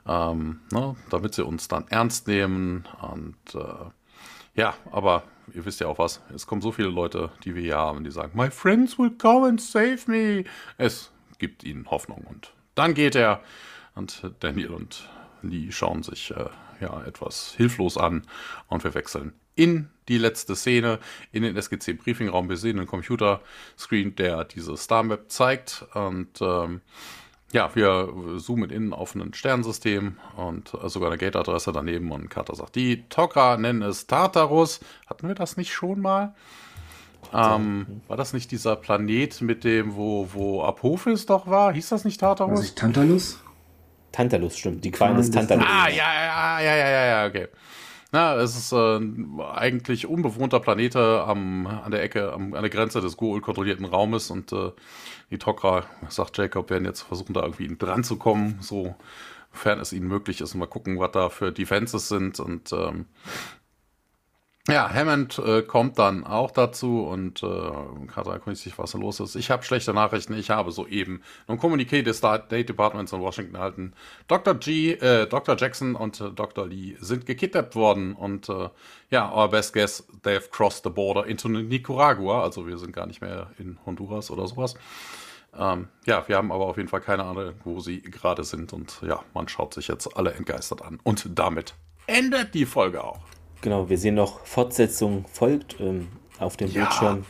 [0.08, 0.96] ähm, ne?
[1.10, 3.90] damit sie uns dann ernst nehmen und äh,
[4.54, 5.24] ja, aber
[5.54, 6.20] ihr wisst ja auch was.
[6.34, 9.44] Es kommen so viele Leute, die wir hier haben, die sagen, My friends will go
[9.44, 10.44] and save me.
[10.78, 12.24] Es gibt ihnen Hoffnung.
[12.28, 13.42] Und dann geht er
[13.94, 15.08] und Daniel und
[15.42, 16.46] Lee schauen sich äh,
[16.80, 18.22] ja etwas hilflos an
[18.68, 20.98] und wir wechseln in die letzte Szene
[21.32, 22.48] in den SGC Briefingraum.
[22.48, 26.80] Wir sehen einen Computerscreen, der diese Star Map zeigt und ähm,
[27.52, 32.76] ja, wir zoomen in auf ein Sternensystem und sogar eine Gate-Adresse daneben und Carter sagt,
[32.76, 34.80] die Tok'ra nennen es Tartarus.
[35.06, 36.34] Hatten wir das nicht schon mal?
[37.34, 41.72] Ähm, war das nicht dieser Planet mit dem, wo, wo Apophis doch war?
[41.72, 42.60] Hieß das nicht Tartarus?
[42.60, 43.38] Was ich, Tantalus?
[44.12, 44.84] Tantalus, stimmt.
[44.84, 45.64] Die Qualen des Tantalus.
[45.68, 47.48] Ah, ja, ja, ja, ja, ja, ja, okay.
[48.12, 49.00] Na, es ist äh,
[49.52, 54.52] eigentlich unbewohnter Planet am, an der Ecke, am, an der Grenze des Goa'uld-kontrollierten Raumes und
[54.52, 54.72] äh,
[55.30, 60.08] die Tok'ra, sagt Jacob, werden jetzt versuchen, da irgendwie dran zu kommen, sofern es ihnen
[60.08, 60.54] möglich ist.
[60.56, 63.06] Mal gucken, was da für Defenses sind und ähm,
[64.70, 67.46] ja, Hammond äh, kommt dann auch dazu und äh,
[68.06, 69.34] Carter erkundigt sich, was da los ist.
[69.36, 70.34] Ich habe schlechte Nachrichten.
[70.34, 73.92] Ich habe soeben ein Kommuniqué des State Departments in Washington erhalten.
[74.28, 74.54] Dr.
[74.54, 75.56] G, äh, Dr.
[75.56, 76.66] Jackson und äh, Dr.
[76.66, 78.68] Lee sind gekidnappt worden und äh,
[79.10, 82.42] ja, our best guess, they've crossed the border into Nicaragua.
[82.42, 84.74] Also wir sind gar nicht mehr in Honduras oder sowas.
[85.56, 89.00] Ähm, ja, wir haben aber auf jeden Fall keine Ahnung, wo sie gerade sind und
[89.02, 91.00] ja, man schaut sich jetzt alle entgeistert an.
[91.02, 91.74] Und damit
[92.06, 93.20] endet die Folge auch.
[93.62, 96.08] Genau, wir sehen noch, Fortsetzung folgt ähm,
[96.38, 96.82] auf dem ja.
[96.82, 97.26] Bildschirm.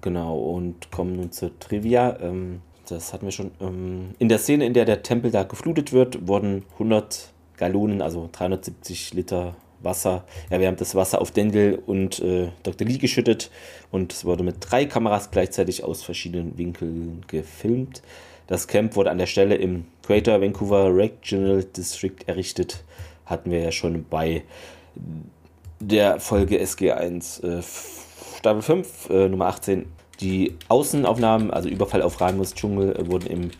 [0.00, 2.18] Genau, und kommen nun zur Trivia.
[2.20, 3.50] Ähm, das hatten wir schon.
[3.60, 8.28] Ähm, in der Szene, in der der Tempel da geflutet wird, wurden 100 Gallonen, also
[8.30, 12.86] 370 Liter Wasser, ja, wir haben das Wasser auf Dendel und äh, Dr.
[12.86, 13.50] Lee geschüttet
[13.90, 18.02] und es wurde mit drei Kameras gleichzeitig aus verschiedenen Winkeln gefilmt.
[18.48, 22.82] Das Camp wurde an der Stelle im Greater Vancouver Regional District errichtet.
[23.26, 24.42] Hatten wir ja schon bei
[25.80, 27.62] der Folge SG1 äh,
[28.38, 29.86] Staffel 5, äh, Nummer 18.
[30.20, 33.50] Die Außenaufnahmen, also Überfall auf Ramus Dschungel, äh, wurden im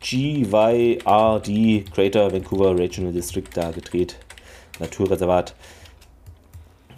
[0.00, 4.16] GYRD, Greater Vancouver Regional District, da gedreht.
[4.80, 5.54] Naturreservat.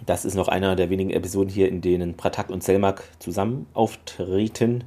[0.05, 4.83] Das ist noch einer der wenigen Episoden hier, in denen Pratak und Selmak zusammen auftreten.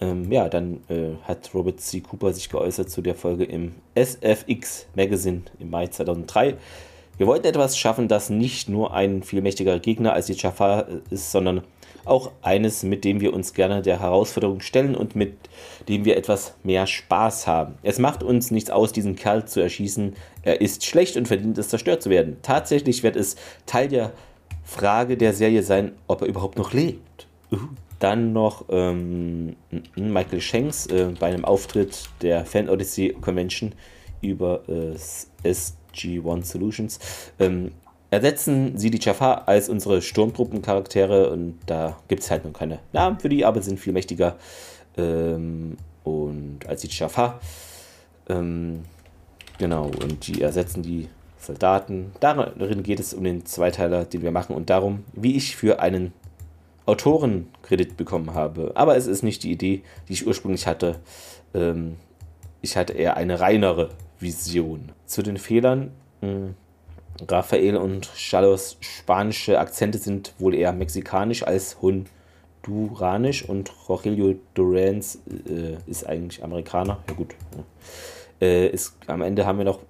[0.00, 2.00] Ähm, ja, dann äh, hat Robert C.
[2.00, 6.56] Cooper sich geäußert zu der Folge im SFX Magazine im Mai 2003.
[7.20, 11.30] Wir wollten etwas schaffen, das nicht nur ein viel mächtigerer Gegner als die Jafar ist,
[11.30, 11.60] sondern
[12.06, 15.34] auch eines, mit dem wir uns gerne der Herausforderung stellen und mit
[15.86, 17.74] dem wir etwas mehr Spaß haben.
[17.82, 20.14] Es macht uns nichts aus, diesen Kerl zu erschießen.
[20.44, 22.38] Er ist schlecht und verdient es, zerstört zu werden.
[22.40, 23.36] Tatsächlich wird es
[23.66, 24.12] Teil der
[24.64, 27.26] Frage der Serie sein, ob er überhaupt noch lebt.
[27.52, 27.58] Uh.
[27.98, 29.56] Dann noch ähm,
[29.94, 33.74] Michael Shanks äh, bei einem Auftritt der Fan Odyssey Convention
[34.22, 34.96] über äh,
[35.94, 36.98] SG-1 Solutions.
[37.38, 37.72] Ähm,
[38.10, 43.20] ersetzen sie die Jafar als unsere Sturmtruppencharaktere und da gibt es halt noch keine Namen
[43.20, 44.36] für die, aber sind viel mächtiger
[44.96, 47.40] ähm, und als die Jafar.
[48.28, 48.82] Ähm,
[49.58, 51.08] genau, und die ersetzen die
[51.38, 52.12] Soldaten.
[52.20, 56.12] Darin geht es um den Zweiteiler, den wir machen und darum, wie ich für einen
[56.86, 58.72] Autorenkredit bekommen habe.
[58.74, 60.96] Aber es ist nicht die Idee, die ich ursprünglich hatte.
[61.54, 61.96] Ähm,
[62.62, 64.92] ich hatte eher eine reinere Vision.
[65.06, 65.90] Zu den Fehlern.
[66.20, 66.54] Hm,
[67.28, 75.76] Raphael und Chalos spanische Akzente sind wohl eher mexikanisch als honduranisch und Rogelio Durans äh,
[75.86, 76.98] ist eigentlich Amerikaner.
[77.08, 77.34] Ja gut.
[78.40, 79.80] Äh, ist, am Ende haben wir noch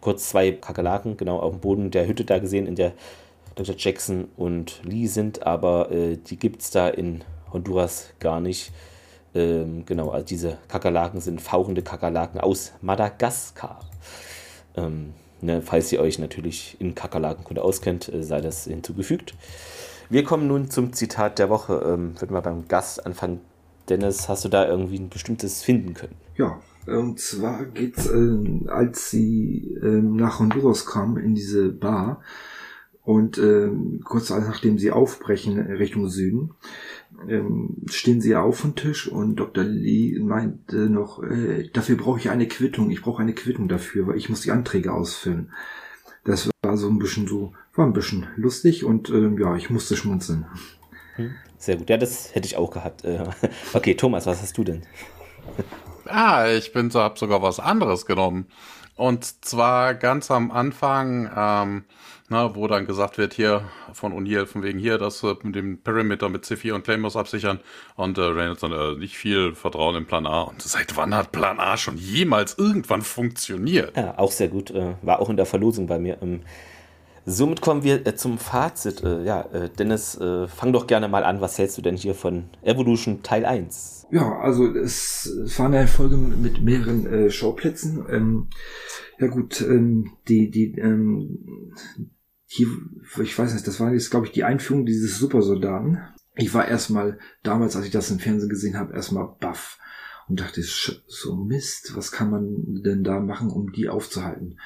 [0.00, 2.92] kurz zwei Kakerlaken genau auf dem Boden der Hütte da gesehen, in der
[3.56, 3.74] Dr.
[3.76, 8.72] Jackson und Lee sind, aber äh, die gibt es da in Honduras gar nicht.
[9.34, 13.80] Ähm, genau, also diese Kakerlaken sind fauchende Kakerlaken aus Madagaskar.
[14.76, 19.34] Ähm, ne, falls ihr euch natürlich in Kakerlakenkunde auskennt, äh, sei das hinzugefügt.
[20.08, 21.74] Wir kommen nun zum Zitat der Woche.
[21.86, 23.40] Ähm, Würden wir beim Gast anfangen.
[23.88, 26.14] Dennis, hast du da irgendwie ein bestimmtes finden können?
[26.36, 32.20] Ja, und zwar geht's, äh, als sie äh, nach Honduras kam in diese Bar,
[33.02, 36.52] und ähm, kurz nachdem sie aufbrechen Richtung Süden,
[37.28, 39.64] ähm, stehen sie auf vom Tisch und Dr.
[39.64, 44.16] Lee meinte noch, äh, dafür brauche ich eine Quittung, ich brauche eine Quittung dafür, weil
[44.16, 45.52] ich muss die Anträge ausfüllen.
[46.24, 49.96] Das war so ein bisschen so, war ein bisschen lustig und ähm, ja, ich musste
[49.96, 50.46] schmunzeln.
[51.16, 53.04] Hm, sehr gut, ja, das hätte ich auch gehabt.
[53.04, 53.24] Äh,
[53.72, 54.82] okay, Thomas, was hast du denn?
[56.06, 58.46] Ah, ich bin so, hab sogar was anderes genommen.
[59.00, 61.84] Und zwar ganz am Anfang, ähm,
[62.28, 63.62] na, wo dann gesagt wird, hier
[63.94, 67.60] von O'Neill, von wegen hier, das äh, mit dem Perimeter mit C4 und Claymores absichern.
[67.96, 70.42] Und äh, Reynolds dann äh, nicht viel Vertrauen in Plan A.
[70.42, 73.96] Und seit wann hat Plan A schon jemals irgendwann funktioniert?
[73.96, 74.70] Ja, auch sehr gut.
[74.70, 76.18] Äh, war auch in der Verlosung bei mir.
[76.20, 76.42] Ähm,
[77.24, 79.02] somit kommen wir äh, zum Fazit.
[79.02, 79.44] Äh, ja,
[79.78, 80.20] Dennis,
[80.54, 81.40] fang doch gerne mal an.
[81.40, 83.99] Was hältst du denn hier von Evolution Teil 1?
[84.10, 88.04] Ja, also es, es war eine Folge mit mehreren äh, Schauplätzen.
[88.08, 88.48] Ähm,
[89.18, 91.74] ja gut, ähm, die, die, ähm,
[92.46, 92.66] hier,
[93.22, 96.00] ich weiß nicht, das war jetzt, glaube ich, die Einführung dieses Supersoldaten.
[96.34, 99.78] Ich war erstmal, damals, als ich das im Fernsehen gesehen habe, erstmal baff
[100.28, 104.58] und dachte, so Mist, was kann man denn da machen, um die aufzuhalten?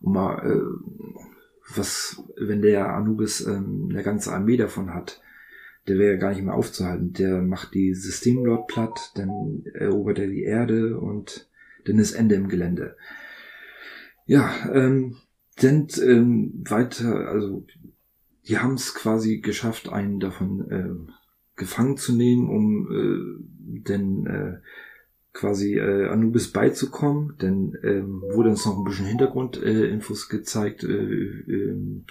[0.00, 1.26] Um mal, äh,
[1.74, 5.20] was, wenn der Anubis ähm, eine ganze Armee davon hat,
[5.88, 7.12] der wäre gar nicht mehr aufzuhalten.
[7.14, 11.48] Der macht die Systemlord platt, dann erobert er die Erde und
[11.86, 12.96] dann ist Ende im Gelände.
[14.26, 15.16] Ja, ähm,
[15.58, 17.66] sind ähm, weiter, also
[18.46, 21.12] die haben es quasi geschafft, einen davon äh,
[21.56, 24.58] gefangen zu nehmen, um äh, denn äh,
[25.32, 27.36] quasi äh, Anubis beizukommen.
[27.40, 32.04] Denn ähm, wurde uns noch ein bisschen Hintergrundinfos äh, gezeigt, äh, äh,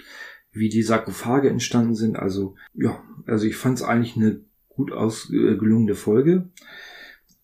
[0.58, 2.18] wie die Sarkophage entstanden sind.
[2.18, 6.50] Also ja, also ich fand es eigentlich eine gut ausgelungene Folge.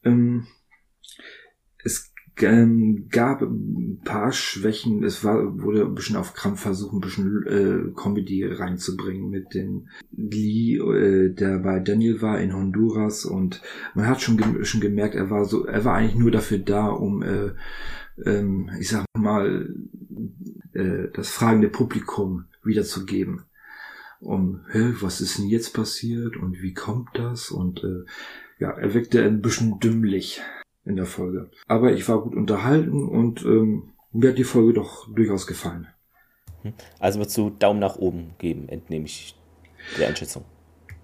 [0.03, 0.48] Ähm,
[1.84, 5.03] es ähm, gab ein paar Schwächen.
[5.03, 9.90] Es war, wurde ein bisschen auf Krampf versucht, ein bisschen äh, Comedy reinzubringen mit den
[10.11, 13.61] Lee, äh, der bei Daniel war in Honduras und
[13.94, 17.22] man hat schon, schon gemerkt, er war so, er war eigentlich nur dafür da, um
[17.22, 17.52] äh,
[18.26, 19.73] ähm, ich sag mal,
[20.73, 23.45] äh, das fragende Publikum wiederzugeben.
[24.19, 27.52] Um, hä, was ist denn jetzt passiert und wie kommt das?
[27.52, 28.06] Und äh,
[28.57, 30.41] ja, er wirkte ein bisschen dümmlich
[30.85, 31.49] in der Folge.
[31.68, 35.88] Aber ich war gut unterhalten und ähm, mir hat die Folge doch durchaus gefallen.
[36.61, 36.73] Hm.
[36.99, 39.35] Also würdest du Daumen nach oben geben, entnehme ich
[39.98, 40.45] der Einschätzung.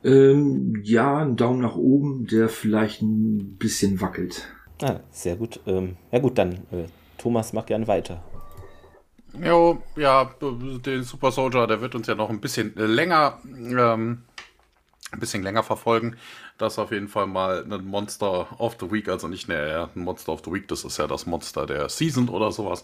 [0.04, 4.48] Ähm, ja, ein Daumen nach oben, der vielleicht ein bisschen wackelt.
[4.82, 5.60] Ah, sehr gut.
[5.68, 6.86] Ähm, ja gut, dann äh,
[7.18, 8.24] Thomas, mach gern weiter.
[9.42, 14.24] Jo, ja, den Super Soldier, der wird uns ja noch ein bisschen länger ähm,
[15.12, 16.16] ein bisschen länger verfolgen.
[16.58, 20.02] Das ist auf jeden Fall mal ein Monster of the Week, also nicht mehr ein
[20.02, 22.84] Monster of the Week, das ist ja das Monster der Season oder sowas.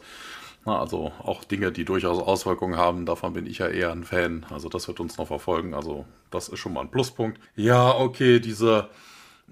[0.63, 4.47] Also auch Dinge, die durchaus Auswirkungen haben, davon bin ich ja eher ein Fan.
[4.49, 5.75] Also das wird uns noch verfolgen.
[5.75, 7.39] Also das ist schon mal ein Pluspunkt.
[7.55, 8.89] Ja, okay, diese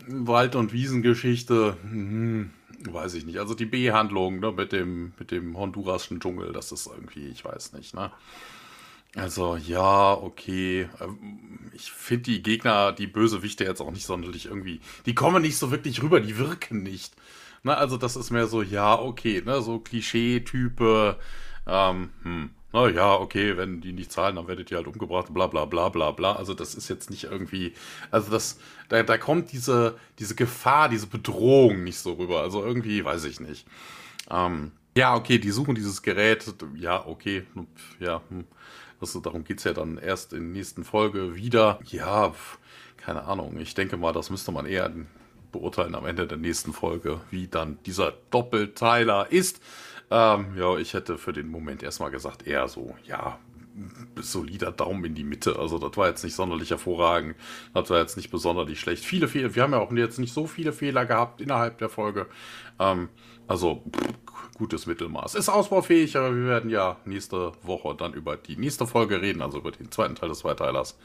[0.07, 3.39] Wald- und Wiesengeschichte, hm, weiß ich nicht.
[3.39, 7.73] Also die B-Handlung ne, mit dem, mit dem honduraschen Dschungel, das ist irgendwie, ich weiß
[7.73, 8.11] nicht, ne?
[9.15, 10.89] Also ja, okay.
[10.99, 14.81] Ähm, ich finde die Gegner, die Bösewichte jetzt auch nicht sonderlich irgendwie.
[15.05, 17.15] Die kommen nicht so wirklich rüber, die wirken nicht.
[17.63, 21.17] Ne, also das ist mehr so, ja, okay, ne, so Klischee-Type,
[21.67, 25.47] ähm, hm, na ja, okay, wenn die nicht zahlen, dann werdet ihr halt umgebracht, bla
[25.47, 26.33] bla bla bla bla.
[26.33, 27.73] Also das ist jetzt nicht irgendwie,
[28.09, 28.59] also das,
[28.89, 32.41] da, da kommt diese, diese Gefahr, diese Bedrohung nicht so rüber.
[32.41, 33.67] Also irgendwie, weiß ich nicht.
[34.31, 36.45] Ähm, ja, okay, die suchen dieses Gerät,
[36.75, 37.43] ja, okay,
[37.99, 38.45] ja, hm.
[38.99, 41.79] das, darum geht's ja dann erst in der nächsten Folge wieder.
[41.85, 42.33] Ja,
[42.97, 44.91] keine Ahnung, ich denke mal, das müsste man eher
[45.51, 49.61] beurteilen am Ende der nächsten Folge, wie dann dieser Doppelteiler ist.
[50.13, 53.39] Ähm, ja, ich hätte für den Moment erstmal gesagt, eher so, ja,
[54.15, 55.57] solider Daumen in die Mitte.
[55.57, 57.35] Also das war jetzt nicht sonderlich hervorragend.
[57.73, 59.03] Das war jetzt nicht besonders schlecht.
[59.03, 62.27] Viele Fehler, wir haben ja auch jetzt nicht so viele Fehler gehabt innerhalb der Folge.
[62.79, 63.09] Ähm,
[63.47, 65.33] also pff, gutes Mittelmaß.
[65.33, 69.57] Ist ausbaufähig, aber wir werden ja nächste Woche dann über die nächste Folge reden, also
[69.57, 70.99] über den zweiten Teil des Zweiteilers.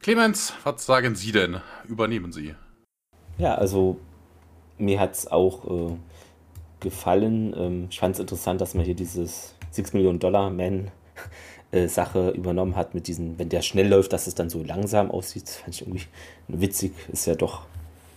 [0.00, 1.60] Clemens, was sagen Sie denn?
[1.88, 2.54] Übernehmen Sie.
[3.38, 3.98] Ja, also
[4.78, 5.96] mir hat es auch äh,
[6.80, 7.54] gefallen.
[7.56, 10.90] Ähm, ich fand es interessant, dass man hier dieses 6 Millionen Dollar Man
[11.70, 15.10] äh, Sache übernommen hat mit diesen, wenn der schnell läuft, dass es dann so langsam
[15.10, 15.44] aussieht.
[15.44, 16.04] Das fand ich irgendwie
[16.48, 16.92] witzig.
[17.12, 17.62] Ist ja doch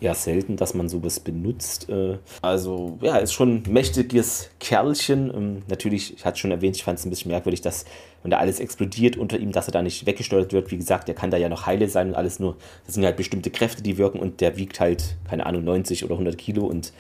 [0.03, 1.90] eher selten, dass man sowas benutzt.
[1.90, 5.34] Äh, also ja, ist schon ein mächtiges Kerlchen.
[5.34, 7.85] Ähm, natürlich, ich hatte schon erwähnt, ich fand es ein bisschen merkwürdig, dass
[8.22, 10.72] wenn da alles explodiert unter ihm, dass er da nicht weggesteuert wird.
[10.72, 13.18] Wie gesagt, der kann da ja noch heile sein und alles nur, das sind halt
[13.18, 16.94] bestimmte Kräfte, die wirken und der wiegt halt, keine Ahnung, 90 oder 100 Kilo und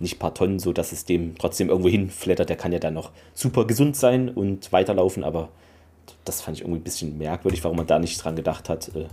[0.00, 2.48] nicht ein paar Tonnen, so dass es dem trotzdem irgendwo hinflattert.
[2.48, 5.48] Der kann ja dann noch super gesund sein und weiterlaufen, aber
[6.24, 8.90] das fand ich irgendwie ein bisschen merkwürdig, warum man da nicht dran gedacht hat.
[8.94, 9.06] Äh,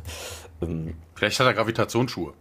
[0.62, 2.34] ähm, Vielleicht hat er Gravitationsschuhe.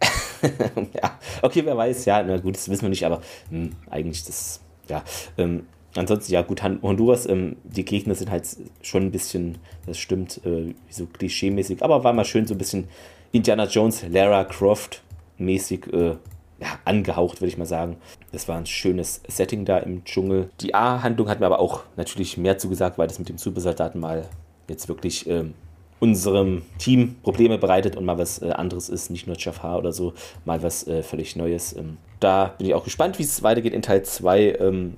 [0.95, 3.19] ja, okay, wer weiß, ja, na gut, das wissen wir nicht, aber
[3.51, 5.03] mh, hm, eigentlich das, ja.
[5.37, 8.45] Ähm, ansonsten, ja, gut, Honduras, ähm, die Gegner sind halt
[8.83, 12.89] schon ein bisschen, das stimmt, äh, so klischee-mäßig, aber war mal schön so ein bisschen
[13.33, 15.03] Indiana Jones, Lara Croft
[15.39, 16.17] mäßig äh,
[16.61, 17.97] ja, angehaucht, würde ich mal sagen.
[18.33, 20.51] Das war ein schönes Setting da im Dschungel.
[20.61, 24.29] Die A-Handlung hat mir aber auch natürlich mehr zugesagt, weil das mit dem Supersoldaten mal
[24.69, 25.55] jetzt wirklich ähm,
[26.01, 30.15] unserem Team Probleme bereitet und mal was äh, anderes ist, nicht nur Jafar oder so,
[30.45, 31.75] mal was äh, völlig Neues.
[31.77, 34.97] Ähm, da bin ich auch gespannt, wie es weitergeht in Teil 2 ähm,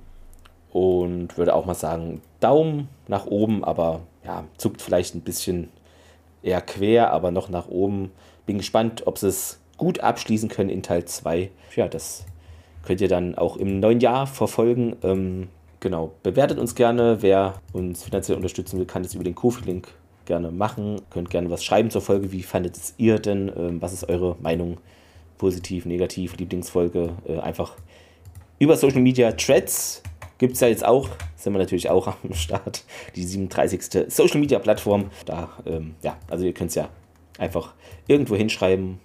[0.72, 5.68] und würde auch mal sagen, Daumen nach oben, aber ja, zuckt vielleicht ein bisschen
[6.43, 8.10] eher quer, aber noch nach oben.
[8.47, 11.50] Bin gespannt, ob es gut abschließen können in Teil 2.
[11.74, 12.24] Ja, das
[12.84, 14.94] könnt ihr dann auch im neuen Jahr verfolgen.
[15.02, 15.48] Ähm,
[15.80, 17.18] genau, bewertet uns gerne.
[17.20, 19.88] Wer uns finanziell unterstützen will, kann das über den Kofi-Link
[20.24, 21.00] gerne machen.
[21.10, 22.30] Könnt gerne was schreiben zur Folge.
[22.30, 23.50] Wie fandet ihr denn?
[23.56, 24.78] Ähm, was ist eure Meinung?
[25.36, 27.14] Positiv, negativ, Lieblingsfolge?
[27.26, 27.74] Äh, einfach
[28.60, 30.04] über Social Media Threads
[30.38, 32.84] gibt es ja jetzt auch, sind wir natürlich auch am Start,
[33.16, 34.12] die 37.
[34.12, 35.10] Social Media Plattform.
[35.26, 36.88] Da, ähm, ja, also ihr könnt es ja
[37.36, 37.74] einfach
[38.06, 39.00] irgendwo hinschreiben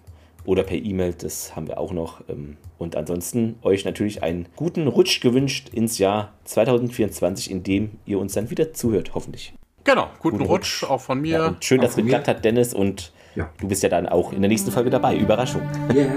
[0.47, 2.21] oder per E-Mail, das haben wir auch noch.
[2.29, 8.17] Ähm, und ansonsten euch natürlich einen guten Rutsch gewünscht ins Jahr 2024, in dem ihr
[8.17, 9.53] uns dann wieder zuhört, hoffentlich.
[9.83, 11.37] Genau, guten, guten Rutsch, Rutsch, auch von mir.
[11.37, 12.73] Ja, schön, dass es geklappt hat, Dennis.
[12.73, 13.49] Und ja.
[13.59, 15.17] du bist ja dann auch in der nächsten Folge dabei.
[15.17, 15.61] Überraschung.
[15.93, 16.07] Yeah.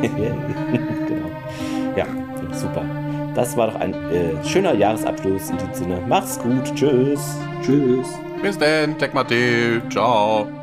[0.00, 1.28] genau.
[1.96, 2.06] Ja,
[2.52, 2.84] super.
[3.34, 6.02] Das war doch ein äh, schöner Jahresabschluss in diesem Sinne.
[6.06, 6.72] Mach's gut.
[6.72, 7.36] Tschüss.
[7.62, 8.06] Tschüss.
[8.42, 8.96] Bis dann.
[8.96, 9.10] Tech.
[9.90, 10.57] Ciao.